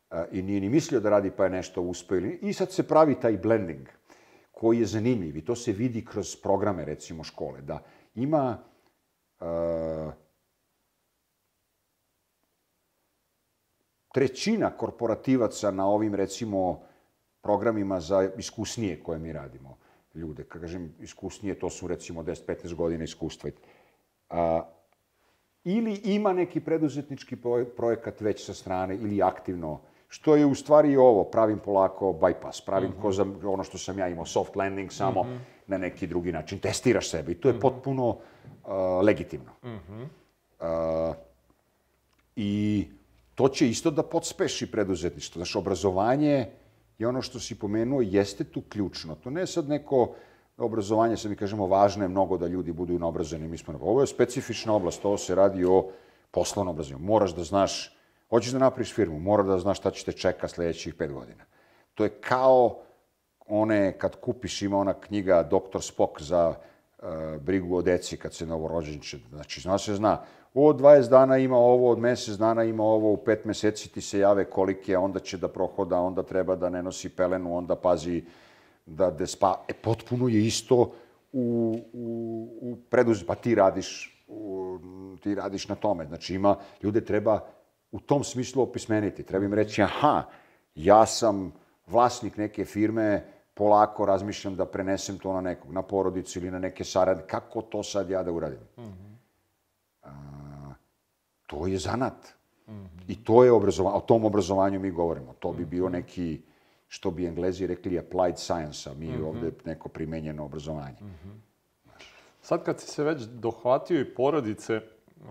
a, 0.10 0.26
i 0.32 0.42
nije 0.42 0.62
ni 0.62 0.70
mislio 0.70 1.00
da 1.00 1.10
radi 1.10 1.32
pa 1.32 1.44
je 1.44 1.50
nešto 1.50 1.82
uspeo. 1.82 2.20
I 2.42 2.54
sad 2.54 2.72
se 2.72 2.88
pravi 2.88 3.16
taj 3.20 3.38
blending 3.38 3.88
koji 4.52 4.80
je 4.80 4.86
zanimljiv 4.86 5.38
i 5.38 5.46
to 5.46 5.56
se 5.56 5.72
vidi 5.72 6.06
kroz 6.06 6.36
programe, 6.36 6.86
recimo, 6.86 7.24
škole, 7.24 7.62
da 7.62 7.80
ima 8.16 8.58
a, 9.40 10.12
trećina 14.14 14.70
korporativaca 14.70 15.72
na 15.72 15.88
ovim, 15.88 16.16
recimo, 16.16 16.82
programima 17.42 18.00
za 18.00 18.30
iskusnije 18.38 19.00
koje 19.04 19.20
mi 19.20 19.34
radimo 19.34 19.78
ljude. 20.14 20.44
Kad 20.44 20.62
kažem 20.62 20.94
iskusnije, 21.00 21.60
to 21.60 21.70
su 21.70 21.88
recimo 21.88 22.24
10-15 22.24 22.74
godina 22.74 23.04
iskustva. 23.04 23.50
A, 24.30 24.62
ili 25.64 25.94
ima 26.04 26.34
neki 26.34 26.60
preduzetnički 26.60 27.38
projekat 27.78 28.22
već 28.22 28.46
sa 28.46 28.54
strane 28.54 28.96
ili 28.96 29.22
aktivno, 29.22 29.82
što 30.08 30.36
je 30.36 30.46
u 30.46 30.56
stvari 30.56 30.98
ovo, 30.98 31.24
pravim 31.24 31.60
polako 31.60 32.14
bypass, 32.14 32.66
pravim 32.66 32.90
mm 32.90 32.94
-hmm. 32.94 33.02
ko 33.02 33.12
za 33.12 33.26
ono 33.44 33.64
što 33.64 33.78
sam 33.78 34.00
ja 34.00 34.08
imao, 34.08 34.26
soft 34.26 34.56
landing, 34.56 34.92
samo 34.92 35.24
mm 35.24 35.28
-hmm. 35.28 35.40
na 35.68 35.78
neki 35.78 36.08
drugi 36.08 36.32
način. 36.32 36.60
Testiraš 36.60 37.10
sebe 37.10 37.32
i 37.32 37.36
to 37.36 37.48
je 37.48 37.54
mm 37.54 37.58
-hmm. 37.58 37.62
potpuno 37.62 38.08
uh, 38.10 38.18
legitimno. 39.04 39.52
Mm 39.64 39.80
-hmm. 39.90 40.06
uh, 41.10 41.16
I 42.36 42.88
to 43.36 43.48
će 43.48 43.70
isto 43.70 43.92
da 43.92 44.04
podspeši 44.04 44.72
preduzetništvo. 44.72 45.40
Znaš, 45.40 45.56
obrazovanje 45.56 46.48
je 46.98 47.08
ono 47.08 47.22
što 47.22 47.40
si 47.40 47.60
pomenuo, 47.60 48.02
jeste 48.02 48.44
tu 48.44 48.62
ključno. 48.62 49.16
To 49.16 49.30
ne 49.30 49.42
je 49.42 49.48
sad 49.48 49.70
neko 49.70 50.16
obrazovanje, 50.58 51.18
sad 51.18 51.32
mi 51.32 51.38
kažemo, 51.38 51.68
važno 51.68 52.04
je 52.04 52.10
mnogo 52.10 52.38
da 52.38 52.48
ljudi 52.48 52.72
budu 52.72 53.00
naobrazeni. 53.00 53.48
Mi 53.48 53.58
smo, 53.58 53.80
ovo 53.82 54.02
je 54.02 54.08
specifična 54.08 54.74
oblast, 54.74 55.06
ovo 55.06 55.18
se 55.18 55.36
radi 55.36 55.66
o 55.66 55.90
poslovnom 56.32 56.76
obrazovanju. 56.76 57.06
Moraš 57.06 57.36
da 57.36 57.44
znaš, 57.44 57.98
hoćeš 58.30 58.52
da 58.52 58.60
napraviš 58.60 58.94
firmu, 58.94 59.20
mora 59.20 59.44
da 59.44 59.60
znaš 59.60 59.78
šta 59.78 59.92
će 59.92 60.06
te 60.06 60.12
čeka 60.12 60.48
sledećih 60.48 60.94
pet 60.94 61.12
godina. 61.12 61.44
To 61.94 62.04
je 62.04 62.10
kao 62.10 62.80
one, 63.46 63.98
kad 63.98 64.16
kupiš, 64.16 64.62
ima 64.62 64.78
ona 64.78 64.94
knjiga 64.94 65.44
Dr. 65.44 65.82
Spock 65.82 66.22
za 66.22 66.50
uh, 66.50 67.06
brigu 67.42 67.76
o 67.76 67.82
deci 67.82 68.18
kad 68.18 68.34
se 68.34 68.46
novorođenče. 68.46 69.18
Znači, 69.30 69.62
zna 69.62 69.78
se 69.78 69.96
zna, 69.96 70.22
od 70.54 70.82
20 70.82 71.10
dana 71.10 71.38
ima 71.38 71.58
ovo, 71.58 71.92
od 71.92 72.00
mesec 72.00 72.38
dana 72.38 72.64
ima 72.64 72.84
ovo, 72.84 73.12
u 73.12 73.18
pet 73.18 73.46
meseci 73.46 73.90
ti 73.90 74.02
se 74.02 74.20
jave 74.20 74.46
kolike, 74.46 74.98
onda 74.98 75.20
će 75.20 75.38
da 75.38 75.48
prohoda, 75.48 76.00
onda 76.00 76.24
treba 76.24 76.56
da 76.56 76.70
ne 76.70 76.84
nosi 76.84 77.10
pelenu, 77.10 77.58
onda 77.58 77.76
pazi 77.76 78.24
da 78.86 79.12
de 79.12 79.28
spa... 79.28 79.64
E, 79.68 79.74
potpuno 79.74 80.28
je 80.28 80.46
isto 80.46 80.92
u, 81.32 81.78
u, 81.94 82.48
u 82.62 82.76
preduz... 82.90 83.24
Pa 83.28 83.36
ti 83.36 83.56
radiš, 83.56 84.24
u, 84.28 84.78
ti 85.24 85.36
radiš 85.36 85.68
na 85.68 85.76
tome. 85.76 86.06
Znači, 86.06 86.36
ima, 86.36 86.56
ljude 86.84 87.06
treba 87.06 87.40
u 87.92 88.00
tom 88.00 88.24
smislu 88.24 88.64
opismeniti. 88.64 89.24
Treba 89.24 89.46
im 89.46 89.54
reći, 89.54 89.82
aha, 89.82 90.24
ja 90.76 91.06
sam 91.06 91.54
vlasnik 91.88 92.38
neke 92.38 92.66
firme, 92.66 93.26
polako 93.54 94.06
razmišljam 94.06 94.56
da 94.56 94.66
prenesem 94.66 95.18
to 95.18 95.34
na 95.34 95.42
nekog, 95.42 95.74
na 95.74 95.82
porodicu 95.82 96.40
ili 96.40 96.52
na 96.52 96.60
neke 96.60 96.84
saradnike. 96.84 97.30
Kako 97.30 97.62
to 97.62 97.84
sad 97.84 98.10
ja 98.10 98.24
da 98.24 98.32
uradim? 98.32 98.60
Mm 98.78 98.93
to 101.54 101.68
je 101.68 101.78
zanat. 101.78 102.34
Mm 102.68 102.74
-hmm. 102.74 103.04
I 103.08 103.24
to 103.24 103.44
je 103.44 103.52
obrazovanje, 103.52 103.98
o 103.98 104.02
tom 104.02 104.26
obrazovanju 104.26 104.80
mi 104.80 104.92
govorimo. 104.92 105.34
To 105.40 105.52
bi 105.54 105.66
bio 105.66 105.90
neki, 105.90 106.42
što 106.88 107.12
bi 107.12 107.26
englezi 107.26 107.68
rekli, 107.68 108.00
applied 108.00 108.38
science, 108.38 108.90
a 108.90 108.94
mi 108.94 109.08
mm 109.08 109.12
-hmm. 109.12 109.28
ovde 109.28 109.52
neko 109.66 109.90
primenjeno 109.90 110.46
obrazovanje. 110.46 110.98
Mm 111.02 111.06
-hmm. 111.06 111.34
Sad 112.42 112.64
kad 112.64 112.80
si 112.80 112.88
se 112.88 113.04
već 113.04 113.22
dohvatio 113.22 114.02
i 114.02 114.14
porodice, 114.16 114.82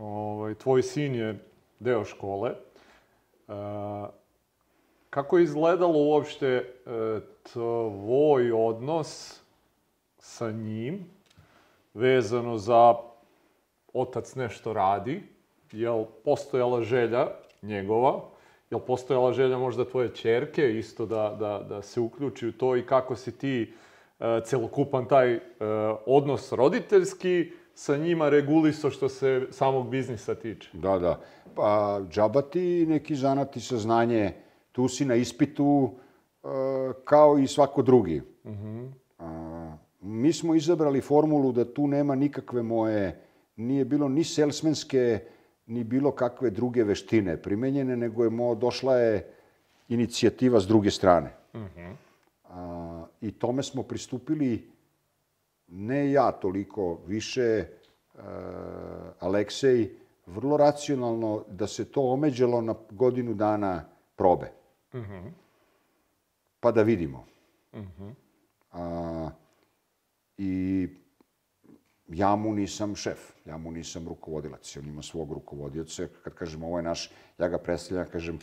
ovaj, 0.01 0.55
tvoj 0.55 0.83
sin 0.83 1.15
je 1.15 1.45
deo 1.81 2.05
škole, 2.05 2.51
uh, 2.51 3.55
kako 5.11 5.39
je 5.39 5.45
izgledalo 5.45 5.99
uopšte 5.99 6.75
uh, 6.87 7.23
tvoj 7.53 8.53
odnos 8.53 9.41
sa 10.19 10.51
njim 10.51 11.05
vezano 11.95 12.59
za 12.59 12.95
otac 13.93 14.35
nešto 14.35 14.73
radi, 14.73 15.32
jel 15.73 16.05
postojala 16.25 16.83
želja 16.83 17.29
njegova, 17.63 18.21
jel 18.71 18.81
postojala 18.81 19.33
želja 19.33 19.59
možda 19.59 19.85
tvoje 19.85 20.15
čerke 20.15 20.79
isto 20.79 21.07
da, 21.07 21.37
da, 21.41 21.67
da 21.69 21.83
se 21.83 22.01
uključi 22.01 22.49
u 22.49 22.53
to 22.53 22.77
i 22.77 22.87
kako 22.87 23.17
si 23.17 23.39
ti 23.39 23.73
uh, 24.19 24.27
celokupan 24.45 25.09
taj 25.09 25.35
uh, 25.35 25.41
odnos 26.07 26.53
roditeljski 26.53 27.53
sa 27.75 27.97
njima 27.97 28.29
reguliso 28.29 28.91
što 28.91 29.09
se 29.09 29.47
samog 29.51 29.89
biznisa 29.89 30.35
tiče? 30.35 30.71
Da, 30.73 30.99
da. 30.99 31.21
Pa, 31.55 32.01
džaba 32.11 32.43
ti 32.43 32.87
neki 32.89 33.15
zanati 33.15 33.61
saznanje, 33.61 34.33
tu 34.73 34.89
si 34.89 35.05
na 35.05 35.15
ispitu 35.15 35.65
uh, 36.43 36.51
kao 37.05 37.39
i 37.39 37.47
svako 37.47 37.83
drugi. 37.83 38.23
Uh 38.45 38.53
-huh. 38.53 38.91
uh, 39.19 39.73
mi 40.01 40.33
smo 40.33 40.55
izabrali 40.55 41.01
formulu 41.01 41.53
da 41.53 41.75
tu 41.75 41.87
nema 41.87 42.15
nikakve 42.15 42.63
moje, 42.63 43.21
nije 43.57 43.85
bilo 43.85 44.09
ni 44.09 44.25
salesmenske 44.25 45.21
ni 45.67 45.85
bilo 45.85 46.13
kakve 46.13 46.51
druge 46.51 46.85
veštine 46.85 47.37
primenjene, 47.37 47.97
nego 47.97 48.25
je 48.25 48.31
mo, 48.31 48.55
došla 48.55 48.97
je 48.97 49.35
inicijativa 49.89 50.61
s 50.61 50.67
druge 50.67 50.91
strane. 50.91 51.35
Uh 51.53 51.61
mhm. 51.61 51.81
-huh. 51.81 51.95
A, 52.49 53.07
I 53.21 53.33
tome 53.33 53.63
smo 53.63 53.83
pristupili 53.83 54.71
ne 55.69 56.13
ja 56.13 56.33
toliko, 56.33 57.01
više 57.07 57.65
a, 58.15 58.23
e, 59.19 59.25
Aleksej, 59.25 59.91
vrlo 60.27 60.57
racionalno 60.57 61.45
da 61.49 61.67
se 61.67 61.85
to 61.85 62.03
omeđalo 62.03 62.61
na 62.61 62.75
godinu 62.91 63.35
dana 63.35 63.85
probe. 64.17 64.53
Uh 64.93 65.01
mhm. 65.01 65.13
-huh. 65.13 65.31
Pa 66.61 66.73
da 66.73 66.83
vidimo. 66.83 67.27
Uh 67.73 67.81
mhm. 67.81 68.03
-huh. 68.03 68.13
A, 68.73 69.31
I 70.39 70.89
ja 72.15 72.37
mu 72.37 72.55
nisam 72.55 72.97
šef, 72.97 73.19
ja 73.45 73.57
mu 73.59 73.71
nisam 73.71 74.09
rukovodilac, 74.09 74.77
on 74.77 74.89
ima 74.89 75.03
svog 75.03 75.33
rukovodioca. 75.33 76.07
Kad 76.25 76.35
kažem 76.35 76.63
ovo 76.63 76.79
je 76.79 76.83
naš, 76.83 77.11
ja 77.39 77.49
ga 77.49 77.59
predstavljam, 77.59 78.07
kažem 78.13 78.39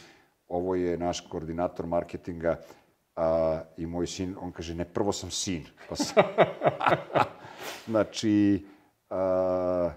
ovo 0.48 0.76
je 0.76 0.98
naš 0.98 1.22
koordinator 1.22 1.86
marketinga 1.86 2.60
a, 3.16 3.62
i 3.78 3.86
moj 3.86 4.08
sin, 4.08 4.36
on 4.42 4.52
kaže 4.52 4.76
ne, 4.76 4.86
prvo 4.86 5.12
sam 5.12 5.32
sin. 5.32 5.66
Pa 5.90 5.96
sam... 5.96 6.24
znači, 7.92 8.66
a, 9.10 9.92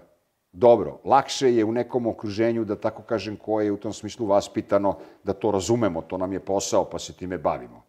dobro, 0.51 0.99
lakše 1.03 1.55
je 1.55 1.65
u 1.65 1.71
nekom 1.71 2.07
okruženju, 2.07 2.65
da 2.65 2.75
tako 2.75 3.03
kažem, 3.03 3.37
koje 3.37 3.65
je 3.65 3.71
u 3.71 3.77
tom 3.77 3.93
smislu 3.93 4.25
vaspitano, 4.25 4.97
da 5.23 5.33
to 5.33 5.51
razumemo, 5.51 6.01
to 6.01 6.17
nam 6.17 6.33
je 6.33 6.39
posao, 6.39 6.85
pa 6.89 6.99
se 6.99 7.13
time 7.13 7.37
bavimo. 7.37 7.83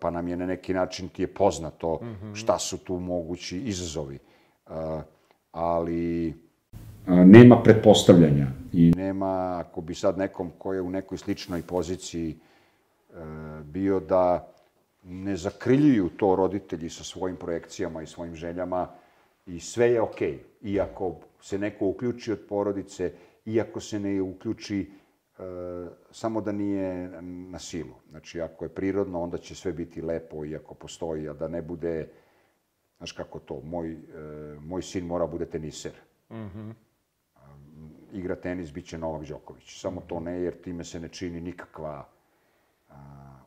Pa 0.00 0.10
nam 0.10 0.28
je 0.28 0.36
na 0.36 0.46
neki 0.46 0.74
način 0.74 1.08
ti 1.08 1.22
je 1.22 1.34
poznato 1.34 1.98
mhm. 2.02 2.34
šta 2.34 2.58
su 2.58 2.78
tu 2.78 2.96
mogući 2.96 3.58
izazovi 3.58 4.18
ali 5.52 6.34
nema 7.06 7.62
pretpostavljanja 7.62 8.46
i 8.72 8.92
nema, 8.96 9.64
ako 9.66 9.80
bi 9.80 9.94
sad 9.94 10.18
nekom 10.18 10.50
ko 10.58 10.72
je 10.72 10.80
u 10.80 10.90
nekoj 10.90 11.18
sličnoj 11.18 11.62
poziciji 11.62 12.30
e, 12.30 13.14
bio 13.64 14.00
da 14.00 14.52
ne 15.04 15.36
zakriljuju 15.36 16.08
to 16.08 16.36
roditelji 16.36 16.90
sa 16.90 17.04
svojim 17.04 17.36
projekcijama 17.36 18.02
i 18.02 18.06
svojim 18.06 18.34
željama 18.34 18.88
i 19.46 19.60
sve 19.60 19.90
je 19.90 20.00
okej. 20.00 20.32
Okay. 20.32 20.72
Iako 20.72 21.16
se 21.40 21.58
neko 21.58 21.86
uključi 21.86 22.32
od 22.32 22.38
porodice, 22.48 23.12
iako 23.46 23.80
se 23.80 24.00
ne 24.00 24.22
uključi 24.22 24.90
e, 25.38 25.42
samo 26.10 26.40
da 26.40 26.52
nije 26.52 27.22
na 27.22 27.58
silu. 27.58 27.94
Znači, 28.10 28.40
ako 28.40 28.64
je 28.64 28.68
prirodno, 28.68 29.22
onda 29.22 29.38
će 29.38 29.54
sve 29.54 29.72
biti 29.72 30.02
lepo, 30.02 30.44
iako 30.44 30.74
postoji, 30.74 31.28
a 31.28 31.32
da 31.32 31.48
ne 31.48 31.62
bude 31.62 32.08
Znaš 33.00 33.12
kako 33.12 33.38
to, 33.38 33.60
moj, 33.64 33.92
e, 33.92 33.96
moj 34.60 34.82
sin 34.82 35.06
mora 35.06 35.26
bude 35.26 35.46
teniser. 35.46 35.92
Mm 36.30 36.34
-hmm. 36.34 36.72
Igra 38.12 38.36
tenis, 38.36 38.72
bit 38.72 38.86
će 38.86 38.98
Novak 38.98 39.28
Đoković. 39.28 39.80
Samo 39.80 40.00
to 40.00 40.20
ne, 40.20 40.40
jer 40.40 40.60
time 40.62 40.84
se 40.84 41.00
ne 41.00 41.08
čini 41.08 41.40
nikakva 41.40 42.04
a, 42.90 42.94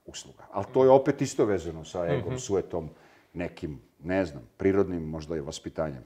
usluga. 0.06 0.44
Ali 0.52 0.66
to 0.74 0.84
je 0.84 0.90
opet 0.90 1.22
isto 1.22 1.46
vezano 1.46 1.86
sa 1.86 2.06
egom, 2.08 2.40
suetom, 2.40 2.90
nekim, 3.34 3.82
ne 4.04 4.26
znam, 4.26 4.44
prirodnim 4.58 5.04
možda 5.04 5.36
i 5.36 5.40
vaspitanjem. 5.40 6.04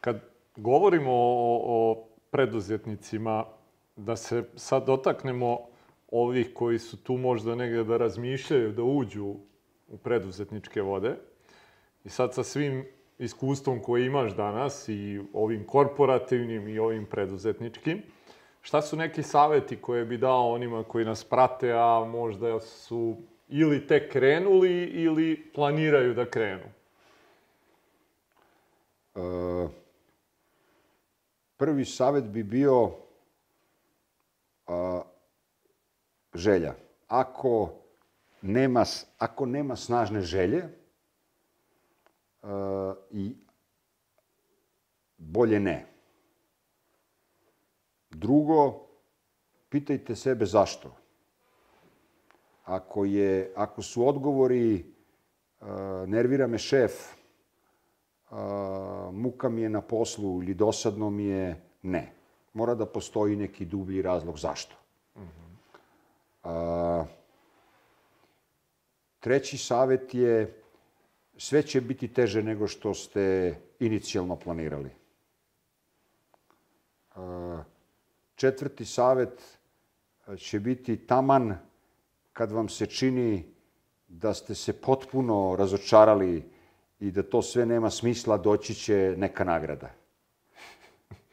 Kad 0.00 0.20
govorimo 0.56 1.12
o, 1.12 1.60
o 1.64 2.06
preduzetnicima, 2.30 3.44
da 3.96 4.16
se 4.16 4.44
sad 4.56 4.86
dotaknemo 4.86 5.58
ovih 6.10 6.50
koji 6.54 6.78
su 6.78 7.02
tu 7.02 7.16
možda 7.16 7.54
negde 7.54 7.84
da 7.84 7.96
razmišljaju, 7.96 8.72
da 8.72 8.82
uđu 8.82 9.34
u 9.88 9.96
preduzetničke 9.96 10.82
vode. 10.82 11.16
I 12.04 12.08
sad 12.08 12.34
sa 12.34 12.44
svim 12.44 12.84
iskustvom 13.18 13.82
koje 13.82 14.06
imaš 14.06 14.36
danas 14.36 14.88
i 14.88 15.20
ovim 15.32 15.66
korporativnim 15.66 16.68
i 16.68 16.78
ovim 16.78 17.06
preduzetničkim, 17.06 18.02
šta 18.62 18.82
su 18.82 18.96
neki 18.96 19.22
saveti 19.22 19.76
koje 19.76 20.04
bi 20.04 20.16
dao 20.16 20.52
onima 20.52 20.84
koji 20.84 21.04
nas 21.04 21.24
prate, 21.24 21.72
a 21.72 22.04
možda 22.08 22.60
su 22.60 23.16
ili 23.48 23.86
tek 23.86 24.12
krenuli 24.12 24.84
ili 24.84 25.50
planiraju 25.54 26.14
da 26.14 26.30
krenu? 26.30 26.64
E, 29.14 29.20
prvi 31.56 31.84
savet 31.84 32.24
bi 32.24 32.42
bio 32.42 32.90
a, 34.66 35.02
želja. 36.34 36.74
Ako 37.08 37.72
nema, 38.42 38.84
ako 39.18 39.46
nema 39.46 39.76
snažne 39.76 40.20
želje 40.20 40.81
i 43.10 43.36
bolje 45.16 45.60
ne. 45.60 45.86
Drugo, 48.10 48.86
pitajte 49.68 50.16
sebe 50.16 50.46
zašto. 50.46 50.96
Ako, 52.64 53.04
je, 53.04 53.52
ako 53.56 53.82
su 53.82 54.08
odgovori 54.08 54.84
a, 55.60 56.04
nervira 56.08 56.46
me 56.46 56.58
šef, 56.58 56.92
a, 58.30 59.10
muka 59.12 59.48
mi 59.48 59.62
je 59.62 59.68
na 59.68 59.80
poslu 59.80 60.42
ili 60.42 60.54
dosadno 60.54 61.10
mi 61.10 61.24
je, 61.24 61.62
ne. 61.82 62.12
Mora 62.52 62.74
da 62.74 62.86
postoji 62.86 63.36
neki 63.36 63.64
dublji 63.64 64.02
razlog 64.02 64.38
zašto. 64.38 64.76
A, 66.42 67.04
treći 69.20 69.58
savet 69.58 70.14
je 70.14 70.61
sve 71.36 71.62
će 71.62 71.80
biti 71.80 72.08
teže 72.08 72.42
nego 72.42 72.68
što 72.68 72.94
ste 72.94 73.54
inicijalno 73.78 74.36
planirali. 74.36 74.90
A, 77.14 77.62
četvrti 78.34 78.84
savet 78.84 79.58
će 80.36 80.60
biti 80.60 80.96
taman 80.96 81.58
kad 82.32 82.52
vam 82.52 82.68
se 82.68 82.86
čini 82.86 83.44
da 84.08 84.34
ste 84.34 84.54
se 84.54 84.72
potpuno 84.72 85.56
razočarali 85.58 86.44
i 87.00 87.10
da 87.10 87.22
to 87.22 87.42
sve 87.42 87.66
nema 87.66 87.90
smisla, 87.90 88.36
doći 88.36 88.74
će 88.74 89.14
neka 89.18 89.44
nagrada. 89.44 89.90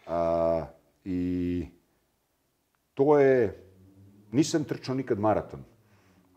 A, 0.08 0.66
I 1.06 1.68
to 2.94 3.20
je, 3.20 3.64
nisam 4.32 4.64
trčao 4.64 4.96
nikad 4.96 5.20
maraton, 5.20 5.64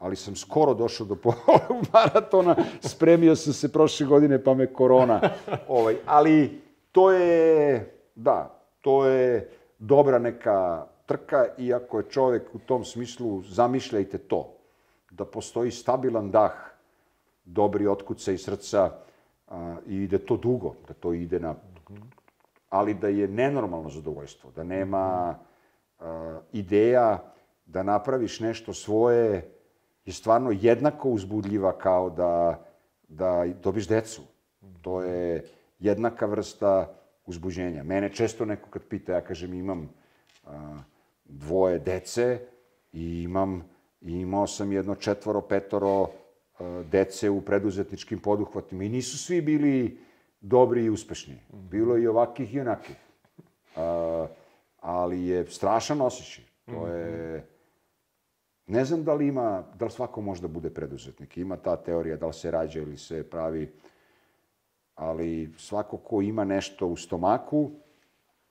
ali 0.02 0.16
sam 0.16 0.36
skoro 0.36 0.74
došao 0.74 1.06
do 1.06 1.14
pola 1.22 1.82
maratona, 1.92 2.56
spremio 2.80 3.36
sam 3.36 3.52
se 3.52 3.72
prošle 3.72 4.06
godine 4.06 4.44
pa 4.44 4.54
me 4.54 4.72
korona. 4.72 5.20
Ovaj, 5.68 5.96
ali 6.06 6.60
to 6.92 7.10
je, 7.10 7.94
da, 8.14 8.60
to 8.80 9.06
je 9.06 9.50
dobra 9.78 10.18
neka 10.18 10.86
trka 11.06 11.46
i 11.58 11.74
ako 11.74 11.98
je 11.98 12.10
čovek 12.10 12.54
u 12.54 12.58
tom 12.58 12.84
smislu, 12.84 13.42
zamišljajte 13.42 14.18
to, 14.18 14.54
da 15.10 15.24
postoji 15.24 15.70
stabilan 15.70 16.30
dah, 16.30 16.52
dobri 17.44 17.86
otkuce 17.86 18.34
i 18.34 18.38
srca 18.38 18.90
a, 19.48 19.76
i 19.86 20.06
da 20.06 20.18
to 20.18 20.36
dugo, 20.36 20.74
da 20.88 20.94
to 20.94 21.12
ide 21.12 21.40
na... 21.40 21.54
Ali 22.70 22.94
da 22.94 23.08
je 23.08 23.28
nenormalno 23.28 23.90
zadovoljstvo, 23.90 24.50
da 24.56 24.64
nema 24.64 25.34
a, 25.98 26.40
ideja 26.52 27.32
da 27.66 27.82
napraviš 27.82 28.40
nešto 28.40 28.74
svoje 28.74 29.61
je 30.04 30.12
stvarno 30.12 30.50
jednako 30.50 31.08
uzbudljiva 31.08 31.78
kao 31.78 32.10
da, 32.10 32.64
da 33.08 33.44
dobiš 33.62 33.88
decu. 33.88 34.22
To 34.82 35.02
je 35.02 35.44
jednaka 35.78 36.26
vrsta 36.26 36.94
uzbuđenja. 37.26 37.82
Mene 37.82 38.08
često 38.08 38.44
neko 38.44 38.70
kad 38.70 38.82
pita, 38.82 39.12
ja 39.12 39.20
kažem 39.20 39.54
imam 39.54 39.90
a, 40.44 40.78
dvoje 41.24 41.78
dece 41.78 42.38
i 42.92 43.22
imam, 43.22 43.68
i 44.00 44.12
imao 44.12 44.46
sam 44.46 44.72
jedno 44.72 44.94
četvoro, 44.94 45.40
petoro 45.40 46.08
a, 46.58 46.82
dece 46.90 47.30
u 47.30 47.40
preduzetničkim 47.40 48.18
poduhvatima 48.18 48.84
i 48.84 48.88
nisu 48.88 49.18
svi 49.18 49.40
bili 49.40 49.98
dobri 50.40 50.84
i 50.84 50.90
uspešni. 50.90 51.38
Bilo 51.52 51.98
i 51.98 52.06
ovakih 52.06 52.54
i 52.54 52.60
onakih. 52.60 52.96
A, 53.76 54.26
ali 54.80 55.26
je 55.26 55.46
strašan 55.46 56.00
osjećaj. 56.00 56.44
To 56.66 56.86
je... 56.86 57.51
Ne 58.72 58.84
znam 58.84 59.04
da 59.04 59.14
li 59.14 59.26
ima, 59.26 59.64
da 59.74 59.84
li 59.84 59.90
svako 59.90 60.20
može 60.20 60.40
da 60.40 60.48
bude 60.48 60.70
preduzetnik. 60.70 61.36
Ima 61.36 61.56
ta 61.56 61.76
teorija 61.76 62.16
da 62.16 62.26
li 62.26 62.32
se 62.32 62.50
rađa 62.50 62.80
ili 62.80 62.96
se 62.96 63.30
pravi, 63.30 63.72
ali 64.94 65.52
svako 65.58 65.96
ko 65.96 66.22
ima 66.22 66.44
nešto 66.44 66.86
u 66.86 66.96
stomaku, 66.96 67.70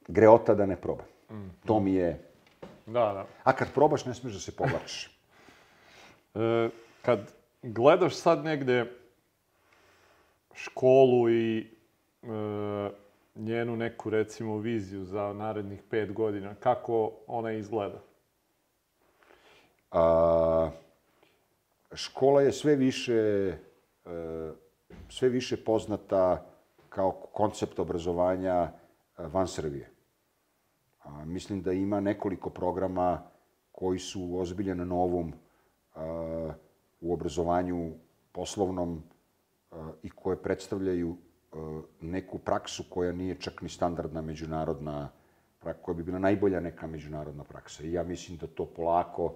greota 0.08 0.56
da 0.56 0.66
ne 0.66 0.76
proba. 0.76 1.04
To 1.66 1.80
mi 1.80 1.94
je... 1.94 2.20
Da, 2.86 3.14
da. 3.14 3.26
A 3.44 3.54
kad 3.54 3.74
probaš, 3.74 4.06
ne 4.06 4.14
smiješ 4.14 4.34
da 4.34 4.40
se 4.40 4.56
povlačiš. 4.56 5.10
E, 6.36 6.70
kad 7.02 7.34
gledaš 7.62 8.16
sad 8.16 8.44
negde 8.44 8.86
školu 10.54 11.30
i 11.30 11.60
e, 11.60 12.28
njenu 13.36 13.76
neku, 13.76 14.10
recimo, 14.10 14.58
viziju 14.58 15.04
za 15.04 15.34
narednih 15.34 15.82
pet 15.90 16.14
godina, 16.14 16.56
kako 16.56 17.12
ona 17.28 17.52
izgleda? 17.52 18.00
A, 19.92 20.70
škola 21.94 22.42
je 22.42 22.52
sve 22.52 22.76
više, 22.76 23.14
e, 24.06 24.52
sve 25.10 25.30
više 25.30 25.64
poznata 25.64 26.46
kao 26.90 27.12
koncept 27.12 27.80
obrazovanja 27.80 28.54
e, 28.54 28.72
van 29.18 29.48
Srbije. 29.48 29.90
A, 31.04 31.26
mislim 31.26 31.62
da 31.62 31.72
ima 31.72 32.00
nekoliko 32.00 32.50
programa 32.50 33.22
koji 33.72 34.00
su 34.00 34.40
ozbiljan 34.40 34.88
novom 34.88 35.34
a, 35.96 36.54
u 37.02 37.14
obrazovanju 37.14 37.92
poslovnom 38.32 39.04
a, 39.72 39.92
i 40.04 40.10
koje 40.10 40.42
predstavljaju 40.42 41.16
a, 41.52 41.82
neku 42.02 42.38
praksu 42.38 42.84
koja 42.90 43.12
nije 43.12 43.40
čak 43.40 43.62
ni 43.62 43.70
standardna 43.70 44.22
međunarodna 44.22 45.10
praksa, 45.60 45.84
koja 45.84 45.96
bi 45.96 46.04
bila 46.04 46.20
najbolja 46.20 46.60
neka 46.60 46.88
međunarodna 46.88 47.44
praksa. 47.44 47.84
I 47.84 47.94
ja 47.94 48.04
mislim 48.04 48.38
da 48.38 48.48
to 48.48 48.66
polako 48.66 49.36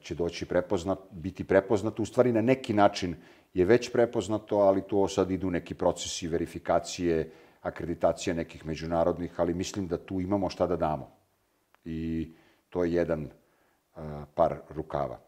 će 0.00 0.14
doći 0.14 0.46
prepoznat, 0.46 0.98
biti 1.10 1.44
prepoznato. 1.44 2.02
U 2.02 2.06
stvari, 2.06 2.32
na 2.32 2.40
neki 2.40 2.74
način 2.74 3.16
je 3.54 3.64
već 3.64 3.92
prepoznato, 3.92 4.56
ali 4.56 4.82
to 4.82 5.08
sad 5.08 5.30
idu 5.30 5.50
neki 5.50 5.74
procesi 5.74 6.28
verifikacije, 6.28 7.30
akreditacije 7.62 8.34
nekih 8.34 8.66
međunarodnih, 8.66 9.40
ali 9.40 9.54
mislim 9.54 9.86
da 9.86 9.98
tu 9.98 10.20
imamo 10.20 10.50
šta 10.50 10.66
da 10.66 10.76
damo. 10.76 11.10
I 11.84 12.32
to 12.68 12.84
je 12.84 12.92
jedan 12.92 13.28
par 14.34 14.56
rukava. 14.68 15.20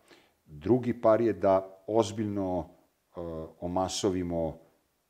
Drugi 0.46 1.00
par 1.00 1.20
je 1.20 1.32
da 1.32 1.82
ozbiljno 1.86 2.68
omasovimo 3.60 4.58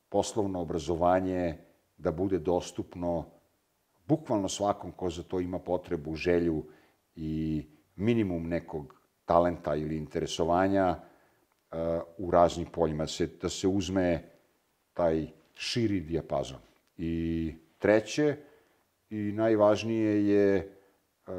poslovno 0.09 0.61
obrazovanje, 0.61 1.59
da 1.99 2.13
bude 2.13 2.39
dostupno 2.39 3.25
bukvalno 4.07 4.49
svakom 4.49 4.93
ko 4.93 5.11
za 5.11 5.23
to 5.23 5.41
ima 5.41 5.59
potrebu, 5.59 6.15
želju 6.15 6.65
i 7.17 7.65
minimum 7.97 8.49
nekog 8.49 8.95
talenta 9.25 9.75
ili 9.75 9.97
interesovanja 9.97 10.97
uh, 11.73 11.79
u 12.19 12.31
raznim 12.31 12.67
poljima, 12.67 13.05
da 13.05 13.09
se, 13.09 13.27
da 13.27 13.49
se 13.49 13.69
uzme 13.69 14.23
taj 14.95 15.27
širi 15.55 16.01
dijapazon. 16.01 16.59
I 16.97 17.55
treće 17.79 18.37
i 19.11 19.33
najvažnije 19.33 20.27
je 20.29 20.77
uh, 21.27 21.35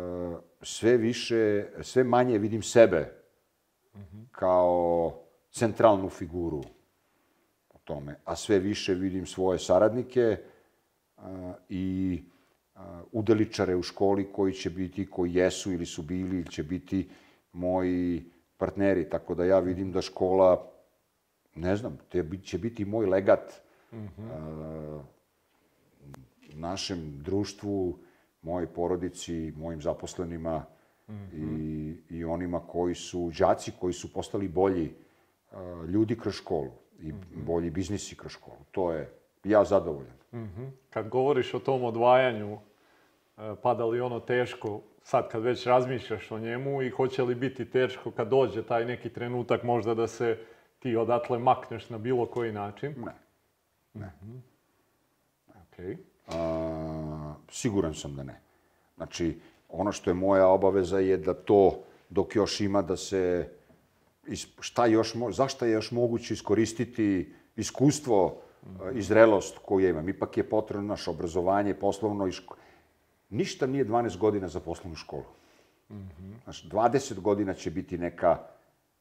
sve 0.62 0.98
više, 0.98 1.66
sve 1.82 2.04
manje 2.04 2.38
vidim 2.38 2.62
sebe 2.62 3.12
kao 4.32 5.14
centralnu 5.52 6.10
figuru 6.10 6.62
u 7.74 7.78
tome, 7.84 8.16
a 8.26 8.36
sve 8.36 8.60
više 8.60 8.94
vidim 8.94 9.26
svoje 9.26 9.60
saradnike 9.60 10.38
a, 11.18 11.54
i 11.70 12.24
udeličare 13.12 13.76
u 13.76 13.84
školi 13.84 14.28
koji 14.34 14.54
će 14.54 14.70
biti, 14.70 15.06
koji 15.10 15.34
jesu 15.34 15.72
ili 15.72 15.86
su 15.86 16.02
bili 16.04 16.38
ili 16.38 16.52
će 16.52 16.64
biti 16.64 17.10
moji 17.54 18.24
partneri. 18.58 19.10
Tako 19.10 19.36
da 19.36 19.46
ja 19.46 19.60
vidim 19.60 19.92
da 19.92 20.02
škola, 20.02 20.72
ne 21.56 21.76
znam, 21.76 21.98
te 22.10 22.24
bi- 22.24 22.42
će 22.42 22.58
biti 22.58 22.86
moj 22.86 23.06
legat 23.06 23.54
a, 23.92 25.02
našem 26.54 27.24
društvu, 27.24 28.00
mojoj 28.42 28.68
porodici, 28.68 29.54
mojim 29.58 29.82
zaposlenima 29.82 30.66
I, 31.34 31.96
I 32.10 32.24
onima 32.26 32.60
koji 32.68 32.96
su, 32.96 33.32
đaci 33.40 33.72
koji 33.80 33.94
su 33.94 34.14
postali 34.14 34.48
bolji 34.48 34.94
uh, 35.52 35.90
ljudi 35.90 36.18
kroz 36.20 36.34
školu 36.34 36.72
i 37.00 37.14
bolji 37.46 37.70
biznisi 37.70 38.16
kroz 38.18 38.32
školu. 38.32 38.58
To 38.72 38.92
je, 38.94 39.10
ja 39.46 39.64
zadovoljan. 39.64 40.16
Kad 40.90 41.10
govoriš 41.10 41.54
o 41.54 41.60
tom 41.60 41.84
odvajanju, 41.84 42.58
e, 43.38 43.56
pada 43.64 43.86
li 43.86 44.02
ono 44.02 44.20
teško 44.20 44.82
sad 45.04 45.30
kad 45.30 45.44
već 45.44 45.66
razmišljaš 45.66 46.32
o 46.32 46.40
njemu 46.40 46.82
i 46.82 46.90
hoće 46.90 47.24
li 47.24 47.36
biti 47.36 47.66
teško 47.66 48.12
kad 48.12 48.28
dođe 48.28 48.64
taj 48.64 48.86
neki 48.86 49.10
trenutak 49.10 49.64
možda 49.64 49.94
da 49.94 50.08
se 50.08 50.38
ti 50.80 50.96
odatle 50.96 51.40
makneš 51.40 51.90
na 51.90 51.98
bilo 51.98 52.26
koji 52.26 52.52
način? 52.52 52.96
Ne. 53.94 54.12
Okej. 55.62 55.98
A, 56.28 57.34
siguran 57.50 57.94
sam 57.94 58.16
da 58.16 58.24
ne. 58.24 58.42
Znači, 58.96 59.40
ono 59.70 59.92
što 59.92 60.10
je 60.10 60.14
moja 60.14 60.48
obaveza 60.48 61.00
je 61.00 61.18
da 61.18 61.34
to, 61.34 61.80
dok 62.10 62.36
još 62.36 62.62
ima 62.62 62.82
da 62.82 62.98
se, 62.98 63.50
šta 64.60 64.86
još, 64.86 65.14
zašto 65.32 65.66
je 65.66 65.72
još 65.72 65.92
moguće 65.92 66.34
iskoristiti 66.34 67.34
iskustvo 67.56 68.42
i 68.94 69.02
zrelost 69.02 69.58
koju 69.66 69.86
ja 69.86 69.90
imam. 69.90 70.10
Ipak 70.10 70.38
je 70.38 70.50
potrebno 70.50 70.88
naše 70.88 71.10
obrazovanje, 71.10 71.74
poslovno 71.74 72.28
i 72.28 72.32
ško... 72.32 72.56
Ništa 73.30 73.68
nije 73.68 73.86
12 73.86 74.18
godina 74.18 74.48
za 74.48 74.60
poslovnu 74.60 74.96
školu. 74.96 75.26
Znaš, 76.44 76.70
20 76.70 77.20
godina 77.20 77.54
će 77.54 77.72
biti 77.72 77.98
neka, 77.98 78.38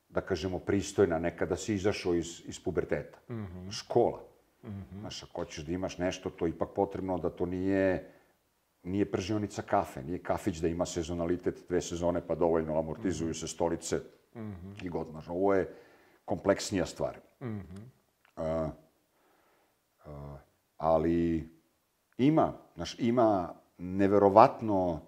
da 0.08 0.20
kažemo, 0.20 0.58
pristojna, 0.58 1.18
neka 1.18 1.46
da 1.46 1.56
si 1.56 1.74
izašao 1.74 2.14
iz, 2.14 2.42
iz 2.46 2.60
puberteta. 2.60 3.18
Škola. 3.70 4.20
Znaš, 5.00 5.22
ako 5.22 5.40
hoćeš 5.40 5.64
da 5.64 5.72
imaš 5.72 5.98
nešto, 5.98 6.30
to 6.30 6.46
je 6.46 6.50
ipak 6.50 6.68
potrebno 6.74 7.18
da 7.18 7.30
to 7.30 7.46
nije 7.46 8.14
nije 8.84 9.10
pržionica 9.10 9.62
kafe, 9.62 10.02
nije 10.02 10.18
kafić 10.18 10.58
da 10.58 10.68
ima 10.68 10.86
sezonalitet 10.86 11.64
dve 11.68 11.80
sezone 11.80 12.20
pa 12.26 12.34
dovoljno 12.34 12.78
amortizuju 12.78 13.34
se 13.34 13.48
stolice 13.48 14.00
i 14.82 14.88
god. 14.88 15.06
Znaš, 15.10 15.28
ovo 15.28 15.54
je 15.54 15.74
kompleksnija 16.24 16.86
stvar. 16.86 17.16
A, 18.36 18.42
a, 18.42 18.70
ali 20.76 21.48
ima, 22.18 22.52
znaš, 22.74 22.96
ima 22.98 23.55
neverovatno 23.78 25.00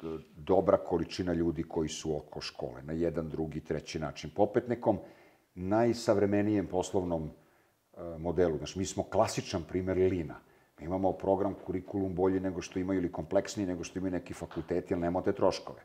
d- 0.00 0.18
dobra 0.36 0.76
količina 0.76 1.32
ljudi 1.32 1.62
koji 1.62 1.88
su 1.88 2.16
oko 2.16 2.40
škole, 2.40 2.82
na 2.82 2.92
jedan, 2.92 3.28
drugi, 3.28 3.60
treći 3.60 3.98
način. 3.98 4.30
Po 4.36 4.42
opet 4.42 4.68
nekom 4.68 4.98
najsavremenijem 5.54 6.66
poslovnom 6.66 7.30
a, 7.96 8.16
modelu. 8.18 8.56
Znaš, 8.58 8.76
mi 8.76 8.84
smo 8.84 9.02
klasičan 9.02 9.62
primer 9.68 9.96
Lina. 9.96 10.34
Mi 10.78 10.86
imamo 10.86 11.12
program 11.12 11.54
kurikulum 11.66 12.14
bolji 12.14 12.40
nego 12.40 12.60
što 12.62 12.78
imaju 12.78 13.00
ili 13.00 13.12
kompleksniji 13.12 13.66
nego 13.66 13.84
što 13.84 13.98
imaju 13.98 14.12
neki 14.12 14.34
fakulteti, 14.34 14.92
jer 14.94 14.98
nemamo 14.98 15.22
te 15.22 15.32
troškove. 15.32 15.80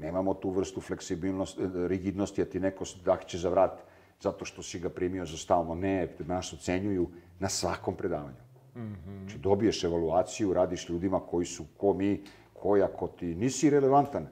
Nemamo 0.00 0.34
tu 0.34 0.50
vrstu 0.50 0.80
fleksibilnosti, 0.80 1.62
e, 1.62 1.68
rigidnosti, 1.88 2.42
a 2.42 2.44
ti 2.44 2.60
neko 2.60 2.84
dahće 3.04 3.38
za 3.38 3.48
vrat 3.48 3.82
zato 4.24 4.44
što 4.44 4.62
si 4.62 4.80
ga 4.80 4.88
primio 4.88 5.26
za 5.26 5.36
stalno. 5.36 5.74
Ne, 5.74 6.08
nas 6.18 6.52
ocenjuju 6.52 7.08
na 7.38 7.48
svakom 7.48 7.96
predavanju. 7.96 8.44
Znači, 8.74 9.38
dobiješ 9.38 9.84
evaluaciju, 9.84 10.52
radiš 10.52 10.88
ljudima 10.88 11.20
koji 11.20 11.46
su 11.46 11.64
ko 11.76 11.92
mi, 11.92 12.24
koji 12.52 12.82
ako 12.82 13.08
ti 13.08 13.34
nisi 13.34 13.70
relevantan, 13.70 14.28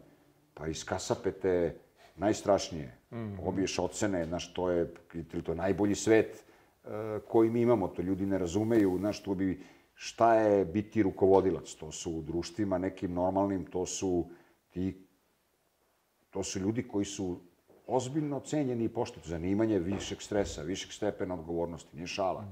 pa 0.54 0.66
iskasapete 0.66 1.76
najstrašnije. 2.16 2.96
Dobiješ 3.44 3.78
ocene, 3.78 4.24
znaš, 4.26 4.52
to 4.54 4.70
je, 4.70 4.94
to 5.44 5.52
je 5.52 5.56
najbolji 5.56 5.94
svet 5.94 6.36
e, 6.36 6.88
koji 7.28 7.50
mi 7.50 7.60
imamo, 7.60 7.88
to 7.88 8.02
ljudi 8.02 8.26
ne 8.26 8.38
razumeju, 8.38 8.96
znaš, 8.98 9.22
to 9.22 9.34
bi, 9.34 9.60
šta 9.94 10.34
je 10.34 10.64
biti 10.64 11.02
rukovodilac? 11.02 11.74
To 11.74 11.92
su 11.92 12.12
u 12.12 12.22
društvima 12.22 12.78
nekim 12.78 13.14
normalnim, 13.14 13.64
to 13.64 13.86
su 13.86 14.26
ti, 14.70 15.06
to 16.30 16.42
su 16.42 16.58
ljudi 16.58 16.82
koji 16.88 17.04
su 17.04 17.40
ozbiljno 17.92 18.40
cenjeni 18.40 18.84
i 18.84 18.88
pošteni. 18.88 19.26
Zanimanje 19.26 19.78
višeg 19.78 20.22
stresa, 20.22 20.62
višeg 20.62 20.92
stepena 20.92 21.34
odgovornosti, 21.34 21.96
nije 21.96 22.06
šala. 22.06 22.44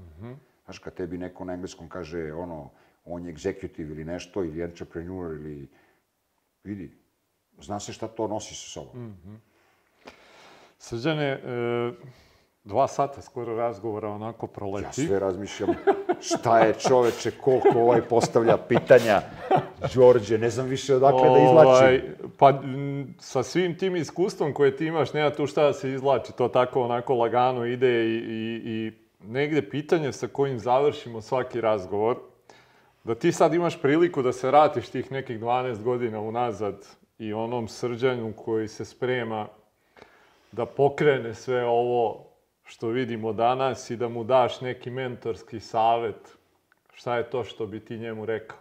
Znaš, 0.65 0.79
kad 0.79 0.93
tebi 0.93 1.17
neko 1.17 1.45
na 1.45 1.53
engleskom 1.53 1.89
kaže, 1.89 2.33
ono, 2.33 2.69
on 3.05 3.25
je 3.25 3.33
executive 3.33 3.91
ili 3.91 4.05
nešto, 4.05 4.43
ili 4.43 4.61
entrepreneur, 4.61 5.31
ili, 5.31 5.67
vidi, 6.63 6.91
zna 7.61 7.79
se 7.79 7.93
šta 7.93 8.07
to 8.07 8.27
nosi 8.27 8.55
sa 8.55 8.69
sobom. 8.69 9.15
Srđane, 10.77 11.25
e, 11.25 11.91
dva 12.63 12.87
sata 12.87 13.21
skoro 13.21 13.55
razgovora 13.55 14.09
onako 14.09 14.45
Ja 14.45 14.51
proleti. 14.51 15.05
sve 15.05 15.19
razmišljam 15.19 15.69
šta 16.21 16.59
je 16.59 16.73
čoveče, 16.73 17.31
koliko 17.31 17.79
ovaj 17.79 18.01
postavlja 18.01 18.57
pitanja. 18.57 19.21
Đorđe, 19.95 20.37
ne 20.37 20.49
znam 20.49 20.67
više 20.67 20.95
odakle 20.95 21.29
da 21.29 21.37
izlačim. 21.37 21.67
Ovaj, 21.67 22.01
pa 22.37 22.61
sa 23.19 23.43
svim 23.43 23.77
tim 23.77 23.95
iskustvom 23.95 24.53
koje 24.53 24.77
ti 24.77 24.85
imaš, 24.85 25.13
nema 25.13 25.29
tu 25.29 25.47
šta 25.47 25.63
da 25.63 25.73
se 25.73 25.91
izlači, 25.91 26.33
to 26.33 26.47
tako 26.47 26.81
onako 26.81 27.15
lagano 27.15 27.65
ide 27.65 28.05
i, 28.05 28.15
i, 28.15 28.61
i 28.65 28.91
negde 29.27 29.69
pitanje 29.69 30.11
sa 30.11 30.27
kojim 30.27 30.59
završimo 30.59 31.21
svaki 31.21 31.61
razgovor, 31.61 32.17
da 33.03 33.15
ti 33.15 33.31
sad 33.31 33.53
imaš 33.53 33.81
priliku 33.81 34.21
da 34.21 34.33
se 34.33 34.47
vratiš 34.47 34.89
tih 34.89 35.11
nekih 35.11 35.39
12 35.39 35.81
godina 35.83 36.19
unazad 36.19 36.85
i 37.19 37.33
onom 37.33 37.67
srđanju 37.67 38.33
koji 38.33 38.67
se 38.67 38.85
sprema 38.85 39.47
da 40.51 40.65
pokrene 40.65 41.33
sve 41.33 41.65
ovo 41.65 42.30
što 42.71 42.87
vidimo 42.87 43.33
danas 43.33 43.89
i 43.89 43.95
da 43.95 44.07
mu 44.07 44.23
daš 44.23 44.61
neki 44.61 44.89
mentorski 44.89 45.59
savet, 45.59 46.37
šta 46.93 47.17
je 47.17 47.29
to 47.29 47.43
što 47.43 47.65
bi 47.65 47.85
ti 47.85 47.97
njemu 47.97 48.25
rekao? 48.25 48.57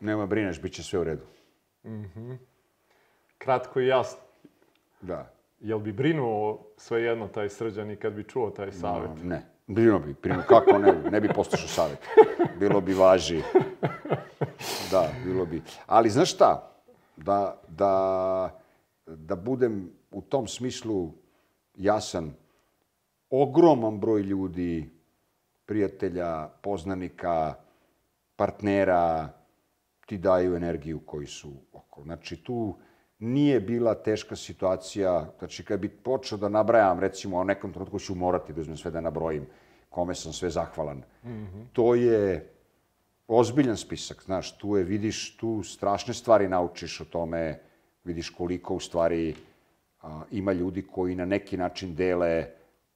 Nema 0.00 0.26
brineš, 0.26 0.62
bit 0.62 0.72
će 0.72 0.82
sve 0.82 0.98
u 0.98 1.04
redu. 1.04 1.22
Kratko 3.38 3.80
i 3.80 3.86
jasno. 3.86 4.20
Da. 5.00 5.32
Jel 5.60 5.78
bi 5.78 5.92
brinuo 5.92 6.66
svejedno 6.76 7.28
taj 7.28 7.48
srđan 7.48 7.90
i 7.90 7.96
kad 7.96 8.12
bi 8.12 8.24
čuo 8.24 8.50
taj 8.50 8.72
savjet? 8.72 9.10
Ne. 9.24 9.42
Brinuo 9.66 9.98
bi, 9.98 10.14
brinuo. 10.22 10.42
Kako 10.48 10.78
ne 10.78 10.92
bi? 10.92 11.10
Ne 11.10 11.20
bi 11.20 11.28
poslušao 11.28 11.68
savjet. 11.68 11.98
Bilo 12.58 12.80
bi 12.80 12.94
važi. 12.94 13.42
Da, 14.90 15.08
bilo 15.24 15.46
bi. 15.46 15.62
Ali 15.86 16.10
znaš 16.10 16.34
šta? 16.34 16.70
Da, 17.16 17.60
da, 17.68 18.60
da 19.06 19.36
budem 19.36 19.90
u 20.10 20.22
tom 20.22 20.48
smislu 20.48 21.12
jasan, 21.74 22.32
ogroman 23.30 24.00
broj 24.00 24.22
ljudi, 24.22 24.90
prijatelja, 25.66 26.48
poznanika, 26.62 27.54
partnera, 28.36 29.28
ti 30.06 30.18
daju 30.18 30.56
energiju 30.56 31.00
koji 31.06 31.26
su 31.26 31.52
oko. 31.72 32.02
Znači, 32.02 32.36
tu 32.36 32.74
nije 33.18 33.60
bila 33.60 33.94
teška 33.94 34.36
situacija. 34.36 35.32
Znači, 35.38 35.64
kad 35.64 35.80
bi 35.80 35.88
počeo 35.88 36.38
da 36.38 36.48
nabrajam, 36.48 37.00
recimo, 37.00 37.38
o 37.38 37.44
nekom 37.44 37.72
trenutku 37.72 37.98
ću 37.98 38.14
morati 38.14 38.52
da 38.52 38.60
uzmem 38.60 38.76
sve 38.76 38.90
da 38.90 39.00
nabrojim 39.00 39.46
kome 39.90 40.14
sam 40.14 40.32
sve 40.32 40.50
zahvalan. 40.50 41.02
To 41.72 41.94
je 41.94 42.54
ozbiljan 43.28 43.76
spisak, 43.76 44.22
znaš, 44.22 44.58
tu 44.58 44.76
je, 44.76 44.84
vidiš, 44.84 45.36
tu 45.36 45.62
strašne 45.62 46.14
stvari 46.14 46.48
naučiš 46.48 47.00
o 47.00 47.04
tome, 47.04 47.60
vidiš 48.04 48.30
koliko 48.30 48.74
u 48.74 48.80
stvari 48.80 49.34
a, 50.02 50.22
ima 50.30 50.52
ljudi 50.52 50.82
koji 50.82 51.14
na 51.14 51.24
neki 51.24 51.56
način 51.56 51.94
dele, 51.94 52.46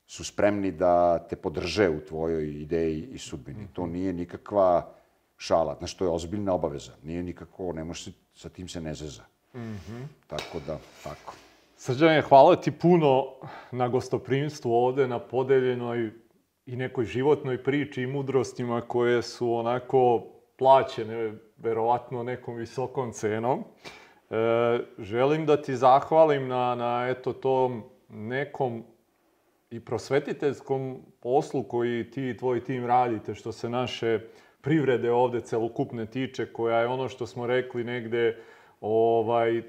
su 0.06 0.24
spremni 0.24 0.70
da 0.70 1.18
te 1.18 1.36
podrže 1.36 1.88
u 1.88 2.00
tvojoj 2.00 2.48
ideji 2.48 3.08
i 3.12 3.18
sudbini. 3.18 3.68
To 3.72 3.86
nije 3.86 4.12
nikakva 4.12 4.94
šala, 5.36 5.76
znaš, 5.78 5.94
to 5.96 6.04
je 6.04 6.10
ozbiljna 6.10 6.54
obaveza. 6.54 6.92
Nije 7.02 7.22
nikako, 7.22 7.72
ne 7.72 7.84
može 7.84 8.04
se, 8.04 8.12
sa 8.34 8.48
tim 8.48 8.68
se 8.68 8.80
ne 8.80 8.94
zeza. 8.94 9.22
Tako 10.26 10.60
da, 10.66 10.78
tako. 11.04 11.34
Srđane, 11.76 12.22
hvala 12.22 12.56
ti 12.56 12.70
puno 12.70 13.26
na 13.70 13.88
gostoprimstvu 13.88 14.72
ovde, 14.72 15.08
na 15.08 15.18
podeljenoj 15.18 16.10
i 16.66 16.76
nekoj 16.76 17.04
životnoj 17.04 17.62
priči 17.62 18.02
i 18.02 18.06
mudrostima 18.06 18.80
koje 18.80 19.22
su 19.22 19.54
onako 19.54 20.26
plaćene, 20.56 21.32
verovatno 21.56 22.22
nekom 22.22 22.56
visokom 22.56 23.12
cenom. 23.12 23.64
E, 24.30 24.34
želim 24.98 25.46
da 25.46 25.62
ti 25.62 25.76
zahvalim 25.76 26.48
na, 26.48 26.74
na 26.74 27.08
eto 27.08 27.32
tom 27.32 27.82
nekom 28.08 28.84
i 29.70 29.80
prosvetiteljskom 29.80 31.02
poslu 31.20 31.62
koji 31.62 32.10
ti 32.10 32.28
i 32.28 32.36
tvoj 32.36 32.64
tim 32.64 32.86
radite, 32.86 33.34
što 33.34 33.52
se 33.52 33.70
naše 33.70 34.20
privrede 34.60 35.10
ovde 35.10 35.40
celokupne 35.40 36.06
tiče, 36.06 36.52
koja 36.52 36.78
je 36.78 36.86
ono 36.86 37.08
što 37.08 37.26
smo 37.26 37.46
rekli 37.46 37.84
negde 37.84 38.38
ovaj, 38.80 39.62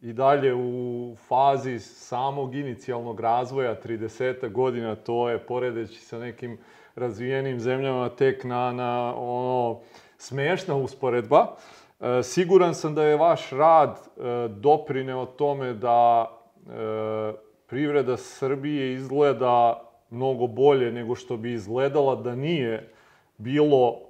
i 0.00 0.12
dalje 0.12 0.54
u 0.54 1.14
fazi 1.28 1.78
samog 1.78 2.54
inicijalnog 2.54 3.20
razvoja 3.20 3.76
30 3.84 4.52
godina, 4.52 4.94
to 4.94 5.28
je 5.28 5.38
poredeći 5.38 6.00
sa 6.00 6.18
nekim 6.18 6.58
razvijenim 6.94 7.60
zemljama 7.60 8.08
tek 8.08 8.44
na, 8.44 8.72
na 8.72 9.14
ono, 9.16 9.80
smešna 10.18 10.76
usporedba. 10.76 11.56
E, 12.00 12.22
siguran 12.22 12.74
sam 12.74 12.94
da 12.94 13.04
je 13.04 13.16
vaš 13.16 13.50
rad 13.50 13.90
e, 13.98 14.48
doprineo 14.48 15.26
tome 15.26 15.72
da 15.72 16.26
e, 16.26 17.32
privreda 17.66 18.16
Srbije 18.16 18.92
izgleda 18.92 19.84
mnogo 20.10 20.46
bolje 20.46 20.92
nego 20.92 21.14
što 21.14 21.36
bi 21.36 21.52
izgledala 21.52 22.14
da 22.16 22.34
nije 22.34 22.92
bilo 23.36 24.00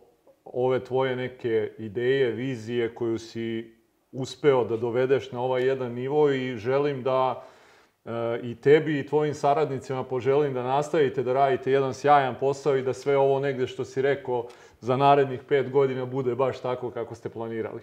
ove 0.45 0.85
tvoje 0.85 1.17
neke 1.17 1.73
ideje, 1.79 2.31
vizije 2.31 2.95
koju 2.95 3.19
si 3.19 3.78
uspeo 4.13 4.65
da 4.65 4.77
dovedeš 4.77 5.33
na 5.33 5.41
ovaj 5.41 5.67
jedan 5.67 5.93
nivo 5.93 6.31
i 6.31 6.57
želim 6.57 7.03
da 7.03 7.45
e, 8.05 8.11
i 8.43 8.55
tebi 8.55 8.99
i 8.99 9.07
tvojim 9.07 9.35
saradnicima 9.35 10.05
poželim 10.05 10.55
da 10.55 10.63
nastavite 10.63 11.23
da 11.23 11.33
radite 11.33 11.73
jedan 11.73 11.95
sjajan 11.95 12.35
posao 12.41 12.77
i 12.77 12.83
da 12.83 12.93
sve 12.93 13.17
ovo 13.17 13.41
negde 13.41 13.67
što 13.67 13.85
si 13.85 14.03
rekao 14.03 14.47
za 14.81 14.97
narednih 14.97 15.43
pet 15.49 15.71
godina 15.71 16.07
bude 16.07 16.35
baš 16.35 16.61
tako 16.61 16.91
kako 16.91 17.15
ste 17.15 17.29
planirali. 17.29 17.81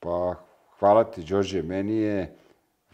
Pa, 0.00 0.34
hvala 0.78 1.04
ti, 1.04 1.24
Đorđe. 1.24 1.62
Meni 1.62 1.96
je 1.96 2.36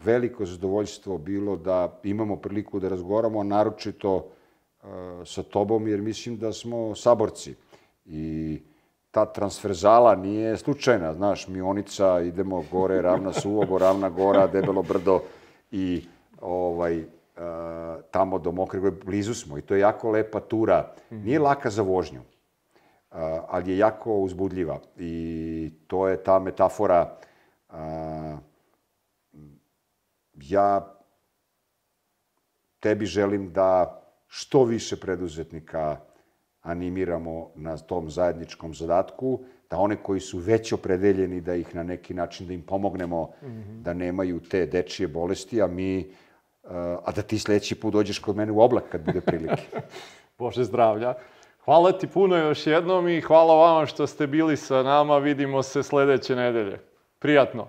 veliko 0.03 0.45
zadovoljstvo 0.45 1.17
bilo 1.17 1.55
da 1.55 1.99
imamo 2.03 2.35
priliku 2.35 2.79
da 2.79 2.89
razgovaramo, 2.89 3.43
naročito 3.43 4.15
uh, 4.15 4.89
sa 5.25 5.43
tobom, 5.43 5.87
jer 5.87 6.01
mislim 6.01 6.37
da 6.37 6.53
smo 6.53 6.95
saborci. 6.95 7.55
I 8.05 8.61
ta 9.15 9.25
transferzala 9.25 10.15
nije 10.15 10.57
slučajna, 10.57 11.13
znaš, 11.13 11.47
Mionica, 11.47 12.19
idemo 12.21 12.63
gore, 12.71 13.01
ravna 13.01 13.33
suvobo, 13.33 13.77
ravna 13.77 14.09
gora, 14.09 14.47
debelo 14.47 14.81
brdo 14.83 15.21
i 15.71 16.03
ovaj, 16.41 16.99
uh, 16.99 17.05
tamo 18.11 18.39
do 18.39 18.51
Mokrego, 18.51 18.91
blizu 19.05 19.33
smo 19.33 19.57
i 19.57 19.61
to 19.61 19.75
je 19.75 19.79
jako 19.79 20.11
lepa 20.11 20.39
tura. 20.39 20.91
Nije 21.09 21.39
laka 21.39 21.69
za 21.69 21.81
vožnju, 21.81 22.19
uh, 22.19 23.17
ali 23.47 23.71
je 23.71 23.77
jako 23.77 24.17
uzbudljiva 24.19 24.79
i 24.97 25.71
to 25.87 26.07
je 26.07 26.23
ta 26.23 26.39
metafora 26.39 27.17
uh, 27.69 27.75
ja 30.33 30.93
tebi 32.79 33.05
želim 33.05 33.53
da 33.53 34.01
što 34.27 34.63
više 34.63 34.99
preduzetnika 34.99 35.97
animiramo 36.65 37.49
na 37.55 37.77
tom 37.77 38.09
zajedničkom 38.09 38.73
zadatku, 38.73 39.39
da 39.69 39.77
one 39.77 39.95
koji 39.95 40.19
su 40.19 40.37
već 40.37 40.73
opredeljeni 40.73 41.41
da 41.41 41.55
ih 41.55 41.75
na 41.75 41.83
neki 41.83 42.13
način 42.13 42.47
da 42.47 42.53
im 42.53 42.61
pomognemo 42.61 43.23
mm 43.41 43.47
-hmm. 43.47 43.81
da 43.81 43.93
nemaju 43.93 44.39
te 44.39 44.65
dečije 44.65 45.07
bolesti, 45.07 45.61
a 45.61 45.67
mi 45.67 46.11
a 47.03 47.11
da 47.15 47.21
ti 47.21 47.39
sledeći 47.39 47.75
put 47.75 47.93
dođeš 47.93 48.19
kod 48.19 48.35
mene 48.35 48.51
u 48.51 48.61
oblak 48.61 48.83
kad 48.91 49.05
bude 49.05 49.21
prilike. 49.21 49.63
Bože 50.39 50.63
zdravlja. 50.63 51.13
Hvala 51.65 51.91
ti 51.91 52.07
puno 52.07 52.37
još 52.37 52.67
jednom 52.67 53.07
i 53.07 53.21
hvala 53.21 53.55
vama 53.55 53.85
što 53.85 54.07
ste 54.07 54.27
bili 54.27 54.57
sa 54.57 54.83
nama. 54.83 55.17
Vidimo 55.17 55.63
se 55.63 55.83
sledeće 55.83 56.35
nedelje. 56.35 56.79
Prijatno. 57.19 57.67